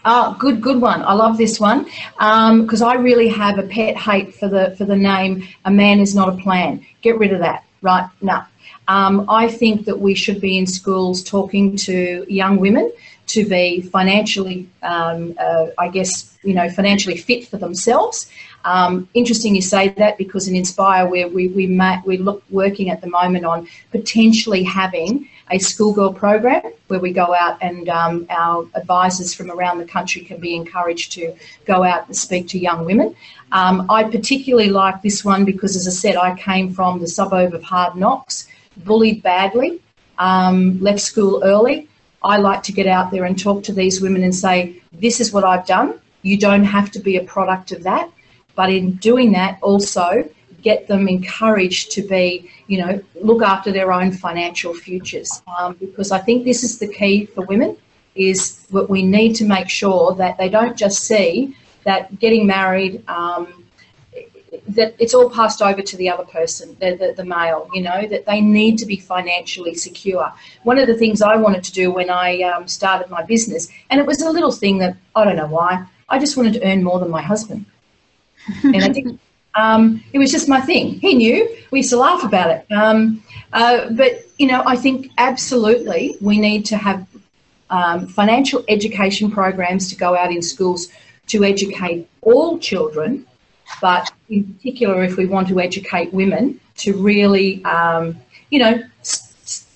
Oh, 0.08 0.36
good, 0.40 0.62
good 0.62 0.80
one. 0.80 1.02
I 1.02 1.14
love 1.14 1.38
this 1.38 1.60
one 1.60 1.86
because 2.18 2.82
um, 2.82 2.88
I 2.88 2.94
really 2.94 3.28
have 3.28 3.58
a 3.58 3.64
pet 3.64 3.98
hate 3.98 4.36
for 4.36 4.48
the 4.48 4.76
for 4.78 4.86
the 4.86 4.96
name 4.96 5.48
"A 5.66 5.72
Man 5.72 6.00
Is 6.00 6.14
Not 6.14 6.30
a 6.30 6.38
Plan." 6.44 6.86
Get 7.02 7.18
rid 7.18 7.34
of 7.34 7.40
that, 7.40 7.66
right? 7.82 8.08
No. 8.22 8.44
Um, 8.88 9.26
I 9.28 9.48
think 9.48 9.86
that 9.86 10.00
we 10.00 10.14
should 10.14 10.40
be 10.40 10.60
in 10.60 10.68
schools 10.68 11.24
talking 11.24 11.76
to 11.78 12.26
young 12.30 12.58
women 12.58 12.92
to 13.28 13.48
be 13.48 13.82
financially, 13.82 14.70
um, 14.84 15.36
uh, 15.40 15.68
I 15.78 15.90
guess, 15.90 16.38
you 16.44 16.54
know, 16.54 16.70
financially 16.70 17.18
fit 17.18 17.48
for 17.48 17.58
themselves 17.58 18.30
um, 18.66 19.08
interesting 19.14 19.56
you 19.56 19.62
say 19.62 19.90
that 19.90 20.18
because 20.18 20.48
in 20.48 20.56
Inspire 20.56 21.08
where 21.08 21.28
we 21.28 21.48
we 21.50 21.68
we 22.04 22.18
look 22.18 22.44
working 22.50 22.90
at 22.90 23.00
the 23.00 23.08
moment 23.08 23.46
on 23.46 23.68
potentially 23.92 24.64
having 24.64 25.30
a 25.52 25.60
schoolgirl 25.60 26.14
program 26.14 26.64
where 26.88 27.00
we 27.00 27.14
go 27.14 27.36
out 27.36 27.62
and 27.62 27.88
um, 27.88 28.26
our 28.32 28.68
advisors 28.74 29.36
from 29.36 29.52
around 29.52 29.78
the 29.78 29.86
country 29.86 30.24
can 30.24 30.40
be 30.40 30.56
encouraged 30.56 31.12
to 31.12 31.36
go 31.66 31.84
out 31.84 32.08
and 32.08 32.18
speak 32.18 32.48
to 32.48 32.58
young 32.58 32.84
women. 32.84 33.16
Um, 33.52 33.86
I 33.92 34.04
particularly 34.04 34.72
like 34.72 35.04
this 35.04 35.24
one 35.24 35.46
because, 35.46 35.76
as 35.76 35.88
I 35.88 35.92
said, 35.92 36.16
I 36.16 36.36
came 36.36 36.74
from 36.74 37.00
the 37.00 37.08
suburb 37.08 37.54
of 37.54 37.62
Hard 37.62 37.96
Knocks, 37.96 38.48
bullied 38.78 39.22
badly, 39.22 39.80
um, 40.18 40.82
left 40.82 41.02
school 41.02 41.44
early. 41.44 41.88
I 42.26 42.38
like 42.38 42.64
to 42.64 42.72
get 42.72 42.88
out 42.88 43.12
there 43.12 43.26
and 43.26 43.38
talk 43.38 43.64
to 43.64 43.74
these 43.74 44.02
women 44.02 44.24
and 44.24 44.34
say, 44.34 44.82
This 44.92 45.22
is 45.22 45.32
what 45.32 45.44
I've 45.44 45.66
done. 45.66 46.00
You 46.24 46.38
don't 46.38 46.64
have 46.64 46.90
to 46.92 47.00
be 47.00 47.18
a 47.18 47.24
product 47.24 47.72
of 47.72 47.84
that. 47.84 48.10
But 48.56 48.72
in 48.72 48.94
doing 48.96 49.32
that, 49.34 49.60
also 49.62 50.28
get 50.64 50.88
them 50.88 51.08
encouraged 51.08 51.92
to 51.92 52.02
be, 52.02 52.50
you 52.66 52.80
know, 52.80 53.00
look 53.22 53.44
after 53.44 53.72
their 53.72 53.94
own 53.94 54.12
financial 54.12 54.74
futures. 54.74 55.44
Um, 55.56 55.76
because 55.80 56.12
I 56.12 56.18
think 56.20 56.44
this 56.44 56.64
is 56.64 56.80
the 56.80 56.88
key 56.88 57.28
for 57.28 57.46
women 57.46 57.78
is 58.16 58.66
what 58.72 58.90
we 58.90 59.04
need 59.04 59.36
to 59.36 59.46
make 59.46 59.70
sure 59.70 60.16
that 60.16 60.38
they 60.40 60.50
don't 60.50 60.76
just 60.76 61.04
see 61.04 61.56
that 61.84 62.18
getting 62.20 62.48
married, 62.48 63.08
um, 63.08 63.65
that 64.76 64.96
it's 65.00 65.14
all 65.14 65.30
passed 65.30 65.62
over 65.62 65.82
to 65.82 65.98
the 65.98 66.10
other 66.10 66.24
person, 66.26 66.76
the, 66.80 66.96
the, 66.96 67.14
the, 67.16 67.26
male, 67.26 67.70
you 67.74 67.82
know, 67.82 68.08
that 68.08 68.26
they 68.26 68.42
need 68.42 68.78
to 68.78 68.86
be 68.86 68.98
financially 68.98 69.74
secure. 69.76 70.32
One 70.64 70.78
of 70.78 70.88
the 70.88 70.96
things 70.96 71.22
I 71.22 71.36
wanted 71.36 71.64
to 71.66 71.72
do 71.72 71.92
when 71.92 72.10
I 72.10 72.42
um, 72.42 72.68
started 72.68 73.10
my 73.10 73.24
business, 73.24 73.70
and 73.90 74.00
it 74.00 74.06
was 74.06 74.22
a 74.22 74.30
little 74.30 74.52
thing 74.52 74.78
that 74.80 74.96
I 75.16 75.24
don't 75.24 75.36
know 75.36 75.48
why, 75.48 75.86
I 76.10 76.20
just 76.20 76.38
wanted 76.38 76.54
to 76.54 76.64
earn 76.64 76.84
more 76.84 77.00
than 77.00 77.10
my 77.10 77.22
husband. 77.22 77.66
and 78.64 78.84
I 78.84 78.90
think 78.90 79.20
um, 79.56 80.04
it 80.14 80.20
was 80.20 80.32
just 80.32 80.48
my 80.48 80.62
thing. 80.62 81.00
He 81.00 81.14
knew. 81.14 81.58
We 81.72 81.80
used 81.80 81.90
to 81.92 81.98
laugh 81.98 82.24
about 82.24 82.52
it. 82.52 82.72
Um, 82.72 83.24
uh, 83.54 83.90
but, 83.92 84.26
you 84.38 84.48
know, 84.48 84.64
I 84.66 84.76
think 84.76 85.12
absolutely 85.18 86.18
we 86.22 86.38
need 86.38 86.66
to 86.66 86.78
have 86.78 87.08
um, 87.70 88.08
financial 88.08 88.64
education 88.68 89.32
programs 89.32 89.90
to 89.90 89.96
go 89.96 90.16
out 90.16 90.32
in 90.32 90.42
schools 90.42 90.90
to 91.28 91.44
educate 91.44 92.08
all 92.22 92.60
children, 92.60 93.26
but 93.82 94.12
in 94.30 94.54
particular, 94.54 95.04
if 95.04 95.18
we 95.18 95.26
want 95.26 95.48
to 95.50 95.60
educate 95.60 96.14
women, 96.14 96.60
to 96.78 96.94
really, 96.94 97.64
um, 97.66 98.18
you 98.50 98.60
know, 98.60 98.84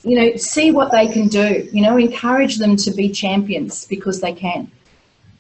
you 0.04 0.16
know, 0.16 0.36
see 0.38 0.72
what 0.72 0.92
they 0.92 1.08
can 1.08 1.28
do. 1.28 1.70
You 1.72 1.82
know, 1.82 1.98
encourage 1.98 2.58
them 2.58 2.76
to 2.78 2.92
be 2.92 3.10
champions 3.10 3.86
because 3.86 4.22
they 4.22 4.34
can. 4.34 4.72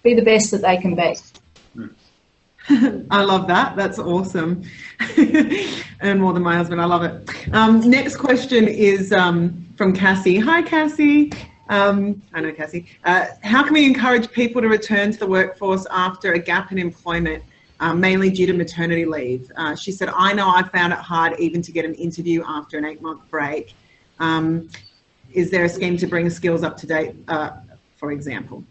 Be 0.03 0.13
the 0.13 0.21
best 0.21 0.51
that 0.51 0.61
they 0.61 0.77
can 0.77 0.95
be. 0.95 1.15
I 3.11 3.23
love 3.23 3.47
that. 3.47 3.75
That's 3.75 3.99
awesome. 3.99 4.63
Earn 6.01 6.19
more 6.19 6.33
than 6.33 6.43
my 6.43 6.55
husband. 6.55 6.81
I 6.81 6.85
love 6.85 7.03
it. 7.03 7.29
Um, 7.53 7.89
next 7.89 8.17
question 8.17 8.67
is 8.67 9.11
um, 9.11 9.65
from 9.75 9.93
Cassie. 9.95 10.37
Hi, 10.37 10.61
Cassie. 10.61 11.31
Um, 11.69 12.21
I 12.33 12.41
know, 12.41 12.51
Cassie. 12.51 12.85
Uh, 13.03 13.27
how 13.43 13.63
can 13.63 13.73
we 13.73 13.85
encourage 13.85 14.31
people 14.31 14.61
to 14.61 14.67
return 14.67 15.11
to 15.11 15.19
the 15.19 15.27
workforce 15.27 15.85
after 15.89 16.33
a 16.33 16.39
gap 16.39 16.71
in 16.71 16.77
employment, 16.77 17.43
uh, 17.79 17.93
mainly 17.93 18.29
due 18.29 18.45
to 18.45 18.53
maternity 18.53 19.05
leave? 19.05 19.51
Uh, 19.55 19.75
she 19.75 19.91
said, 19.91 20.09
I 20.09 20.33
know 20.33 20.49
I 20.49 20.63
found 20.63 20.93
it 20.93 20.99
hard 20.99 21.39
even 21.39 21.61
to 21.61 21.71
get 21.71 21.85
an 21.85 21.95
interview 21.95 22.43
after 22.45 22.77
an 22.77 22.85
eight 22.85 23.01
month 23.01 23.21
break. 23.29 23.73
Um, 24.19 24.69
is 25.31 25.51
there 25.51 25.63
a 25.65 25.69
scheme 25.69 25.97
to 25.97 26.07
bring 26.07 26.29
skills 26.29 26.63
up 26.63 26.77
to 26.77 26.87
date, 26.87 27.15
uh, 27.27 27.51
for 27.97 28.11
example? 28.11 28.63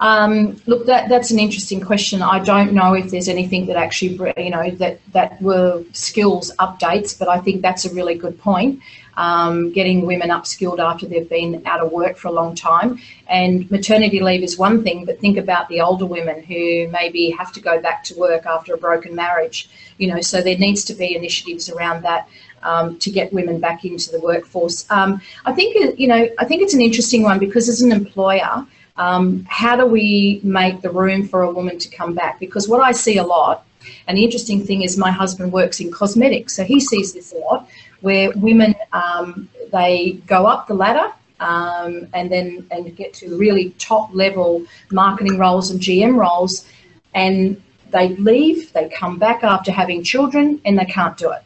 Um, 0.00 0.60
look, 0.66 0.86
that, 0.86 1.08
that's 1.08 1.30
an 1.30 1.38
interesting 1.38 1.80
question. 1.80 2.20
I 2.20 2.40
don't 2.40 2.72
know 2.72 2.94
if 2.94 3.10
there's 3.10 3.28
anything 3.28 3.66
that 3.66 3.76
actually, 3.76 4.18
you 4.36 4.50
know, 4.50 4.70
that, 4.72 5.00
that 5.12 5.40
were 5.40 5.84
skills 5.92 6.52
updates, 6.58 7.18
but 7.18 7.28
I 7.28 7.38
think 7.38 7.62
that's 7.62 7.84
a 7.84 7.94
really 7.94 8.14
good 8.14 8.38
point. 8.38 8.80
Um, 9.16 9.70
getting 9.70 10.06
women 10.06 10.30
upskilled 10.30 10.80
after 10.80 11.06
they've 11.06 11.28
been 11.28 11.62
out 11.66 11.80
of 11.80 11.92
work 11.92 12.16
for 12.16 12.28
a 12.28 12.32
long 12.32 12.54
time. 12.54 12.98
And 13.28 13.70
maternity 13.70 14.20
leave 14.20 14.42
is 14.42 14.58
one 14.58 14.82
thing, 14.82 15.04
but 15.04 15.20
think 15.20 15.38
about 15.38 15.68
the 15.68 15.80
older 15.80 16.06
women 16.06 16.42
who 16.42 16.88
maybe 16.88 17.30
have 17.30 17.52
to 17.52 17.60
go 17.60 17.80
back 17.80 18.02
to 18.04 18.18
work 18.18 18.44
after 18.46 18.74
a 18.74 18.78
broken 18.78 19.14
marriage. 19.14 19.68
You 19.98 20.08
know, 20.08 20.20
so 20.20 20.40
there 20.40 20.58
needs 20.58 20.84
to 20.86 20.94
be 20.94 21.14
initiatives 21.14 21.68
around 21.70 22.02
that. 22.02 22.28
Um, 22.62 22.98
to 23.00 23.10
get 23.10 23.30
women 23.30 23.60
back 23.60 23.84
into 23.84 24.10
the 24.10 24.18
workforce, 24.20 24.90
um, 24.90 25.20
I 25.44 25.52
think 25.52 25.98
you 26.00 26.08
know. 26.08 26.26
I 26.38 26.46
think 26.46 26.62
it's 26.62 26.72
an 26.72 26.80
interesting 26.80 27.22
one 27.22 27.38
because 27.38 27.68
as 27.68 27.82
an 27.82 27.92
employer, 27.92 28.66
um, 28.96 29.44
how 29.48 29.76
do 29.76 29.86
we 29.86 30.40
make 30.42 30.80
the 30.80 30.90
room 30.90 31.26
for 31.26 31.42
a 31.42 31.50
woman 31.50 31.78
to 31.78 31.88
come 31.88 32.14
back? 32.14 32.38
Because 32.38 32.68
what 32.68 32.80
I 32.80 32.92
see 32.92 33.18
a 33.18 33.24
lot, 33.24 33.66
and 34.06 34.16
the 34.16 34.24
interesting 34.24 34.64
thing 34.64 34.82
is 34.82 34.96
my 34.96 35.10
husband 35.10 35.52
works 35.52 35.80
in 35.80 35.90
cosmetics, 35.90 36.54
so 36.54 36.64
he 36.64 36.80
sees 36.80 37.12
this 37.12 37.32
a 37.32 37.38
lot, 37.38 37.63
where 38.04 38.30
women 38.36 38.74
um, 38.92 39.48
they 39.72 40.20
go 40.26 40.44
up 40.46 40.66
the 40.66 40.74
ladder 40.74 41.10
um, 41.40 42.06
and 42.12 42.30
then 42.30 42.66
and 42.70 42.94
get 42.94 43.14
to 43.14 43.36
really 43.38 43.70
top 43.78 44.14
level 44.14 44.62
marketing 44.90 45.38
roles 45.38 45.70
and 45.70 45.80
GM 45.80 46.14
roles, 46.16 46.66
and 47.14 47.60
they 47.90 48.08
leave, 48.16 48.72
they 48.74 48.90
come 48.90 49.18
back 49.18 49.42
after 49.42 49.72
having 49.72 50.04
children, 50.04 50.60
and 50.66 50.78
they 50.78 50.84
can't 50.84 51.16
do 51.16 51.30
it 51.30 51.42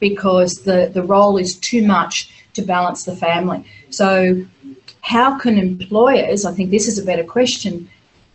because 0.00 0.62
the 0.62 0.90
the 0.92 1.04
role 1.04 1.36
is 1.38 1.54
too 1.54 1.82
much 1.86 2.14
to 2.54 2.62
balance 2.62 3.04
the 3.04 3.14
family. 3.14 3.64
So 3.90 4.44
how 5.02 5.38
can 5.38 5.56
employers, 5.56 6.44
I 6.44 6.52
think 6.52 6.70
this 6.70 6.88
is 6.88 6.98
a 6.98 7.04
better 7.04 7.24
question, 7.24 7.88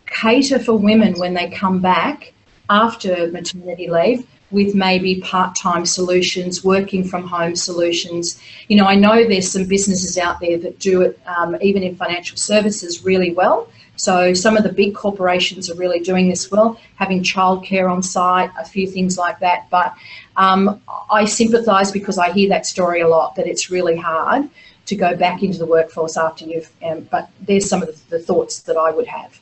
cater 0.06 0.58
for 0.58 0.74
women 0.74 1.18
when 1.18 1.34
they 1.34 1.50
come 1.50 1.80
back 1.80 2.32
after 2.70 3.30
maternity 3.30 3.88
leave 3.88 4.26
with 4.50 4.74
maybe 4.74 5.20
part-time 5.20 5.84
solutions, 5.84 6.64
working 6.64 7.04
from 7.04 7.26
home 7.26 7.54
solutions. 7.54 8.40
You 8.68 8.76
know, 8.76 8.86
I 8.86 8.94
know 8.94 9.26
there's 9.26 9.50
some 9.50 9.66
businesses 9.66 10.16
out 10.16 10.40
there 10.40 10.56
that 10.58 10.78
do 10.78 11.02
it, 11.02 11.20
um, 11.26 11.56
even 11.60 11.82
in 11.82 11.96
financial 11.96 12.38
services, 12.38 13.04
really 13.04 13.32
well. 13.32 13.68
So 13.96 14.32
some 14.32 14.56
of 14.56 14.62
the 14.62 14.72
big 14.72 14.94
corporations 14.94 15.68
are 15.68 15.74
really 15.74 15.98
doing 15.98 16.28
this 16.28 16.50
well, 16.50 16.80
having 16.94 17.22
childcare 17.22 17.90
on 17.90 18.02
site, 18.02 18.50
a 18.58 18.64
few 18.64 18.86
things 18.86 19.18
like 19.18 19.40
that. 19.40 19.68
But 19.70 19.94
um, 20.36 20.80
I 21.10 21.24
sympathise 21.24 21.90
because 21.90 22.16
I 22.16 22.32
hear 22.32 22.48
that 22.50 22.64
story 22.64 23.00
a 23.00 23.08
lot 23.08 23.34
that 23.34 23.46
it's 23.46 23.70
really 23.70 23.96
hard 23.96 24.48
to 24.86 24.96
go 24.96 25.16
back 25.16 25.42
into 25.42 25.58
the 25.58 25.66
workforce 25.66 26.16
after 26.16 26.44
you've. 26.44 26.70
Um, 26.82 27.08
but 27.10 27.28
there's 27.40 27.68
some 27.68 27.82
of 27.82 27.88
the, 27.88 28.16
the, 28.16 28.22
thoughts 28.22 28.60
that 28.60 28.76
I 28.76 28.90
would 28.90 29.06
have. 29.08 29.38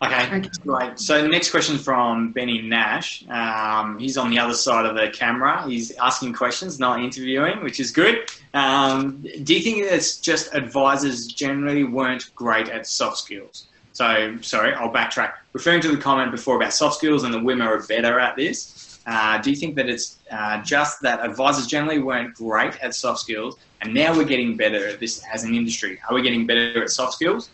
Okay, 0.00 0.48
great. 0.62 0.98
So 1.00 1.20
the 1.20 1.28
next 1.28 1.50
question 1.50 1.76
from 1.76 2.30
Benny 2.30 2.62
Nash. 2.62 3.24
Um, 3.28 3.98
he's 3.98 4.16
on 4.16 4.30
the 4.30 4.38
other 4.38 4.54
side 4.54 4.86
of 4.86 4.94
the 4.94 5.10
camera. 5.10 5.66
He's 5.66 5.90
asking 5.96 6.34
questions, 6.34 6.78
not 6.78 7.00
interviewing, 7.00 7.64
which 7.64 7.80
is 7.80 7.90
good. 7.90 8.30
Um, 8.54 9.26
do 9.42 9.54
you 9.54 9.60
think 9.60 9.78
it's 9.78 10.18
just 10.18 10.54
advisors 10.54 11.26
generally 11.26 11.82
weren't 11.82 12.32
great 12.36 12.68
at 12.68 12.86
soft 12.86 13.18
skills? 13.18 13.66
So, 13.92 14.38
sorry, 14.40 14.72
I'll 14.74 14.92
backtrack. 14.92 15.32
Referring 15.52 15.80
to 15.80 15.88
the 15.88 15.96
comment 15.96 16.30
before 16.30 16.54
about 16.54 16.72
soft 16.72 16.98
skills 16.98 17.24
and 17.24 17.34
the 17.34 17.42
women 17.42 17.66
are 17.66 17.82
better 17.82 18.20
at 18.20 18.36
this, 18.36 19.00
uh, 19.06 19.38
do 19.38 19.50
you 19.50 19.56
think 19.56 19.74
that 19.74 19.88
it's 19.88 20.18
uh, 20.30 20.62
just 20.62 21.02
that 21.02 21.24
advisors 21.24 21.66
generally 21.66 21.98
weren't 21.98 22.34
great 22.34 22.78
at 22.80 22.94
soft 22.94 23.18
skills 23.18 23.58
and 23.80 23.92
now 23.92 24.16
we're 24.16 24.24
getting 24.24 24.56
better 24.56 24.86
at 24.86 25.00
this 25.00 25.24
as 25.32 25.42
an 25.42 25.54
industry. 25.54 25.98
Are 26.08 26.14
we 26.14 26.22
getting 26.22 26.46
better 26.46 26.82
at 26.82 26.90
soft 26.90 27.14
skills? 27.14 27.50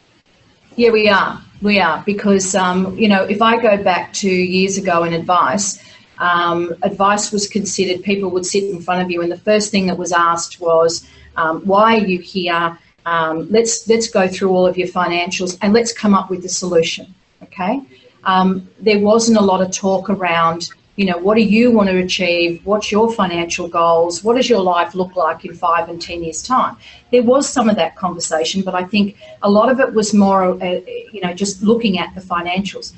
Yeah, 0.76 0.90
we 0.90 1.08
are. 1.08 1.40
We 1.62 1.78
are 1.78 2.02
because 2.04 2.54
um, 2.56 2.98
you 2.98 3.08
know 3.08 3.22
if 3.22 3.40
I 3.40 3.60
go 3.62 3.82
back 3.82 4.12
to 4.14 4.28
years 4.28 4.76
ago 4.76 5.04
in 5.04 5.12
advice, 5.12 5.78
um, 6.18 6.74
advice 6.82 7.30
was 7.30 7.46
considered. 7.46 8.02
People 8.02 8.30
would 8.30 8.44
sit 8.44 8.64
in 8.64 8.80
front 8.82 9.00
of 9.02 9.10
you, 9.10 9.22
and 9.22 9.30
the 9.30 9.38
first 9.38 9.70
thing 9.70 9.86
that 9.86 9.96
was 9.96 10.12
asked 10.12 10.60
was, 10.60 11.08
um, 11.36 11.60
"Why 11.64 11.96
are 11.98 12.04
you 12.04 12.18
here? 12.18 12.76
Um, 13.06 13.46
let's 13.50 13.88
let's 13.88 14.08
go 14.08 14.26
through 14.26 14.50
all 14.50 14.66
of 14.66 14.76
your 14.76 14.88
financials 14.88 15.56
and 15.62 15.72
let's 15.72 15.92
come 15.92 16.12
up 16.12 16.28
with 16.28 16.44
a 16.44 16.48
solution." 16.48 17.14
Okay. 17.44 17.80
Um, 18.24 18.68
there 18.80 18.98
wasn't 18.98 19.38
a 19.38 19.42
lot 19.42 19.62
of 19.62 19.70
talk 19.70 20.10
around 20.10 20.70
you 20.96 21.06
know, 21.06 21.18
what 21.18 21.34
do 21.34 21.42
you 21.42 21.72
want 21.72 21.88
to 21.88 21.98
achieve? 21.98 22.64
What's 22.64 22.92
your 22.92 23.12
financial 23.12 23.66
goals? 23.66 24.22
What 24.22 24.36
does 24.36 24.48
your 24.48 24.60
life 24.60 24.94
look 24.94 25.16
like 25.16 25.44
in 25.44 25.54
five 25.54 25.88
and 25.88 26.00
10 26.00 26.22
years' 26.22 26.42
time? 26.42 26.76
There 27.10 27.22
was 27.22 27.48
some 27.48 27.68
of 27.68 27.76
that 27.76 27.96
conversation, 27.96 28.62
but 28.62 28.74
I 28.74 28.84
think 28.84 29.16
a 29.42 29.50
lot 29.50 29.70
of 29.70 29.80
it 29.80 29.92
was 29.92 30.14
more, 30.14 30.44
uh, 30.62 30.80
you 31.12 31.20
know, 31.20 31.34
just 31.34 31.62
looking 31.62 31.98
at 31.98 32.14
the 32.14 32.20
financials. 32.20 32.92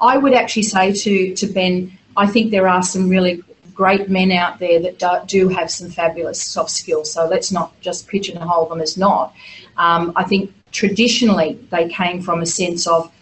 I 0.00 0.16
would 0.16 0.32
actually 0.32 0.62
say 0.62 0.92
to, 0.92 1.34
to 1.34 1.46
Ben, 1.46 1.96
I 2.16 2.26
think 2.26 2.50
there 2.50 2.66
are 2.66 2.82
some 2.82 3.08
really 3.08 3.42
great 3.74 4.08
men 4.08 4.32
out 4.32 4.58
there 4.58 4.80
that 4.80 4.98
do, 4.98 5.08
do 5.26 5.48
have 5.48 5.70
some 5.70 5.90
fabulous 5.90 6.42
soft 6.42 6.70
skills. 6.70 7.12
So 7.12 7.26
let's 7.26 7.52
not 7.52 7.78
just 7.80 8.08
pigeonhole 8.08 8.66
them 8.66 8.80
as 8.80 8.96
not. 8.96 9.34
Um, 9.76 10.12
I 10.16 10.24
think 10.24 10.52
traditionally 10.72 11.58
they 11.70 11.88
came 11.88 12.22
from 12.22 12.40
a 12.40 12.46
sense 12.46 12.86
of 12.86 13.12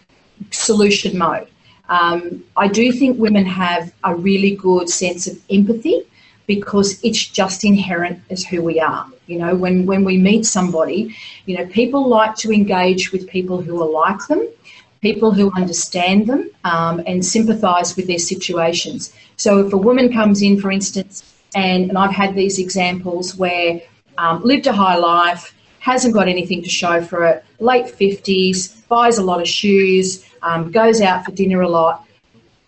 solution 0.51 1.17
mode 1.17 1.47
um, 1.91 2.45
I 2.55 2.69
do 2.69 2.91
think 2.93 3.19
women 3.19 3.45
have 3.45 3.93
a 4.05 4.15
really 4.15 4.55
good 4.55 4.89
sense 4.89 5.27
of 5.27 5.37
empathy 5.49 6.03
because 6.47 7.03
it's 7.03 7.23
just 7.27 7.65
inherent 7.65 8.21
as 8.29 8.45
who 8.45 8.61
we 8.63 8.79
are. 8.79 9.05
You 9.27 9.39
know, 9.39 9.55
when, 9.55 9.85
when 9.85 10.05
we 10.05 10.17
meet 10.17 10.45
somebody, 10.45 11.13
you 11.45 11.57
know, 11.57 11.65
people 11.67 12.07
like 12.07 12.35
to 12.37 12.51
engage 12.51 13.11
with 13.11 13.27
people 13.27 13.61
who 13.61 13.81
are 13.83 13.89
like 13.89 14.25
them, 14.27 14.47
people 15.01 15.31
who 15.31 15.51
understand 15.53 16.27
them 16.27 16.49
um, 16.63 17.03
and 17.05 17.25
sympathise 17.25 17.97
with 17.97 18.07
their 18.07 18.19
situations. 18.19 19.13
So 19.35 19.59
if 19.59 19.73
a 19.73 19.77
woman 19.77 20.13
comes 20.13 20.41
in, 20.41 20.61
for 20.61 20.71
instance, 20.71 21.23
and, 21.55 21.89
and 21.89 21.97
I've 21.97 22.15
had 22.15 22.35
these 22.35 22.57
examples 22.57 23.35
where 23.35 23.81
um, 24.17 24.41
lived 24.43 24.65
a 24.67 24.73
high 24.73 24.95
life, 24.95 25.53
hasn't 25.79 26.13
got 26.13 26.29
anything 26.29 26.61
to 26.63 26.69
show 26.69 27.01
for 27.01 27.25
it, 27.25 27.43
late 27.59 27.87
50s, 27.87 28.87
buys 28.87 29.17
a 29.17 29.23
lot 29.23 29.41
of 29.41 29.47
shoes, 29.47 30.25
um, 30.43 30.71
goes 30.71 31.01
out 31.01 31.25
for 31.25 31.31
dinner 31.31 31.61
a 31.61 31.69
lot. 31.69 32.05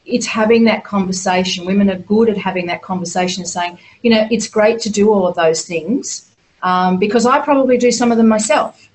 It's 0.06 0.26
having 0.26 0.66
that 0.66 0.84
conversation. 0.84 1.66
Women 1.66 1.90
are 1.90 2.00
good 2.00 2.30
at 2.30 2.38
having 2.38 2.66
that 2.68 2.82
conversation 2.82 3.42
and 3.42 3.50
saying, 3.50 3.80
you 4.02 4.10
know, 4.12 4.28
it's 4.30 4.48
great 4.48 4.80
to 4.82 4.90
do 4.90 5.12
all 5.12 5.26
of 5.28 5.36
those 5.36 5.66
things 5.66 6.34
um, 6.62 6.98
because 6.98 7.26
I 7.26 7.40
probably 7.40 7.78
do 7.78 7.92
some 7.92 8.12
of 8.12 8.18
them 8.18 8.28
myself. 8.28 8.90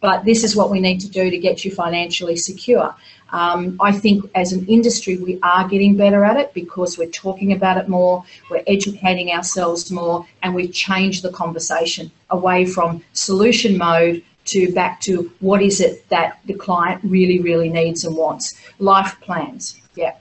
But 0.00 0.24
this 0.24 0.42
is 0.42 0.56
what 0.56 0.70
we 0.70 0.80
need 0.80 1.00
to 1.00 1.08
do 1.08 1.30
to 1.30 1.38
get 1.38 1.64
you 1.64 1.70
financially 1.70 2.36
secure. 2.36 2.94
Um, 3.30 3.78
I 3.80 3.92
think 3.92 4.30
as 4.34 4.52
an 4.52 4.66
industry, 4.66 5.16
we 5.16 5.38
are 5.42 5.66
getting 5.66 5.96
better 5.96 6.24
at 6.24 6.36
it 6.36 6.52
because 6.52 6.98
we're 6.98 7.10
talking 7.10 7.52
about 7.52 7.78
it 7.78 7.88
more, 7.88 8.24
we're 8.50 8.62
educating 8.66 9.30
ourselves 9.30 9.90
more, 9.90 10.26
and 10.42 10.54
we've 10.54 10.72
changed 10.72 11.22
the 11.22 11.32
conversation 11.32 12.10
away 12.30 12.66
from 12.66 13.02
solution 13.14 13.78
mode 13.78 14.22
to 14.46 14.72
back 14.72 15.00
to 15.02 15.30
what 15.40 15.62
is 15.62 15.80
it 15.80 16.08
that 16.08 16.40
the 16.46 16.54
client 16.54 17.00
really, 17.04 17.40
really 17.40 17.68
needs 17.68 18.04
and 18.04 18.16
wants. 18.16 18.60
Life 18.78 19.16
plans, 19.20 19.80
yeah. 19.94 20.16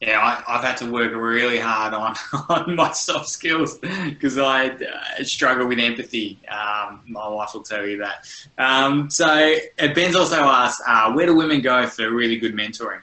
yeah, 0.00 0.42
I, 0.46 0.52
have 0.52 0.64
had 0.64 0.76
to 0.78 0.90
work 0.90 1.12
really 1.14 1.58
hard 1.58 1.92
on, 1.92 2.14
on 2.48 2.74
my 2.74 2.92
soft 2.92 3.28
skills 3.28 3.78
because 3.78 4.38
I 4.38 4.68
uh, 4.68 5.22
struggle 5.22 5.66
with 5.66 5.78
empathy. 5.78 6.38
Um, 6.48 7.02
my 7.06 7.28
wife 7.28 7.54
will 7.54 7.62
tell 7.62 7.86
you 7.86 7.98
that. 7.98 8.26
Um, 8.58 9.10
so 9.10 9.56
Ben's 9.78 10.16
also 10.16 10.42
asked, 10.42 10.82
uh, 10.86 11.12
where 11.12 11.26
do 11.26 11.36
women 11.36 11.60
go 11.60 11.86
for 11.86 12.10
really 12.10 12.36
good 12.36 12.54
mentoring? 12.54 13.00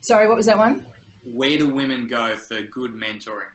Sorry, 0.00 0.26
what 0.26 0.36
was 0.36 0.46
that 0.46 0.58
one? 0.58 0.86
Where 1.24 1.56
do 1.58 1.72
women 1.72 2.08
go 2.08 2.36
for 2.36 2.62
good 2.62 2.92
mentoring? 2.92 3.52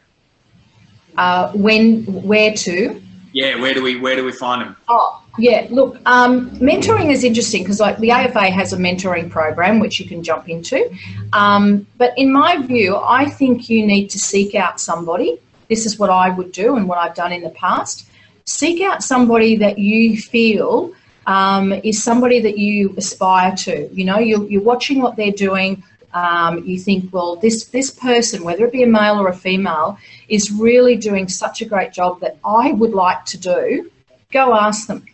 Uh, 1.18 1.52
when, 1.54 2.04
where 2.06 2.54
to? 2.54 3.02
Yeah, 3.34 3.60
where 3.60 3.74
do 3.74 3.84
we 3.84 4.00
where 4.00 4.16
do 4.16 4.26
we 4.26 4.32
find 4.32 4.62
them? 4.62 4.76
Oh, 4.88 5.24
yeah. 5.38 5.68
Look, 5.70 5.98
um, 6.06 6.52
mentoring 6.52 7.12
is 7.12 7.24
interesting 7.24 7.64
because 7.64 7.80
like 7.80 7.98
the 7.98 8.12
AFA 8.12 8.50
has 8.50 8.74
a 8.74 8.78
mentoring 8.78 9.30
program 9.30 9.80
which 9.80 10.00
you 10.00 10.08
can 10.08 10.24
jump 10.24 10.50
into, 10.50 10.90
um, 11.34 11.86
but 11.98 12.14
in 12.18 12.32
my 12.32 12.58
view, 12.58 12.96
I 12.96 13.30
think 13.30 13.70
you 13.70 13.86
need 13.86 14.10
to 14.10 14.20
seek 14.20 14.56
out 14.56 14.80
somebody. 14.80 15.40
This 15.70 15.86
is 15.86 16.00
what 16.00 16.10
I 16.10 16.30
would 16.30 16.52
do 16.52 16.78
and 16.78 16.88
what 16.88 16.98
I've 16.98 17.16
done 17.16 17.34
in 17.34 17.44
the 17.44 17.50
past. 17.50 18.10
Seek 18.46 18.82
out 18.82 19.04
somebody 19.04 19.58
that 19.58 19.78
you 19.78 20.18
feel 20.18 20.94
um, 21.26 21.74
is 21.74 22.02
somebody 22.02 22.40
that 22.42 22.58
you 22.58 22.94
aspire 22.98 23.54
to. 23.58 23.90
You 23.94 24.06
know, 24.06 24.20
you're, 24.20 24.46
you're 24.50 24.62
watching 24.62 25.02
what 25.02 25.18
they're 25.18 25.32
doing 25.32 25.84
um, 26.14 26.64
you 26.64 26.80
think, 26.80 27.14
well, 27.14 27.36
this 27.36 27.66
this 27.66 27.92
person, 27.92 28.44
whether 28.44 28.66
it 28.66 28.72
be 28.72 28.84
a 28.84 28.88
male 28.88 29.20
or 29.20 29.28
a 29.28 29.36
female, 29.36 29.98
is 30.28 30.52
really 30.52 30.96
doing 30.96 31.28
such 31.28 31.62
a 31.62 31.66
great 31.66 31.92
job 31.94 32.22
that 32.22 32.38
I 32.44 32.72
would 32.72 32.94
like 32.94 33.26
to 33.26 33.38
do. 33.38 33.92
Go 34.32 34.56
ask 34.56 34.88
them. 34.88 35.06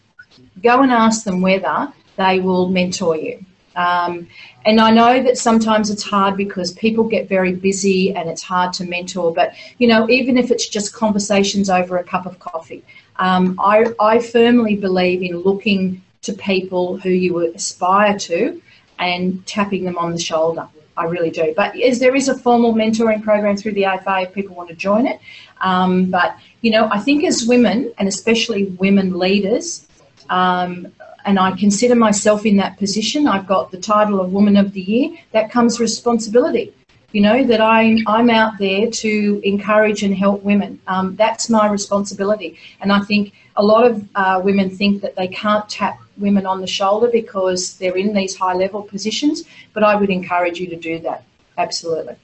Go 0.64 0.82
and 0.82 0.92
ask 0.92 1.24
them 1.24 1.42
whether 1.42 1.92
they 2.18 2.40
will 2.40 2.70
mentor 2.70 3.16
you. 3.16 3.46
Um, 3.76 4.28
and 4.66 4.80
I 4.80 4.92
know 4.92 5.22
that 5.24 5.38
sometimes 5.38 5.90
it's 5.90 6.04
hard 6.04 6.38
because 6.38 6.72
people 6.74 7.04
get 7.04 7.28
very 7.28 7.54
busy 7.54 8.16
and 8.16 8.30
it's 8.30 8.44
hard 8.44 8.72
to 8.74 8.86
mentor. 8.86 9.34
But 9.34 9.54
you 9.80 9.88
know, 9.88 10.10
even 10.10 10.38
if 10.38 10.52
it's 10.52 10.68
just 10.68 10.94
conversations 10.94 11.70
over 11.70 11.98
a 11.98 12.04
cup 12.04 12.26
of 12.26 12.40
coffee, 12.40 12.84
um, 13.18 13.60
I, 13.60 13.86
I 14.00 14.20
firmly 14.20 14.76
believe 14.76 15.22
in 15.22 15.40
looking 15.40 16.02
to 16.22 16.34
people 16.34 16.98
who 16.98 17.10
you 17.10 17.38
aspire 17.54 18.18
to 18.18 18.62
and 19.00 19.46
tapping 19.46 19.84
them 19.84 19.98
on 19.98 20.12
the 20.12 20.20
shoulder. 20.20 20.68
I 20.96 21.06
really 21.06 21.32
do. 21.32 21.54
But 21.56 21.80
as 21.80 22.00
there 22.00 22.16
is 22.16 22.30
a 22.30 22.38
formal 22.38 22.74
mentoring 22.74 23.24
program 23.24 23.58
through 23.58 23.74
the 23.74 23.86
AFA 23.86 24.22
if 24.22 24.34
people 24.34 24.56
want 24.56 24.70
to 24.70 24.76
join 24.76 25.08
it. 25.08 25.20
Um, 25.62 26.06
but, 26.12 26.38
you 26.62 26.72
know, 26.72 26.88
I 26.92 27.00
think 27.00 27.24
as 27.24 27.46
women, 27.46 27.92
and 27.98 28.08
especially 28.08 28.66
women 28.66 29.18
leaders, 29.18 29.88
um, 30.30 30.92
and 31.26 31.40
I 31.40 31.52
consider 31.52 31.96
myself 31.96 32.46
in 32.46 32.58
that 32.58 32.78
position, 32.78 33.28
I've 33.28 33.48
got 33.48 33.72
the 33.72 33.80
title 33.80 34.20
of 34.20 34.34
Woman 34.34 34.58
of 34.58 34.74
the 34.74 34.82
Year, 34.82 35.18
that 35.32 35.52
comes 35.52 35.80
responsibility. 35.80 36.74
You 37.12 37.22
know, 37.22 37.44
that 37.44 37.62
I'm, 37.62 38.00
I'm 38.08 38.30
out 38.32 38.58
there 38.58 38.90
to 38.90 39.42
encourage 39.44 40.02
and 40.02 40.16
help 40.16 40.42
women. 40.42 40.82
Um, 40.88 41.16
that's 41.16 41.48
my 41.48 41.68
responsibility. 41.68 42.58
And 42.82 42.92
I 42.92 43.02
think 43.02 43.34
a 43.56 43.64
lot 43.64 43.86
of 43.86 44.08
uh, 44.16 44.42
women 44.44 44.72
think 44.72 45.02
that 45.04 45.16
they 45.16 45.28
can't 45.28 45.68
tap 45.70 46.00
women 46.18 46.48
on 46.48 46.60
the 46.60 46.68
shoulder 46.68 47.10
because 47.12 47.78
they're 47.78 47.96
in 47.96 48.14
these 48.14 48.36
high 48.36 48.54
level 48.54 48.82
positions, 48.82 49.44
but 49.74 49.84
I 49.84 49.96
would 49.96 50.10
encourage 50.10 50.60
you 50.60 50.68
to 50.68 50.76
do 50.76 51.00
that. 51.00 51.24
Absolutely. 51.58 52.16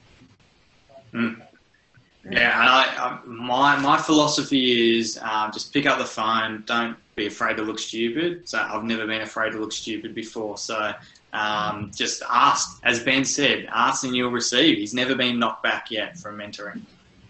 Mm. 1.14 1.40
Yeah, 2.30 2.60
and 2.60 2.68
I, 2.68 2.82
I, 2.98 3.18
my 3.24 3.76
my 3.76 3.96
philosophy 3.96 4.98
is 4.98 5.18
um, 5.22 5.50
just 5.52 5.72
pick 5.72 5.86
up 5.86 5.98
the 5.98 6.04
phone. 6.04 6.62
Don't 6.66 6.96
be 7.20 7.26
afraid 7.26 7.56
to 7.56 7.62
look 7.62 7.78
stupid. 7.78 8.48
So 8.48 8.58
I've 8.58 8.84
never 8.84 9.06
been 9.06 9.20
afraid 9.20 9.52
to 9.52 9.58
look 9.58 9.72
stupid 9.72 10.14
before. 10.14 10.56
So 10.58 10.92
um, 11.32 11.90
just 11.94 12.22
ask, 12.28 12.80
as 12.82 13.00
Ben 13.00 13.24
said, 13.24 13.68
ask 13.72 14.04
and 14.04 14.16
you'll 14.16 14.30
receive. 14.30 14.78
He's 14.78 14.94
never 14.94 15.14
been 15.14 15.38
knocked 15.38 15.62
back 15.62 15.90
yet 15.90 16.18
from 16.18 16.38
mentoring. 16.38 16.82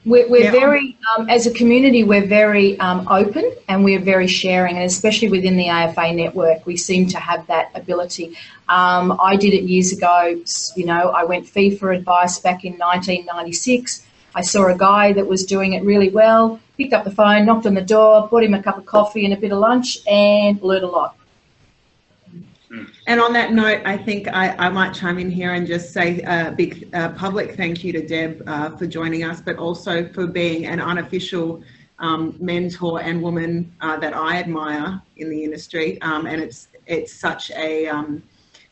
We're, 0.06 0.30
we're 0.30 0.44
yeah. 0.44 0.52
very, 0.52 0.96
um, 1.14 1.28
as 1.28 1.46
a 1.46 1.52
community, 1.52 2.04
we're 2.04 2.26
very 2.26 2.78
um, 2.80 3.06
open 3.08 3.52
and 3.68 3.84
we're 3.84 4.00
very 4.00 4.26
sharing, 4.26 4.76
and 4.76 4.84
especially 4.86 5.28
within 5.28 5.58
the 5.58 5.68
AFA 5.68 6.14
network, 6.14 6.64
we 6.64 6.78
seem 6.78 7.06
to 7.08 7.18
have 7.18 7.46
that 7.48 7.70
ability. 7.74 8.38
Um, 8.70 9.18
I 9.20 9.36
did 9.36 9.52
it 9.52 9.64
years 9.64 9.92
ago. 9.92 10.42
You 10.74 10.86
know, 10.86 11.10
I 11.10 11.24
went 11.24 11.46
fee 11.46 11.76
for 11.76 11.92
advice 11.92 12.38
back 12.38 12.64
in 12.64 12.78
1996. 12.78 14.06
I 14.34 14.42
saw 14.42 14.66
a 14.68 14.76
guy 14.76 15.12
that 15.14 15.26
was 15.26 15.44
doing 15.44 15.72
it 15.72 15.82
really 15.82 16.10
well, 16.10 16.60
picked 16.76 16.92
up 16.92 17.04
the 17.04 17.10
phone, 17.10 17.46
knocked 17.46 17.66
on 17.66 17.74
the 17.74 17.82
door, 17.82 18.28
bought 18.28 18.44
him 18.44 18.54
a 18.54 18.62
cup 18.62 18.78
of 18.78 18.86
coffee 18.86 19.24
and 19.24 19.34
a 19.34 19.36
bit 19.36 19.52
of 19.52 19.58
lunch, 19.58 19.98
and 20.06 20.60
learned 20.62 20.84
a 20.84 20.88
lot. 20.88 21.16
And 23.08 23.20
on 23.20 23.32
that 23.32 23.52
note, 23.52 23.82
I 23.84 23.96
think 23.96 24.28
I, 24.28 24.50
I 24.56 24.68
might 24.68 24.94
chime 24.94 25.18
in 25.18 25.30
here 25.30 25.54
and 25.54 25.66
just 25.66 25.92
say 25.92 26.20
a 26.20 26.52
big 26.52 26.88
uh, 26.94 27.08
public 27.10 27.56
thank 27.56 27.82
you 27.82 27.92
to 27.92 28.06
Deb 28.06 28.42
uh, 28.46 28.76
for 28.76 28.86
joining 28.86 29.24
us, 29.24 29.40
but 29.40 29.56
also 29.56 30.06
for 30.08 30.28
being 30.28 30.66
an 30.66 30.80
unofficial 30.80 31.62
um, 31.98 32.36
mentor 32.38 33.00
and 33.00 33.20
woman 33.20 33.72
uh, 33.80 33.96
that 33.98 34.14
I 34.14 34.38
admire 34.38 35.02
in 35.16 35.30
the 35.30 35.42
industry. 35.42 36.00
Um, 36.02 36.26
and 36.26 36.40
it's 36.40 36.68
it's 36.86 37.12
such 37.12 37.50
a 37.52 37.88
um, 37.88 38.22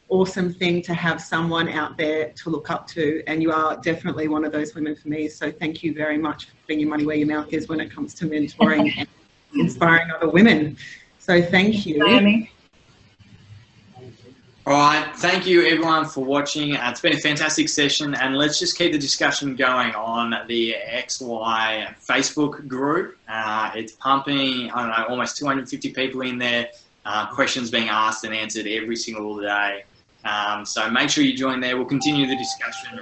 awesome 0.08 0.52
thing 0.52 0.82
to 0.82 0.94
have 0.94 1.20
someone 1.20 1.68
out 1.68 1.96
there 1.96 2.30
to 2.30 2.50
look 2.50 2.70
up 2.70 2.86
to. 2.88 3.22
And 3.26 3.42
you 3.42 3.52
are 3.52 3.76
definitely 3.76 4.28
one 4.28 4.44
of 4.44 4.52
those 4.52 4.74
women 4.74 4.96
for 4.96 5.08
me. 5.08 5.28
So 5.28 5.50
thank 5.50 5.82
you 5.82 5.94
very 5.94 6.18
much 6.18 6.46
for 6.46 6.54
putting 6.62 6.80
your 6.80 6.88
money 6.88 7.04
where 7.04 7.16
your 7.16 7.28
mouth 7.28 7.52
is 7.52 7.68
when 7.68 7.80
it 7.80 7.90
comes 7.90 8.14
to 8.14 8.26
mentoring 8.26 8.92
and 8.98 9.08
inspiring 9.54 10.10
other 10.10 10.28
women. 10.28 10.76
So 11.18 11.42
thank 11.42 11.86
you. 11.86 11.98
Naomi. 11.98 12.50
All 14.68 14.74
right, 14.74 15.16
thank 15.16 15.46
you 15.46 15.64
everyone 15.64 16.04
for 16.04 16.22
watching. 16.22 16.76
Uh, 16.76 16.90
it's 16.90 17.00
been 17.00 17.14
a 17.14 17.18
fantastic 17.18 17.70
session, 17.70 18.14
and 18.14 18.36
let's 18.36 18.58
just 18.58 18.76
keep 18.76 18.92
the 18.92 18.98
discussion 18.98 19.56
going 19.56 19.94
on 19.94 20.46
the 20.46 20.76
XY 20.90 21.96
Facebook 22.06 22.68
group. 22.68 23.16
Uh, 23.26 23.70
it's 23.74 23.92
pumping, 23.92 24.70
I 24.70 24.82
don't 24.82 24.90
know, 24.90 25.06
almost 25.08 25.38
250 25.38 25.94
people 25.94 26.20
in 26.20 26.36
there. 26.36 26.68
Uh, 27.06 27.26
questions 27.28 27.70
being 27.70 27.88
asked 27.88 28.24
and 28.24 28.34
answered 28.34 28.66
every 28.66 28.96
single 28.96 29.40
day. 29.40 29.84
Um, 30.24 30.64
so 30.64 30.90
make 30.90 31.10
sure 31.10 31.24
you 31.24 31.36
join 31.36 31.60
there. 31.60 31.76
We'll 31.76 31.86
continue 31.86 32.26
the 32.26 32.36
discussion 32.36 33.00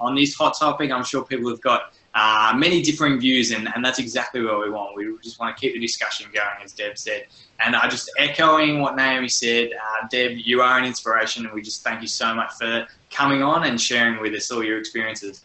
on 0.00 0.14
this 0.14 0.34
hot 0.34 0.58
topic. 0.58 0.90
I'm 0.90 1.04
sure 1.04 1.24
people 1.24 1.50
have 1.50 1.60
got 1.60 1.92
uh, 2.14 2.52
many 2.56 2.82
differing 2.82 3.20
views, 3.20 3.52
and, 3.52 3.68
and 3.74 3.84
that's 3.84 3.98
exactly 3.98 4.42
what 4.42 4.60
we 4.60 4.70
want. 4.70 4.96
We 4.96 5.16
just 5.22 5.38
want 5.38 5.56
to 5.56 5.60
keep 5.60 5.74
the 5.74 5.80
discussion 5.80 6.26
going, 6.32 6.64
as 6.64 6.72
Deb 6.72 6.98
said. 6.98 7.26
And 7.60 7.76
I 7.76 7.86
uh, 7.86 7.90
just 7.90 8.10
echoing 8.18 8.80
what 8.80 8.96
Naomi 8.96 9.28
said, 9.28 9.70
uh, 9.72 10.08
Deb, 10.10 10.32
you 10.36 10.60
are 10.60 10.78
an 10.78 10.84
inspiration, 10.84 11.44
and 11.44 11.54
we 11.54 11.62
just 11.62 11.84
thank 11.84 12.00
you 12.02 12.08
so 12.08 12.34
much 12.34 12.52
for 12.54 12.86
coming 13.10 13.42
on 13.42 13.64
and 13.64 13.80
sharing 13.80 14.20
with 14.20 14.34
us 14.34 14.50
all 14.50 14.64
your 14.64 14.78
experiences. 14.78 15.44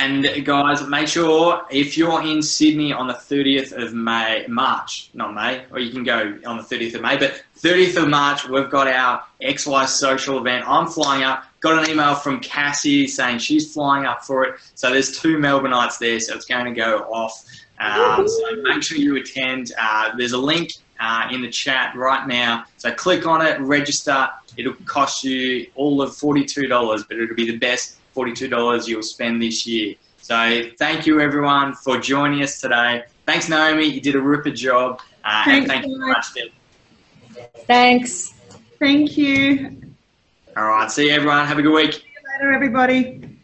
And 0.00 0.44
guys, 0.44 0.86
make 0.86 1.08
sure 1.08 1.66
if 1.72 1.98
you're 1.98 2.22
in 2.22 2.40
Sydney 2.40 2.92
on 2.92 3.08
the 3.08 3.14
30th 3.14 3.72
of 3.72 3.94
May, 3.94 4.46
March, 4.46 5.10
not 5.12 5.34
May, 5.34 5.64
or 5.72 5.80
you 5.80 5.90
can 5.90 6.04
go 6.04 6.38
on 6.46 6.56
the 6.56 6.62
30th 6.62 6.94
of 6.94 7.02
May, 7.02 7.16
but 7.16 7.42
30th 7.58 8.00
of 8.04 8.08
March, 8.08 8.48
we've 8.48 8.70
got 8.70 8.86
our 8.86 9.24
XY 9.42 9.88
social 9.88 10.38
event. 10.38 10.64
I'm 10.68 10.86
flying 10.86 11.24
up. 11.24 11.46
Got 11.58 11.82
an 11.82 11.90
email 11.90 12.14
from 12.14 12.38
Cassie 12.38 13.08
saying 13.08 13.40
she's 13.40 13.72
flying 13.74 14.06
up 14.06 14.24
for 14.24 14.44
it. 14.44 14.60
So 14.76 14.92
there's 14.92 15.18
two 15.18 15.36
Melbourneites 15.36 15.98
there, 15.98 16.20
so 16.20 16.36
it's 16.36 16.46
going 16.46 16.66
to 16.66 16.72
go 16.72 16.98
off. 17.12 17.44
Um, 17.80 18.28
so 18.28 18.62
make 18.62 18.84
sure 18.84 18.98
you 18.98 19.16
attend. 19.16 19.72
Uh, 19.76 20.12
there's 20.16 20.32
a 20.32 20.38
link 20.38 20.74
uh, 21.00 21.26
in 21.32 21.42
the 21.42 21.50
chat 21.50 21.96
right 21.96 22.24
now. 22.28 22.66
So 22.76 22.92
click 22.92 23.26
on 23.26 23.44
it, 23.44 23.58
register. 23.60 24.28
It'll 24.56 24.74
cost 24.84 25.24
you 25.24 25.66
all 25.74 26.00
of 26.02 26.10
$42, 26.10 27.08
but 27.08 27.16
it'll 27.16 27.34
be 27.34 27.50
the 27.50 27.58
best 27.58 27.97
$42 28.18 28.88
you'll 28.88 29.02
spend 29.02 29.40
this 29.40 29.66
year. 29.66 29.94
So 30.20 30.62
thank 30.78 31.06
you 31.06 31.20
everyone 31.20 31.74
for 31.74 31.98
joining 31.98 32.42
us 32.42 32.60
today. 32.60 33.04
Thanks, 33.26 33.48
Naomi. 33.48 33.84
You 33.84 34.00
did 34.00 34.14
a 34.16 34.20
ripper 34.20 34.50
job. 34.50 35.00
Uh, 35.24 35.44
Thanks, 35.44 35.58
and 35.58 35.66
thank 35.68 35.86
you 35.86 35.98
very 35.98 36.10
much, 36.10 36.34
Deb. 36.34 36.48
Thanks. 37.66 38.34
Thank 38.78 39.16
you. 39.16 39.80
All 40.56 40.64
right. 40.64 40.90
See 40.90 41.06
you, 41.06 41.12
everyone. 41.12 41.46
Have 41.46 41.58
a 41.58 41.62
good 41.62 41.74
week. 41.74 41.92
See 41.92 42.00
you 42.00 42.32
later, 42.32 42.52
everybody. 42.52 43.37